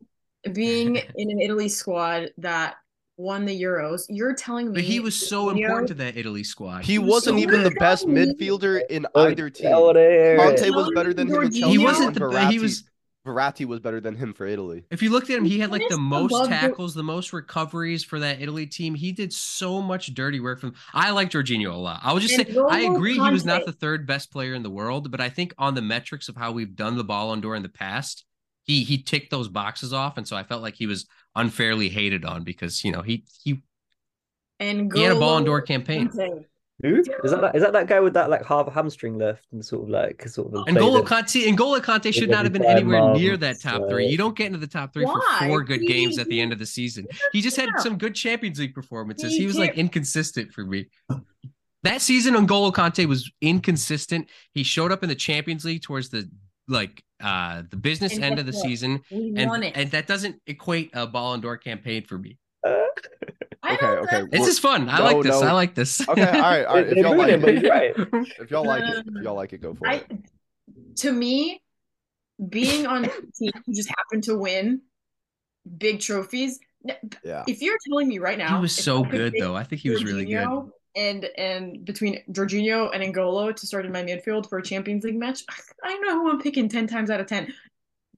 being 0.53 0.97
in 1.17 1.31
an 1.31 1.41
Italy 1.41 1.69
squad 1.69 2.31
that 2.39 2.75
won 3.17 3.45
the 3.45 3.63
Euros. 3.63 4.03
You're 4.09 4.35
telling 4.35 4.69
me 4.69 4.75
But 4.75 4.83
he 4.85 4.99
was 5.01 5.15
so 5.15 5.47
Jorginho- 5.49 5.61
important 5.61 5.89
to 5.89 5.95
that 5.95 6.17
Italy 6.17 6.43
squad. 6.45 6.85
He 6.85 6.93
He 6.93 6.99
was 6.99 7.09
wasn't 7.11 7.37
so 7.39 7.43
even 7.43 7.63
the 7.63 7.71
best 7.73 8.07
midfielder 8.07 8.81
in 8.89 9.07
either 9.15 9.51
team. 9.51 9.65
there. 9.93 10.39
Kante 10.39 10.57
Tell 10.57 10.75
was 10.75 10.91
better 10.95 11.13
than 11.13 11.29
him 11.29 11.35
in 11.35 11.41
Jorginho- 11.51 11.59
Chelsea. 11.61 11.77
he 11.79 11.79
wasn't 11.85 12.15
the 12.15 12.21
Verratti, 12.21 12.51
he 12.51 12.59
was 12.59 12.85
Verratti 13.27 13.67
was 13.67 13.81
better 13.81 14.01
than 14.01 14.15
him 14.17 14.33
for 14.33 14.47
Italy. 14.47 14.85
if 14.91 15.03
you 15.03 15.11
looked 15.11 15.29
at 15.29 15.37
him, 15.37 15.45
he 15.45 15.59
had 15.59 15.71
like 15.71 15.87
the 15.89 15.99
most 15.99 16.49
tackles, 16.49 16.95
the 16.95 17.03
most 17.03 17.33
recoveries 17.33 18.03
for 18.03 18.19
that 18.21 18.41
Italy 18.41 18.67
team. 18.67 18.95
He 18.95 19.13
did 19.13 19.33
so 19.33 19.83
much 19.83 20.15
dirty 20.15 20.41
work 20.41 20.61
for 20.61 20.67
them. 20.67 20.77
I 20.95 21.11
like 21.11 21.31
Jorginho 21.31 21.73
a 21.73 21.77
lot. 21.77 22.01
I 22.03 22.13
will 22.13 22.21
just 22.21 22.39
And 22.39 22.49
say 22.49 22.55
I 22.55 22.85
N'Golo 22.85 22.97
agree 22.97 23.15
he 23.15 23.31
was 23.31 23.45
not 23.45 23.67
the 23.67 23.73
third 23.73 24.07
best 24.07 24.33
player 24.33 24.55
in 24.55 24.63
the 24.63 24.71
world, 24.71 25.11
but 25.11 25.21
I 25.21 25.29
think 25.29 25.53
on 25.59 25.75
the 25.75 25.83
metrics 25.83 26.29
of 26.29 26.37
how 26.37 26.53
we've 26.53 26.75
done 26.75 26.97
the 26.97 27.05
Ballon 27.05 27.41
d'Or 27.41 27.55
in 27.55 27.63
the 27.63 27.69
past, 27.69 28.25
he 28.63 28.85
he 28.85 29.03
ticked 29.03 29.31
those 29.31 29.49
boxes 29.49 29.93
off, 29.93 30.17
and 30.17 30.27
so 30.27 30.37
I 30.37 30.43
felt 30.43 30.63
like 30.63 30.77
he 30.77 30.87
was 30.87 31.07
unfairly 31.37 31.91
hated 31.91 32.25
on 32.25 32.43
because 32.43 32.85
you 32.85 32.93
know 32.93 33.03
he 33.03 33.25
he 33.43 33.63
and 34.59 34.93
he 34.95 35.03
had 35.03 35.17
a 35.17 35.21
Ballon 35.21 35.45
d'Or 35.45 35.61
campaign. 35.61 36.09
Kante. 36.09 36.47
Who 36.83 36.97
is 36.97 37.07
that? 37.07 37.41
that- 37.41 37.57
Is 37.57 37.63
that 37.63 37.73
that 37.73 37.87
guy 37.87 38.01
with 38.01 38.15
that 38.15 38.31
like 38.31 38.45
half 38.45 38.73
hamstring 38.73 39.19
left 39.19 39.47
and 39.53 39.65
sort 39.65 39.85
of 39.85 39.89
like 39.91 40.27
sort 40.29 40.47
of 40.55 40.65
played 40.65 40.77
N'Golo 40.77 41.01
it? 41.01 41.07
Kante, 41.07 41.47
N'Golo 41.55 41.79
Kante 41.81 42.13
should 42.13 42.31
not 42.31 42.45
have 42.45 42.53
been 42.53 42.63
five 42.63 42.79
anywhere 42.79 43.13
near 43.15 43.37
that 43.37 43.61
top 43.61 43.89
three. 43.89 44.07
uh, 44.07 44.11
You 44.11 44.17
don't 44.17 44.37
get 44.37 44.47
into 44.47 44.59
the 44.59 44.67
top 44.67 44.93
three 44.93 45.05
Why? 45.05 45.21
for 45.41 45.47
four 45.49 45.65
good 45.65 45.81
He- 45.81 45.87
games 45.87 46.19
at 46.19 46.27
the 46.29 46.41
end 46.41 46.53
of 46.53 46.59
the 46.59 46.67
season. 46.67 47.07
He 47.33 47.41
just 47.43 47.57
had 47.57 47.69
some 47.79 47.99
good 47.99 48.15
Champions 48.15 48.59
League 48.59 48.75
performances. 48.75 49.33
He 49.33 49.41
He 49.41 49.47
was 49.47 49.59
like 49.59 49.77
inconsistent 49.77 50.53
for 50.53 50.65
me. 50.65 50.87
That 51.83 52.03
season, 52.03 52.35
N'Golo 52.35 52.73
Kante 52.73 53.07
was 53.07 53.31
inconsistent. 53.41 54.29
He 54.53 54.63
showed 54.63 54.93
up 54.93 55.03
in 55.03 55.09
the 55.09 55.15
Champions 55.15 55.65
League 55.65 55.83
towards 55.83 56.09
the 56.11 56.29
like 56.69 57.03
uh 57.23 57.63
the 57.71 57.77
business 57.77 58.15
And 58.15 58.25
end 58.25 58.39
of 58.39 58.47
the 58.47 58.53
what? 58.53 58.63
season, 58.63 59.01
and 59.11 59.39
and 59.65 59.91
that 59.91 60.07
doesn't 60.07 60.41
equate 60.47 60.91
a 60.95 61.07
Ballon 61.07 61.41
d'Or 61.41 61.57
campaign 61.57 62.05
for 62.05 62.17
me. 62.19 62.39
I 62.65 63.75
Okay, 63.75 63.77
don't 63.81 63.99
okay. 64.05 64.25
This 64.31 64.49
is 64.49 64.59
fun. 64.59 64.89
I 64.89 64.99
No, 64.99 65.05
like 65.05 65.23
this. 65.23 65.41
no. 65.41 65.47
I 65.47 65.53
like 65.53 65.75
this. 65.75 66.09
Okay, 66.09 66.25
all 66.25 66.33
right, 66.41 66.65
all 66.65 66.75
right. 66.77 66.87
If 66.89 66.97
y'all 66.97 67.17
like 67.17 67.29
it, 67.31 67.69
right. 67.69 67.93
if 68.41 68.51
y'all 68.51 68.65
like 68.67 68.83
it, 68.83 68.97
Um, 69.07 69.17
if 69.17 69.23
y'all 69.23 69.35
like 69.37 69.53
it, 69.53 69.61
go 69.61 69.75
for 69.75 69.87
I 69.89 69.95
it. 69.97 70.11
to 70.97 71.13
me, 71.13 71.63
being 72.49 72.87
on 72.87 73.05
a 73.05 73.09
team 73.09 73.53
who 73.67 73.75
just 73.75 73.89
happened 73.89 74.25
to 74.25 74.37
win 74.37 74.81
big 75.79 76.01
trophies. 76.01 76.59
Yeah. 77.23 77.45
If 77.47 77.61
you're 77.61 77.77
telling 77.89 78.09
me 78.09 78.19
right 78.19 78.39
now, 78.39 78.57
he 78.57 78.63
was 78.63 78.75
so 78.75 79.05
good 79.05 79.35
though. 79.39 79.55
I 79.55 79.65
think 79.65 79.83
he 79.83 79.91
was 79.91 80.05
really 80.05 80.25
good. 80.25 80.71
And 80.97 81.25
and 81.39 81.85
between 81.85 82.21
Jorginho 82.33 82.91
and 82.93 83.15
N'Golo 83.15 83.55
to 83.55 83.67
start 83.67 83.87
in 83.87 83.93
my 83.93 84.03
midfield 84.03 84.49
for 84.49 84.59
a 84.59 84.63
Champions 84.63 85.05
League 85.05 85.19
match, 85.19 85.45
I 85.85 85.97
know 85.99 86.15
who 86.15 86.31
I'm 86.31 86.41
picking 86.41 86.69
ten 86.69 86.87
times 86.87 87.11
out 87.11 87.21
of 87.21 87.27
ten. 87.27 87.53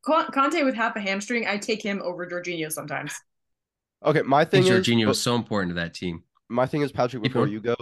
Kante 0.06 0.64
with 0.64 0.74
half 0.74 0.96
a 0.96 1.00
hamstring, 1.00 1.46
I 1.46 1.58
take 1.58 1.82
him 1.82 2.00
over 2.02 2.26
Jorginho 2.26 2.72
sometimes. 2.72 3.12
Okay, 4.04 4.22
my 4.22 4.44
thing 4.44 4.64
is 4.64 4.70
Jorginho 4.70 5.02
oh 5.02 5.04
but- 5.04 5.08
was 5.08 5.20
so 5.22 5.34
important 5.34 5.70
to 5.70 5.74
that 5.80 5.94
team. 5.94 6.22
my 6.48 6.66
thing 6.66 6.82
is 6.82 6.92
Patrick. 6.92 7.22
Before 7.22 7.46
you 7.46 7.60
go, 7.60 7.76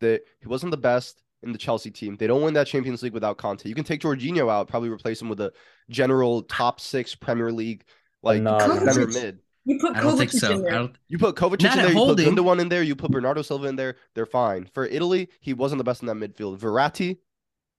that 0.00 0.22
he 0.40 0.48
wasn't 0.48 0.70
the 0.70 0.76
best 0.76 1.22
in 1.42 1.52
the 1.52 1.58
Chelsea 1.58 1.90
team. 1.90 2.16
They 2.16 2.26
don't 2.26 2.42
win 2.42 2.54
that 2.54 2.66
Champions 2.66 3.02
League 3.02 3.12
without 3.12 3.38
Kante. 3.38 3.66
You 3.66 3.74
can 3.74 3.84
take 3.84 4.00
Jorginho 4.00 4.50
out, 4.50 4.68
probably 4.68 4.88
replace 4.88 5.20
him 5.20 5.28
with 5.28 5.40
a 5.40 5.52
general 5.90 6.42
top 6.42 6.80
six 6.80 7.14
Premier 7.14 7.52
League 7.52 7.84
like 8.22 8.42
No, 8.42 8.58
center 8.58 9.06
mid. 9.06 9.38
You 9.66 9.78
put 9.78 9.96
I 9.96 10.00
don't 10.02 10.18
think 10.18 10.30
Kovacic 10.30 10.40
so. 10.40 10.52
in 10.52 10.58
I 10.58 10.62
there. 10.62 10.70
don't, 10.72 10.96
You 11.08 11.18
put 11.18 11.36
Kovacic 11.36 11.62
Not 11.62 11.72
in 11.78 11.78
there, 11.84 11.88
you 11.88 11.94
holding. 11.96 12.34
put 12.34 12.44
Gundogan 12.44 12.60
in 12.60 12.68
there, 12.68 12.82
you 12.82 12.94
put 12.94 13.10
Bernardo 13.10 13.40
Silva 13.42 13.66
in 13.66 13.76
there. 13.76 13.96
They're 14.14 14.26
fine. 14.26 14.68
For 14.74 14.84
Italy, 14.84 15.28
he 15.40 15.54
wasn't 15.54 15.78
the 15.78 15.84
best 15.84 16.02
in 16.02 16.06
that 16.08 16.16
midfield. 16.16 16.58
Verratti 16.58 17.18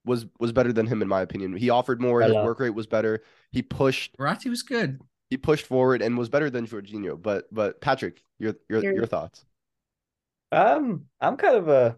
was 0.04 0.26
was 0.40 0.52
better 0.52 0.72
than 0.72 0.86
him 0.86 1.00
in 1.02 1.06
my 1.08 1.20
opinion. 1.20 1.56
He 1.56 1.70
offered 1.70 2.00
more. 2.00 2.20
His 2.22 2.32
work 2.34 2.58
rate 2.60 2.70
was 2.74 2.86
better. 2.88 3.22
He 3.52 3.62
pushed. 3.62 4.16
Verratti 4.16 4.50
was 4.50 4.62
good. 4.62 5.00
He 5.30 5.36
pushed 5.36 5.66
forward 5.66 6.02
and 6.02 6.16
was 6.16 6.28
better 6.28 6.50
than 6.50 6.66
Jorginho. 6.66 7.20
But 7.20 7.52
but 7.52 7.80
Patrick, 7.80 8.22
your 8.38 8.54
your 8.68 8.80
Here- 8.80 8.94
your 8.94 9.06
thoughts? 9.06 9.44
Um, 10.52 11.06
I'm 11.20 11.36
kind 11.36 11.56
of 11.56 11.68
a, 11.68 11.96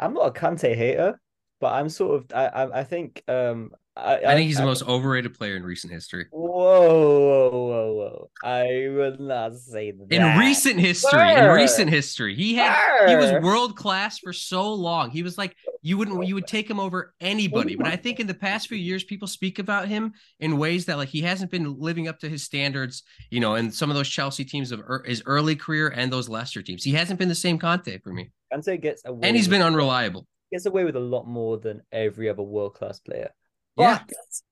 I'm 0.00 0.14
not 0.14 0.36
a 0.36 0.38
Kante 0.38 0.74
hater, 0.74 1.18
but 1.60 1.72
I'm 1.72 1.88
sort 1.88 2.16
of, 2.16 2.32
I, 2.34 2.46
I, 2.46 2.80
I 2.80 2.84
think, 2.84 3.22
um, 3.28 3.70
I, 3.96 4.16
I 4.16 4.34
think 4.34 4.48
he's 4.48 4.58
the 4.58 4.64
most 4.64 4.86
overrated 4.86 5.32
player 5.32 5.56
in 5.56 5.62
recent 5.62 5.90
history. 5.90 6.26
Whoa, 6.30 6.50
whoa, 6.50 7.50
whoa, 7.50 7.92
whoa! 7.94 8.30
I 8.44 8.88
would 8.90 9.20
not 9.20 9.56
say 9.56 9.90
that. 9.90 10.12
In 10.12 10.38
recent 10.38 10.78
history, 10.78 11.32
in 11.32 11.48
recent 11.48 11.88
history, 11.88 12.34
he 12.34 12.56
had 12.56 13.08
he 13.08 13.16
was 13.16 13.32
world 13.42 13.74
class 13.74 14.18
for 14.18 14.34
so 14.34 14.70
long. 14.72 15.10
He 15.10 15.22
was 15.22 15.38
like 15.38 15.56
you 15.80 15.96
wouldn't 15.96 16.26
you 16.26 16.34
would 16.34 16.46
take 16.46 16.68
him 16.68 16.78
over 16.78 17.14
anybody. 17.22 17.74
But 17.74 17.86
I 17.86 17.96
think 17.96 18.20
in 18.20 18.26
the 18.26 18.34
past 18.34 18.68
few 18.68 18.76
years, 18.76 19.02
people 19.02 19.28
speak 19.28 19.58
about 19.58 19.88
him 19.88 20.12
in 20.40 20.58
ways 20.58 20.84
that 20.86 20.98
like 20.98 21.08
he 21.08 21.22
hasn't 21.22 21.50
been 21.50 21.78
living 21.78 22.06
up 22.06 22.18
to 22.20 22.28
his 22.28 22.42
standards. 22.42 23.02
You 23.30 23.40
know, 23.40 23.54
and 23.54 23.72
some 23.72 23.88
of 23.90 23.96
those 23.96 24.08
Chelsea 24.08 24.44
teams 24.44 24.72
of 24.72 24.80
er, 24.80 25.04
his 25.06 25.22
early 25.24 25.56
career 25.56 25.88
and 25.88 26.12
those 26.12 26.28
Leicester 26.28 26.60
teams, 26.60 26.84
he 26.84 26.92
hasn't 26.92 27.18
been 27.18 27.28
the 27.28 27.34
same 27.34 27.58
Kante 27.58 28.02
for 28.02 28.12
me, 28.12 28.30
Kante 28.52 28.78
gets 28.78 29.02
away 29.06 29.20
and 29.22 29.34
he's 29.36 29.48
been 29.48 29.62
unreliable. 29.62 30.26
gets 30.52 30.66
away 30.66 30.84
with 30.84 30.96
a 30.96 31.00
lot 31.00 31.26
more 31.26 31.56
than 31.56 31.80
every 31.92 32.28
other 32.28 32.42
world 32.42 32.74
class 32.74 33.00
player. 33.00 33.30
Yeah. 33.78 34.00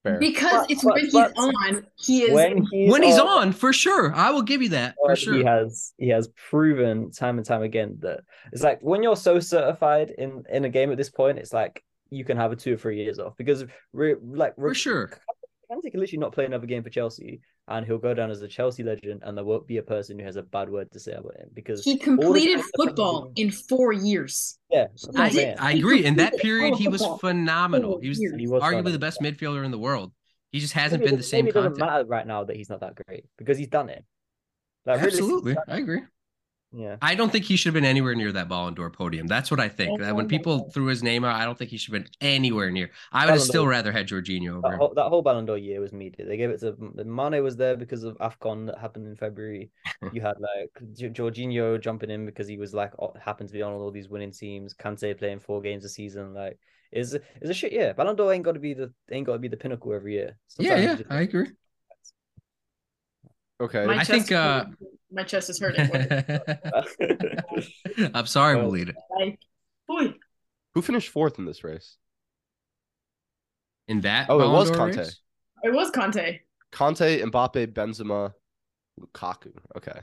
Fair. 0.03 0.19
Because 0.19 0.53
But- 0.53 0.71
it's 0.71 0.85
but- 0.85 0.95
when 0.95 1.05
he's 1.05 1.15
on, 1.15 1.87
he 1.97 2.23
is 2.23 2.33
when 2.33 2.67
he's 2.71 2.91
when 2.93 3.03
he's 3.03 3.19
on, 3.19 3.53
for 3.53 3.73
sure, 3.73 4.15
I 4.15 4.31
will 4.31 4.43
give 4.43 4.61
you 4.63 4.69
that 4.71 4.95
for 5.01 5.17
sure. 5.17 5.35
He 5.35 5.43
has 5.45 5.93
he 5.99 6.09
has 6.11 6.29
proven 6.49 7.11
time 7.11 7.39
and 7.39 7.47
time 7.47 7.63
again 7.63 7.97
that 8.01 8.21
it's 8.53 8.63
like 8.63 8.81
when 8.83 9.03
you're 9.03 9.17
so 9.17 9.41
certified 9.41 10.11
in 10.19 10.45
in 10.51 10.65
a 10.65 10.69
game 10.69 10.91
at 10.91 10.99
this 10.99 11.11
point, 11.11 11.39
it's 11.39 11.53
like 11.53 11.83
you 12.11 12.25
can 12.25 12.37
have 12.37 12.53
a 12.53 12.57
two 12.57 12.75
or 12.75 12.77
three 12.77 13.03
years 13.03 13.19
off 13.19 13.35
because 13.37 13.65
re, 13.93 14.15
like 14.23 14.55
For 14.57 14.75
sure. 14.75 15.11
Kante 15.71 15.91
can 15.91 16.01
literally 16.01 16.19
not 16.19 16.33
play 16.33 16.45
another 16.45 16.67
game 16.67 16.83
for 16.83 16.91
Chelsea, 16.91 17.41
and 17.69 17.87
he'll 17.87 17.99
go 17.99 18.15
down 18.15 18.31
as 18.31 18.43
a 18.43 18.49
Chelsea 18.49 18.83
legend, 18.83 19.23
and 19.25 19.37
there 19.37 19.45
won't 19.45 19.67
be 19.67 19.79
a 19.79 19.83
person 19.83 20.19
who 20.19 20.25
has 20.25 20.37
a 20.37 20.43
bad 20.43 20.69
word 20.69 20.91
to 20.93 21.01
say 21.01 21.13
about 21.13 21.37
him 21.37 21.49
because 21.53 21.85
he 21.85 21.97
completed 21.97 22.61
football 22.77 23.33
he- 23.35 23.43
in 23.43 23.51
four 23.51 23.93
years. 23.93 24.59
yeah, 24.71 24.87
I'm 25.15 25.57
I, 25.59 25.73
agree. 25.73 26.05
In 26.05 26.17
that 26.17 26.37
period, 26.39 26.77
he 26.77 26.89
was 26.89 27.01
football. 27.01 27.19
phenomenal. 27.19 27.99
He 28.01 28.09
was 28.09 28.19
He 28.19 28.47
was 28.47 28.63
arguably 28.63 28.93
the 28.93 28.99
best 28.99 29.21
midfielder 29.21 29.65
in 29.65 29.71
the 29.71 29.79
world. 29.79 30.13
He 30.53 30.61
just 30.61 30.73
hasn't 30.73 31.01
Maybe 31.01 31.11
been 31.11 31.19
the 31.19 31.25
same 31.25 31.47
maybe 31.47 31.59
it 31.59 31.63
doesn't 31.63 31.79
matter 31.79 32.05
right 32.05 32.27
now 32.27 32.45
that 32.45 32.55
he's 32.55 32.71
not 32.71 32.81
that 32.81 32.95
great 33.07 33.25
because 33.37 33.59
he's 33.59 33.67
done 33.67 33.89
it. 33.89 34.05
Like, 34.87 35.01
Absolutely, 35.01 35.53
he's 35.53 35.57
done 35.57 35.65
I 35.69 35.79
agree. 35.79 36.03
Yeah. 36.77 36.97
I 37.01 37.15
don't 37.15 37.31
think 37.31 37.45
he 37.45 37.57
should 37.57 37.69
have 37.69 37.75
been 37.75 37.85
anywhere 37.89 38.15
near 38.15 38.33
that 38.33 38.49
Ballon 38.49 38.75
d'Or 38.75 38.91
podium. 38.91 39.27
That's 39.27 39.51
what 39.51 39.61
I 39.61 39.69
think. 39.69 40.01
That 40.01 40.17
when 40.17 40.29
people 40.29 40.71
threw 40.73 40.87
his 40.87 41.03
name 41.03 41.25
out, 41.25 41.37
I 41.37 41.45
don't 41.45 41.57
think 41.57 41.71
he 41.71 41.77
should 41.77 41.95
have 41.95 42.03
been 42.03 42.11
anywhere 42.21 42.71
near. 42.71 42.91
I 43.13 43.27
would 43.27 43.35
have 43.35 43.43
still 43.43 43.67
rather 43.67 43.93
had 43.93 44.09
Jorginho 44.09 44.57
over 44.57 44.69
That 44.71 44.77
whole, 44.79 44.95
that 44.95 45.05
whole 45.05 45.23
Ballon 45.23 45.47
d'Or 45.47 45.57
year 45.57 45.81
was 45.81 45.93
media. 45.93 46.27
They 46.27 46.37
gave 46.37 46.51
it 46.51 46.61
to 46.61 46.75
Mane 47.05 47.43
was 47.43 47.57
there 47.57 47.77
because 47.77 48.03
of 48.03 48.19
Afcon 48.19 48.67
that 48.67 48.79
happened 48.79 49.07
in 49.07 49.15
February. 49.15 49.71
you 50.13 50.21
had 50.21 50.37
like 50.41 50.71
Jorginho 50.97 51.81
jumping 51.81 52.11
in 52.11 52.27
because 52.27 52.49
he 52.49 52.57
was 52.57 52.75
like 52.75 52.93
happened 53.21 53.49
to 53.51 53.53
be 53.53 53.63
on 53.63 53.73
all 53.73 53.91
these 53.91 54.09
winning 54.09 54.33
teams. 54.33 54.75
Kante 54.75 55.17
playing 55.17 55.39
four 55.39 55.61
games 55.61 55.85
a 55.85 55.89
season. 55.89 56.35
Like 56.35 56.59
is 56.91 57.15
is 57.41 57.51
a 57.51 57.55
shit 57.55 57.73
year. 57.73 57.95
Ballon 57.95 58.17
d'Or 58.17 58.33
ain't 58.33 58.45
got 58.45 58.53
to 58.53 58.61
be 58.61 58.75
the 58.75 58.93
ain't 59.11 59.27
got 59.27 59.35
to 59.35 59.39
be 59.39 59.49
the 59.49 59.57
pinnacle 59.57 59.93
every 59.93 60.15
year. 60.15 60.39
Yeah, 60.59 60.71
Sometimes 60.71 60.83
you 60.83 60.89
yeah, 60.89 60.97
just- 60.97 61.11
I 61.11 61.21
agree. 61.21 61.47
Okay. 63.61 63.87
My 63.87 63.99
I 63.99 64.05
think, 64.05 64.33
uh, 64.33 64.65
my 65.13 65.23
chest 65.23 65.51
is 65.51 65.61
hurting. 65.61 65.89
I'm 68.15 68.27
sorry, 68.27 68.57
Well, 68.57 68.67
Melina. 68.67 68.93
Like, 69.19 69.39
boy, 69.87 70.15
Who 70.75 70.83
finished 70.83 71.11
fourth 71.11 71.39
in 71.39 71.45
this 71.45 71.65
race? 71.65 71.97
In 73.87 74.01
that, 74.01 74.31
Oh, 74.31 74.41
it 74.41 74.51
was 74.51 74.71
Kante. 74.71 74.97
race? 74.99 75.21
it 75.63 75.73
was 75.73 75.91
Kante. 75.91 76.41
Kante, 76.73 77.23
Mbappe, 77.23 77.67
Benzema, 77.69 78.33
Lukaku. 79.01 79.53
Okay. 79.77 80.01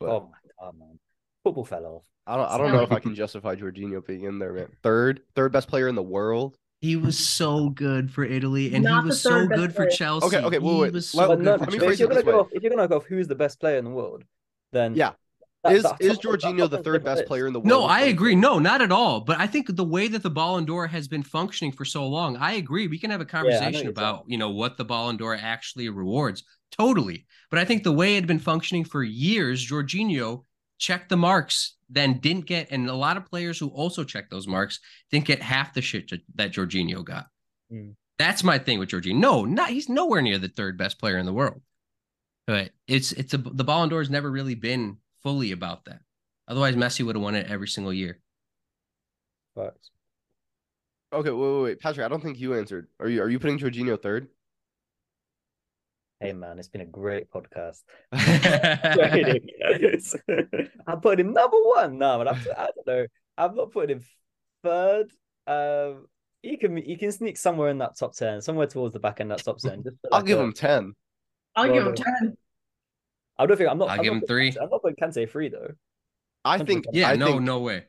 But 0.00 0.08
oh 0.08 0.30
my 0.32 0.64
god, 0.64 0.78
man! 0.78 0.98
Football 1.44 1.64
fell 1.64 1.86
off. 1.86 2.02
I 2.26 2.36
don't 2.36 2.48
I 2.48 2.58
don't 2.58 2.72
know 2.72 2.82
if 2.82 2.92
I 2.92 3.00
can 3.00 3.14
justify 3.14 3.54
Jorginho 3.54 4.04
being 4.04 4.24
in 4.24 4.38
there, 4.38 4.52
man. 4.52 4.68
Third, 4.82 5.20
third 5.34 5.52
best 5.52 5.68
player 5.68 5.88
in 5.88 5.94
the 5.94 6.02
world. 6.02 6.56
He 6.80 6.96
was 6.96 7.18
so 7.18 7.68
good 7.68 8.10
for 8.10 8.24
Italy, 8.24 8.74
and 8.74 8.82
Not 8.84 9.02
he 9.04 9.08
was 9.08 9.20
so 9.20 9.30
third 9.30 9.48
best 9.50 9.60
good 9.60 9.74
for. 9.74 9.86
Chelsea. 9.86 10.26
Okay, 10.26 10.38
okay, 10.46 10.58
wait, 10.58 10.72
he 10.74 10.80
wait. 10.80 10.92
was 10.94 11.14
Let- 11.14 11.24
so 11.24 11.28
But 11.36 11.40
no, 11.40 11.58
for 11.58 11.70
me 11.70 11.76
if 11.86 11.98
you're 11.98 12.08
gonna 12.08 12.22
go 12.22 12.40
off, 12.40 12.48
if 12.52 12.62
you're 12.62 12.70
gonna 12.74 12.88
go 12.88 12.96
off 12.96 13.04
who's 13.04 13.28
the 13.28 13.34
best 13.34 13.60
player 13.60 13.76
in 13.76 13.84
the 13.84 13.90
world, 13.90 14.24
then 14.72 14.94
Yeah. 14.94 15.12
that- 15.62 15.72
Is 15.74 15.82
that 15.82 15.96
is 16.00 16.16
top- 16.18 16.36
Jorginho 16.36 16.70
the 16.70 16.82
third 16.82 17.04
best 17.04 17.26
player 17.26 17.46
in 17.46 17.52
the 17.52 17.60
world? 17.60 17.68
No, 17.68 17.82
I 17.84 18.02
agree. 18.02 18.34
No, 18.34 18.58
not 18.58 18.80
at 18.80 18.90
all. 18.90 19.20
But 19.20 19.38
I 19.38 19.46
think 19.46 19.76
the 19.76 19.84
way 19.84 20.08
that 20.08 20.22
the 20.22 20.30
Ballon 20.30 20.64
d'Or 20.64 20.86
has 20.86 21.06
been 21.06 21.22
functioning 21.22 21.70
for 21.72 21.84
so 21.84 22.06
long, 22.06 22.38
I 22.38 22.52
agree. 22.52 22.86
We 22.86 22.98
can 22.98 23.10
have 23.10 23.20
a 23.20 23.26
conversation 23.26 23.82
you're 23.82 23.90
about 23.90 24.24
you 24.26 24.38
know 24.38 24.48
what 24.50 24.78
the 24.78 24.84
Ballon 24.86 25.18
d'Or 25.18 25.34
actually 25.36 25.90
rewards. 25.90 26.44
Totally. 26.72 27.26
But 27.50 27.58
I 27.58 27.66
think 27.66 27.82
the 27.82 27.92
way 27.92 28.12
it 28.12 28.20
had 28.20 28.26
been 28.26 28.38
functioning 28.38 28.84
for 28.84 29.02
years, 29.02 29.66
Jorginho 29.68 30.44
checked 30.80 31.10
the 31.10 31.16
marks, 31.16 31.76
then 31.88 32.18
didn't 32.18 32.46
get, 32.46 32.72
and 32.72 32.88
a 32.88 32.94
lot 32.94 33.16
of 33.16 33.26
players 33.26 33.58
who 33.58 33.68
also 33.68 34.02
checked 34.02 34.30
those 34.30 34.48
marks 34.48 34.80
didn't 35.10 35.26
get 35.26 35.42
half 35.42 35.74
the 35.74 35.82
shit 35.82 36.10
that 36.34 36.52
Jorginho 36.52 37.04
got. 37.04 37.26
Mm. 37.72 37.94
That's 38.18 38.42
my 38.42 38.58
thing 38.58 38.80
with 38.80 38.88
Jorginho. 38.88 39.14
No, 39.14 39.44
not 39.44 39.70
he's 39.70 39.88
nowhere 39.88 40.22
near 40.22 40.38
the 40.38 40.48
third 40.48 40.76
best 40.76 40.98
player 40.98 41.18
in 41.18 41.26
the 41.26 41.32
world. 41.32 41.62
But 42.46 42.70
it's 42.88 43.12
it's 43.12 43.34
a 43.34 43.38
the 43.38 43.62
Ballon 43.62 43.90
d'Or 43.90 44.00
has 44.00 44.10
never 44.10 44.30
really 44.30 44.56
been 44.56 44.96
fully 45.22 45.52
about 45.52 45.84
that. 45.84 46.00
Otherwise, 46.48 46.74
Messi 46.74 47.04
would 47.04 47.14
have 47.14 47.22
won 47.22 47.36
it 47.36 47.48
every 47.48 47.68
single 47.68 47.92
year. 47.92 48.18
Facts. 49.54 49.90
Okay, 51.12 51.30
wait, 51.30 51.52
wait, 51.52 51.62
wait, 51.62 51.80
Patrick. 51.80 52.04
I 52.04 52.08
don't 52.08 52.22
think 52.22 52.40
you 52.40 52.54
answered. 52.54 52.88
Are 52.98 53.08
you 53.08 53.22
are 53.22 53.30
you 53.30 53.38
putting 53.38 53.58
Jorginho 53.58 54.00
third? 54.00 54.28
Hey 56.20 56.32
man, 56.34 56.58
it's 56.58 56.68
been 56.68 56.82
a 56.82 56.86
great 56.86 57.30
podcast. 57.30 57.78
yeah, 58.12 59.34
I 60.86 60.96
put 60.96 61.18
him 61.18 61.32
number 61.32 61.56
one. 61.62 61.96
No, 61.96 62.18
but 62.18 62.28
I'm, 62.28 62.40
I 62.58 62.68
don't 62.74 62.86
know. 62.86 63.06
I'm 63.38 63.54
not 63.54 63.72
putting 63.72 63.96
him 63.96 64.04
third. 64.62 65.10
Um, 65.46 66.06
he 66.42 66.58
can 66.58 66.76
he 66.76 66.96
can 66.96 67.10
sneak 67.10 67.38
somewhere 67.38 67.70
in 67.70 67.78
that 67.78 67.96
top 67.98 68.14
ten, 68.14 68.42
somewhere 68.42 68.66
towards 68.66 68.92
the 68.92 69.00
back 69.00 69.20
end 69.20 69.32
of 69.32 69.38
that 69.38 69.44
top 69.44 69.58
ten. 69.60 69.82
Just 69.82 69.96
for 70.02 70.12
I'll 70.12 70.22
give 70.22 70.38
a- 70.38 70.42
him 70.42 70.52
ten. 70.52 70.92
I'll 71.56 71.64
Well, 71.64 71.74
give 71.74 71.86
him 71.86 71.94
ten. 71.94 72.36
I 73.38 73.46
don't 73.46 73.56
think 73.56 73.70
I'm 73.70 73.78
not. 73.78 73.88
I'll 73.88 73.96
I'm 73.98 74.04
give 74.04 74.12
not 74.12 74.16
him 74.16 74.20
putting 74.20 74.28
three. 74.36 74.50
Kante- 74.52 74.62
I'm 74.62 74.68
not 74.68 74.82
putting 74.82 74.96
Kante 74.96 75.30
three 75.30 75.48
though. 75.48 75.72
I 76.44 76.58
think. 76.58 76.84
I 76.94 77.16
no, 77.16 77.26
think, 77.28 77.42
no 77.42 77.60
way. 77.60 77.84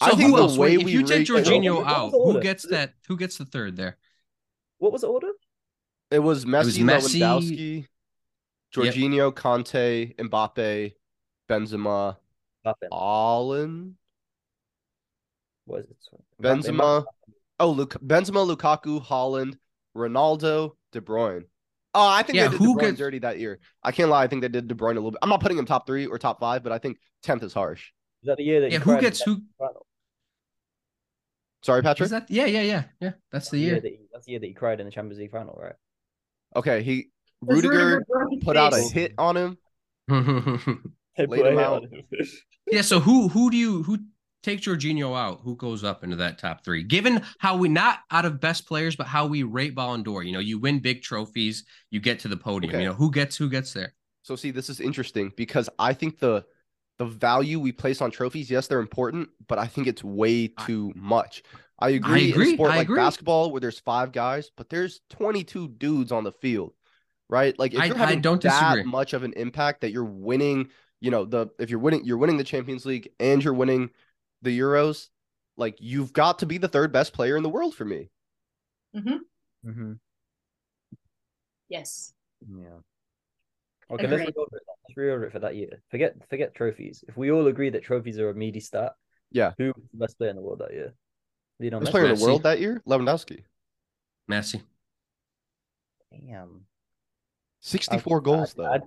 I 0.00 0.10
think 0.10 0.30
who 0.30 0.36
the 0.36 0.42
else? 0.44 0.56
way 0.56 0.68
Wait, 0.70 0.80
if 0.80 0.84
we 0.86 0.92
you 0.92 1.02
take 1.02 1.28
rate- 1.28 1.30
Wait, 1.30 1.44
Jorginho 1.46 1.84
out, 1.86 2.12
who 2.12 2.40
gets 2.40 2.66
that? 2.68 2.94
Who 3.08 3.18
gets 3.18 3.36
the 3.36 3.44
third 3.44 3.76
there? 3.76 3.98
What 4.78 4.92
was 4.92 5.02
the 5.02 5.08
order? 5.08 5.32
It 6.10 6.20
was 6.20 6.44
Messi, 6.44 6.64
was 6.64 6.78
Messi- 6.78 7.20
Lewandowski, 7.20 7.86
Yep. 8.76 9.34
Kante, 9.34 10.16
Mbappe, 10.16 10.92
Benzema, 11.48 12.16
Nothing. 12.64 12.88
Allen, 12.92 13.96
What 15.64 15.80
is 15.80 15.90
it? 15.90 15.96
Sorry. 16.00 16.22
Benzema. 16.42 17.04
Oh, 17.60 17.70
Luke, 17.70 17.96
Benzema, 18.04 18.46
Lukaku, 18.56 19.04
Haaland, 19.04 19.56
Ronaldo, 19.96 20.72
De 20.92 21.00
Bruyne. 21.00 21.44
Oh, 21.94 22.06
I 22.06 22.22
think 22.22 22.36
Yeah, 22.36 22.44
they 22.48 22.50
did 22.52 22.58
who 22.58 22.74
De 22.74 22.78
Bruyne 22.78 22.80
gets- 22.90 22.98
dirty 22.98 23.18
that 23.20 23.38
year. 23.38 23.58
I 23.82 23.92
can't 23.92 24.08
lie. 24.10 24.22
I 24.22 24.28
think 24.28 24.42
they 24.42 24.48
did 24.48 24.68
De 24.68 24.74
Bruyne 24.74 24.92
a 24.92 24.94
little 24.94 25.10
bit. 25.10 25.18
I'm 25.22 25.28
not 25.28 25.40
putting 25.40 25.58
him 25.58 25.66
top 25.66 25.86
three 25.86 26.06
or 26.06 26.18
top 26.18 26.40
five, 26.40 26.62
but 26.62 26.72
I 26.72 26.78
think 26.78 26.98
tenth 27.22 27.42
is 27.42 27.52
harsh. 27.52 27.90
Is 28.22 28.26
that 28.28 28.36
the 28.36 28.44
year 28.44 28.60
that? 28.62 28.70
Yeah, 28.72 28.78
he 28.78 28.84
who 28.84 29.00
gets 29.00 29.20
who? 29.22 29.42
final? 29.58 29.86
Sorry, 31.62 31.82
Patrick. 31.82 32.04
Is 32.06 32.10
that? 32.10 32.30
Yeah, 32.30 32.46
yeah, 32.46 32.62
yeah, 32.62 32.84
yeah. 33.00 33.12
That's 33.32 33.50
the 33.50 33.58
year. 33.58 33.80
that 33.80 33.84
he, 33.84 33.98
that's 34.12 34.24
the 34.26 34.32
year 34.32 34.40
that 34.40 34.46
he 34.46 34.54
cried 34.54 34.80
in 34.80 34.86
the 34.86 34.92
Champions 34.92 35.18
League 35.18 35.32
final, 35.32 35.58
right? 35.60 35.74
Okay, 36.58 36.82
he 36.82 37.10
Does 37.46 37.62
Rudiger 37.62 38.04
put 38.42 38.56
out 38.56 38.72
a 38.72 38.80
hit 38.80 39.14
on 39.18 39.36
him. 39.36 39.58
Laid 40.08 41.28
put 41.28 41.46
him 41.46 41.58
out. 41.58 41.84
him. 41.84 42.02
yeah. 42.70 42.82
So 42.82 43.00
who 43.00 43.28
who 43.28 43.50
do 43.50 43.56
you 43.56 43.82
who 43.82 43.98
take 44.42 44.60
Jorginho 44.60 45.16
out? 45.18 45.40
Who 45.42 45.56
goes 45.56 45.84
up 45.84 46.04
into 46.04 46.16
that 46.16 46.38
top 46.38 46.64
three? 46.64 46.82
Given 46.82 47.22
how 47.38 47.56
we 47.56 47.68
not 47.68 48.00
out 48.10 48.24
of 48.24 48.40
best 48.40 48.66
players, 48.66 48.96
but 48.96 49.06
how 49.06 49.26
we 49.26 49.42
rate 49.42 49.74
Ballon 49.74 50.02
d'Or. 50.02 50.22
You 50.22 50.32
know, 50.32 50.38
you 50.38 50.58
win 50.58 50.80
big 50.80 51.02
trophies, 51.02 51.64
you 51.90 52.00
get 52.00 52.18
to 52.20 52.28
the 52.28 52.36
podium. 52.36 52.74
Okay. 52.74 52.82
You 52.82 52.88
know, 52.88 52.94
who 52.94 53.10
gets 53.10 53.36
who 53.36 53.48
gets 53.48 53.72
there? 53.72 53.94
So 54.22 54.36
see, 54.36 54.50
this 54.50 54.68
is 54.68 54.80
interesting 54.80 55.32
because 55.36 55.68
I 55.78 55.92
think 55.94 56.18
the 56.18 56.44
the 56.98 57.06
value 57.06 57.60
we 57.60 57.72
place 57.72 58.02
on 58.02 58.10
trophies, 58.10 58.50
yes, 58.50 58.66
they're 58.66 58.80
important, 58.80 59.28
but 59.46 59.58
I 59.58 59.66
think 59.66 59.86
it's 59.86 60.02
way 60.02 60.48
too 60.48 60.92
much. 60.96 61.44
I 61.78 61.90
agree, 61.90 62.26
in 62.26 62.30
agree, 62.32 62.50
a 62.52 62.54
sport 62.54 62.70
I 62.72 62.76
like 62.78 62.84
agree. 62.86 62.96
basketball 62.98 63.50
where 63.52 63.60
there's 63.60 63.78
five 63.78 64.10
guys, 64.12 64.50
but 64.56 64.68
there's 64.68 65.00
22 65.10 65.68
dudes 65.68 66.10
on 66.12 66.24
the 66.24 66.32
field, 66.32 66.72
right? 67.28 67.56
Like 67.58 67.72
if 67.74 67.80
I- 67.80 67.84
you're 67.86 67.96
I 67.96 67.98
having 67.98 68.20
don't 68.20 68.42
that 68.42 68.74
disagree. 68.74 68.90
much 68.90 69.12
of 69.12 69.22
an 69.22 69.32
impact 69.34 69.82
that 69.82 69.90
you're 69.92 70.04
winning, 70.04 70.70
you 71.00 71.10
know, 71.12 71.24
the 71.24 71.48
if 71.58 71.70
you're 71.70 71.78
winning, 71.78 72.04
you're 72.04 72.18
winning 72.18 72.36
the 72.36 72.44
Champions 72.44 72.84
League 72.84 73.10
and 73.20 73.42
you're 73.44 73.54
winning 73.54 73.90
the 74.42 74.56
Euros, 74.58 75.08
like 75.56 75.76
you've 75.80 76.12
got 76.12 76.40
to 76.40 76.46
be 76.46 76.58
the 76.58 76.68
third 76.68 76.90
best 76.92 77.12
player 77.12 77.36
in 77.36 77.42
the 77.44 77.48
world 77.48 77.74
for 77.74 77.84
me. 77.84 78.10
Mm-hmm. 78.96 79.92
Yes. 81.68 82.12
Yeah. 82.40 82.64
Okay, 83.90 84.06
let's 84.06 84.22
Agreed. 84.22 84.34
reorder 84.34 84.56
it. 84.56 84.62
Let's 84.88 84.98
reorder 84.98 85.26
it 85.26 85.32
for 85.32 85.38
that 85.40 85.56
year. 85.56 85.82
Forget 85.90 86.14
forget 86.28 86.54
trophies. 86.54 87.04
If 87.08 87.16
we 87.16 87.30
all 87.30 87.46
agree 87.46 87.70
that 87.70 87.82
trophies 87.84 88.18
are 88.18 88.30
a 88.30 88.34
meaty 88.34 88.60
stat, 88.60 88.92
Yeah. 89.30 89.52
who 89.58 89.66
was 89.76 89.84
the 89.92 89.98
best 89.98 90.18
player 90.18 90.30
in 90.30 90.36
the 90.36 90.42
world 90.42 90.58
that 90.60 90.72
year? 90.72 90.94
Lionel 91.60 91.80
Best 91.80 91.88
Messi. 91.88 91.92
player 91.92 92.06
in 92.06 92.18
the 92.18 92.24
world 92.24 92.42
that 92.44 92.60
year, 92.60 92.82
Lewandowski, 92.86 93.42
Messi. 94.30 94.62
Damn. 96.10 96.64
64 97.60 98.16
I'd- 98.18 98.24
goals 98.24 98.50
I'd, 98.50 98.56
though. 98.56 98.72
I'd, 98.72 98.82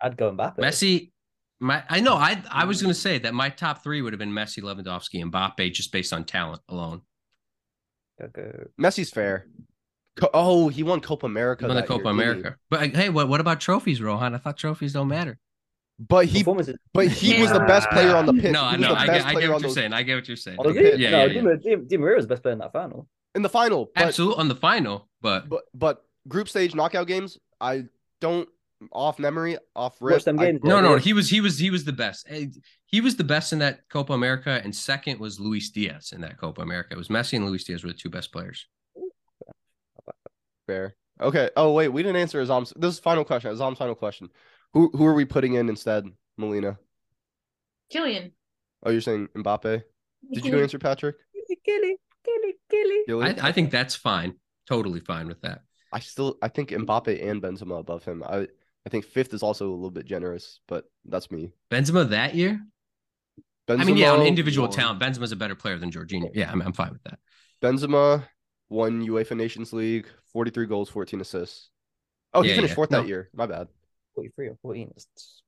I'd 0.00 0.16
go 0.16 0.30
Mbappe. 0.30 0.58
Messi. 0.58 1.10
My, 1.58 1.82
I 1.88 2.00
know. 2.00 2.14
I 2.14 2.42
I 2.50 2.66
was 2.66 2.78
mm. 2.78 2.82
gonna 2.82 2.94
say 2.94 3.18
that 3.18 3.32
my 3.32 3.48
top 3.48 3.82
three 3.82 4.02
would 4.02 4.12
have 4.12 4.18
been 4.18 4.32
Messi, 4.32 4.62
Lewandowski, 4.62 5.22
and 5.22 5.32
Mbappe, 5.32 5.72
just 5.72 5.90
based 5.90 6.12
on 6.12 6.24
talent 6.24 6.60
alone. 6.68 7.00
I'd 8.22 8.32
go. 8.32 8.68
Messi's 8.80 9.10
fair. 9.10 9.46
Co- 10.16 10.30
oh, 10.32 10.68
he 10.68 10.82
won 10.82 11.00
Copa 11.00 11.26
America. 11.26 11.64
He 11.64 11.68
won 11.68 11.76
the 11.76 11.82
that 11.82 11.88
year, 11.88 11.98
Copa? 11.98 12.08
America. 12.10 12.56
But 12.70 12.94
hey, 12.94 13.08
what 13.08 13.28
what 13.28 13.40
about 13.40 13.60
trophies, 13.60 14.02
Rohan? 14.02 14.34
I 14.34 14.38
thought 14.38 14.56
trophies 14.56 14.92
don't 14.92 15.08
matter. 15.08 15.38
But 15.98 16.26
he, 16.26 16.42
but 16.42 17.08
he 17.08 17.40
was 17.40 17.52
the 17.52 17.60
best 17.60 17.88
player 17.90 18.14
on 18.14 18.26
the 18.26 18.34
pitch. 18.34 18.52
No, 18.52 18.62
I 18.62 18.76
know. 18.76 18.92
I 18.94 19.06
get, 19.06 19.24
I 19.24 19.32
get 19.34 19.44
on 19.44 19.52
what 19.54 19.60
you're 19.60 19.60
those- 19.60 19.74
saying. 19.74 19.92
I 19.94 20.02
get 20.02 20.14
what 20.16 20.28
you're 20.28 20.36
saying. 20.36 20.58
on 20.58 20.64
the 20.66 20.68
Was 20.72 20.76
he? 20.78 20.82
pitch. 20.90 21.00
Yeah, 21.00 21.10
no, 21.10 21.16
yeah, 21.18 21.26
Di, 21.28 21.34
yeah. 21.34 21.40
Maria- 21.42 21.56
Di, 21.56 21.76
Di 21.88 21.96
Maria 21.96 22.16
was 22.16 22.26
best 22.26 22.42
player 22.42 22.52
in 22.52 22.58
that 22.58 22.72
final. 22.72 23.08
in 23.34 23.42
the 23.42 23.48
final. 23.48 23.90
But, 23.94 24.04
Absolutely 24.04 24.40
on 24.40 24.48
the 24.48 24.56
final, 24.56 25.08
but 25.22 25.48
but 25.48 25.62
but 25.74 26.04
group 26.28 26.48
stage 26.50 26.74
knockout 26.74 27.06
games, 27.06 27.38
I 27.60 27.84
don't 28.20 28.46
off 28.92 29.18
memory, 29.18 29.56
off 29.74 29.96
rip. 30.02 30.16
Watch 30.16 30.24
them 30.24 30.38
I- 30.38 30.46
games, 30.52 30.60
no, 30.64 30.80
no, 30.82 30.96
he 30.96 31.14
was 31.14 31.30
he 31.30 31.40
was 31.40 31.58
he 31.58 31.70
was 31.70 31.84
the 31.84 31.92
best. 31.94 32.26
Eh, 32.28 32.48
He 32.84 33.00
was 33.00 33.16
the 33.16 33.24
best 33.24 33.54
in 33.54 33.58
that 33.60 33.88
Copa 33.88 34.12
America, 34.12 34.60
and 34.62 34.76
second 34.76 35.18
was 35.18 35.40
Luis 35.40 35.70
Diaz 35.70 36.12
in 36.14 36.20
that 36.20 36.36
Copa 36.38 36.60
America. 36.60 36.90
It 36.92 36.98
was 36.98 37.08
Messi 37.08 37.38
and 37.38 37.46
Luis 37.46 37.64
Diaz 37.64 37.82
were 37.82 37.90
the 37.90 37.96
two 37.98 38.10
best 38.10 38.32
players. 38.32 38.66
fair. 40.66 40.94
Okay. 41.20 41.50
Oh 41.56 41.72
wait, 41.72 41.88
we 41.88 42.02
didn't 42.02 42.16
answer 42.20 42.42
Aazam's. 42.44 42.72
This 42.76 42.94
is 42.94 43.00
final 43.00 43.24
question. 43.24 43.50
Aazam's 43.54 43.78
final 43.78 43.94
question. 43.94 44.28
Who 44.76 44.90
who 44.92 45.06
are 45.06 45.14
we 45.14 45.24
putting 45.24 45.54
in 45.54 45.70
instead, 45.70 46.04
Melina? 46.36 46.78
Kylian. 47.90 48.32
Oh, 48.82 48.90
you're 48.90 49.00
saying 49.00 49.28
Mbappe. 49.34 49.82
Did 50.34 50.44
you 50.44 50.60
answer 50.60 50.78
Patrick? 50.78 51.16
Gilly, 51.64 51.96
Gilly, 52.26 52.54
Gilly. 52.68 53.02
Gilly? 53.06 53.24
I, 53.40 53.48
I 53.48 53.52
think 53.52 53.70
that's 53.70 53.94
fine. 53.94 54.34
Totally 54.68 55.00
fine 55.00 55.28
with 55.28 55.40
that. 55.40 55.62
I 55.94 56.00
still 56.00 56.36
I 56.42 56.48
think 56.48 56.72
Mbappe 56.72 57.26
and 57.26 57.40
Benzema 57.40 57.80
above 57.80 58.04
him. 58.04 58.22
I 58.22 58.48
I 58.84 58.90
think 58.90 59.06
fifth 59.06 59.32
is 59.32 59.42
also 59.42 59.70
a 59.70 59.72
little 59.72 59.90
bit 59.90 60.04
generous, 60.04 60.60
but 60.68 60.84
that's 61.06 61.30
me. 61.30 61.52
Benzema 61.70 62.10
that 62.10 62.34
year. 62.34 62.60
Benzema 63.66 63.80
I 63.80 63.84
mean, 63.84 63.96
yeah, 63.96 64.12
on 64.12 64.26
individual 64.26 64.68
won- 64.68 64.76
talent, 64.76 65.00
Benzema's 65.00 65.32
a 65.32 65.36
better 65.36 65.54
player 65.54 65.78
than 65.78 65.90
Jorginho. 65.90 66.28
Yeah, 66.34 66.52
I'm, 66.52 66.60
I'm 66.60 66.74
fine 66.74 66.92
with 66.92 67.02
that. 67.04 67.18
Benzema 67.62 68.24
won 68.68 69.06
UEFA 69.06 69.38
Nations 69.38 69.72
League, 69.72 70.06
43 70.34 70.66
goals, 70.66 70.90
14 70.90 71.22
assists. 71.22 71.70
Oh, 72.34 72.42
he 72.42 72.50
Yeah, 72.50 72.56
finished 72.56 72.72
yeah. 72.72 72.74
fourth 72.74 72.90
No. 72.90 73.00
that 73.00 73.08
year. 73.08 73.30
My 73.32 73.46
bad. 73.46 73.68
43 74.16 74.48
or 74.48 74.56
14. 74.62 74.88
That's, 74.92 75.42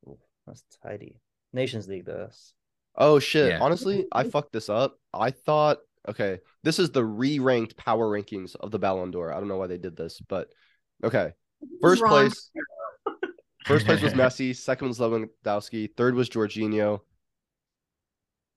that's 0.47 0.63
tidy. 0.83 1.17
Nations 1.53 1.89
League, 1.89 2.05
though. 2.05 2.13
That's- 2.19 2.55
Oh 3.01 3.19
shit. 3.21 3.53
Yeah. 3.53 3.59
Honestly, 3.61 4.07
I 4.11 4.25
fucked 4.25 4.53
this 4.53 4.69
up. 4.69 4.99
I 5.15 5.31
thought 5.31 5.79
okay, 6.09 6.41
this 6.65 6.79
is 6.79 6.91
the 6.91 7.05
re-ranked 7.05 7.77
power 7.77 8.09
rankings 8.09 8.57
of 8.57 8.71
the 8.71 8.79
Ballon 8.79 9.11
d'Or. 9.11 9.33
I 9.33 9.39
don't 9.39 9.49
know 9.49 9.57
why 9.59 9.67
they 9.69 9.79
did 9.79 9.97
this, 9.97 10.21
but 10.29 10.49
okay. 11.05 11.33
First 11.81 12.03
Wrong. 12.03 12.11
place. 12.11 12.51
First 13.67 13.87
place 13.87 14.03
was 14.03 14.13
Messi, 14.15 14.57
second 14.57 14.89
was 14.89 14.99
Lewandowski, 14.99 15.91
third 15.97 16.15
was 16.15 16.29
Jorginho. 16.29 17.01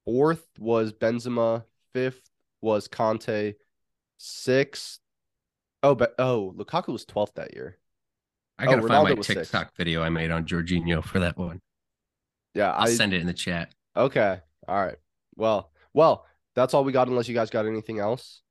Fourth 0.05 0.47
was 0.57 0.93
Benzema, 0.93 1.63
fifth 1.93 2.21
was 2.61 2.87
Kante, 2.87 3.55
sixth 4.17 4.99
Oh, 5.83 5.95
but 5.95 6.13
oh, 6.19 6.53
Lukaku 6.55 6.89
was 6.89 7.05
12th 7.05 7.33
that 7.35 7.53
year. 7.55 7.77
I 8.61 8.65
gotta 8.65 8.83
Oh, 8.83 8.87
find 8.87 9.03
my 9.03 9.09
Ronaldo 9.11 9.17
was 9.17 9.27
sixth. 9.27 9.51
TikTok 9.51 9.75
video 9.75 10.01
I 10.03 10.09
made 10.09 10.31
on 10.31 10.45
Jorginho 10.45 11.03
for 11.03 11.19
that 11.19 11.37
one. 11.37 11.59
Yeah, 12.53 12.71
I'll 12.71 12.87
I 12.87 12.91
send 12.93 13.13
it 13.13 13.21
in 13.21 13.27
the 13.27 13.33
chat. 13.33 13.73
okay. 13.95 14.39
All 14.67 14.81
right. 14.85 14.97
Well, 15.35 15.71
well, 15.93 16.25
that's 16.55 16.73
all 16.73 16.83
we 16.83 16.91
got 16.91 17.07
unless 17.07 17.27
you 17.27 17.33
guys 17.33 17.49
got 17.49 17.65
anything 17.65 17.99
else. 17.99 18.41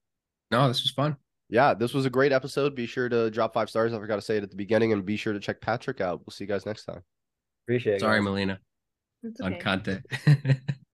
No, 0.51 0.67
this 0.69 0.83
was 0.83 0.91
fun. 0.91 1.17
yeah, 1.49 1.75
this 1.75 1.95
was 1.95 2.07
a 2.07 2.11
great 2.11 2.33
episode. 2.33 2.75
Be 2.75 2.87
sure 2.87 3.09
to 3.09 3.31
drop 3.31 3.55
five 3.55 3.71
stars. 3.71 3.93
I 3.93 3.99
forgot 3.99 4.17
to 4.17 4.23
say 4.23 4.37
it 4.39 4.43
at 4.43 4.51
the 4.51 4.57
beginning, 4.57 4.93
and 4.93 5.05
be 5.05 5.17
sure 5.17 5.33
to 5.33 5.39
check 5.41 5.61
Patrick 5.61 6.01
out. 6.01 6.19
We'll 6.21 6.33
see 6.33 6.45
you 6.45 6.49
guys 6.49 6.67
next 6.67 6.85
time. 6.87 7.03
Appreciate 7.67 7.95
it. 7.97 8.01
Sorry, 8.01 8.19
guys. 8.19 8.25
Melina, 8.25 8.59
It's 9.23 9.41
on 9.41 9.53
okay. 9.55 9.63
content. 9.63 10.07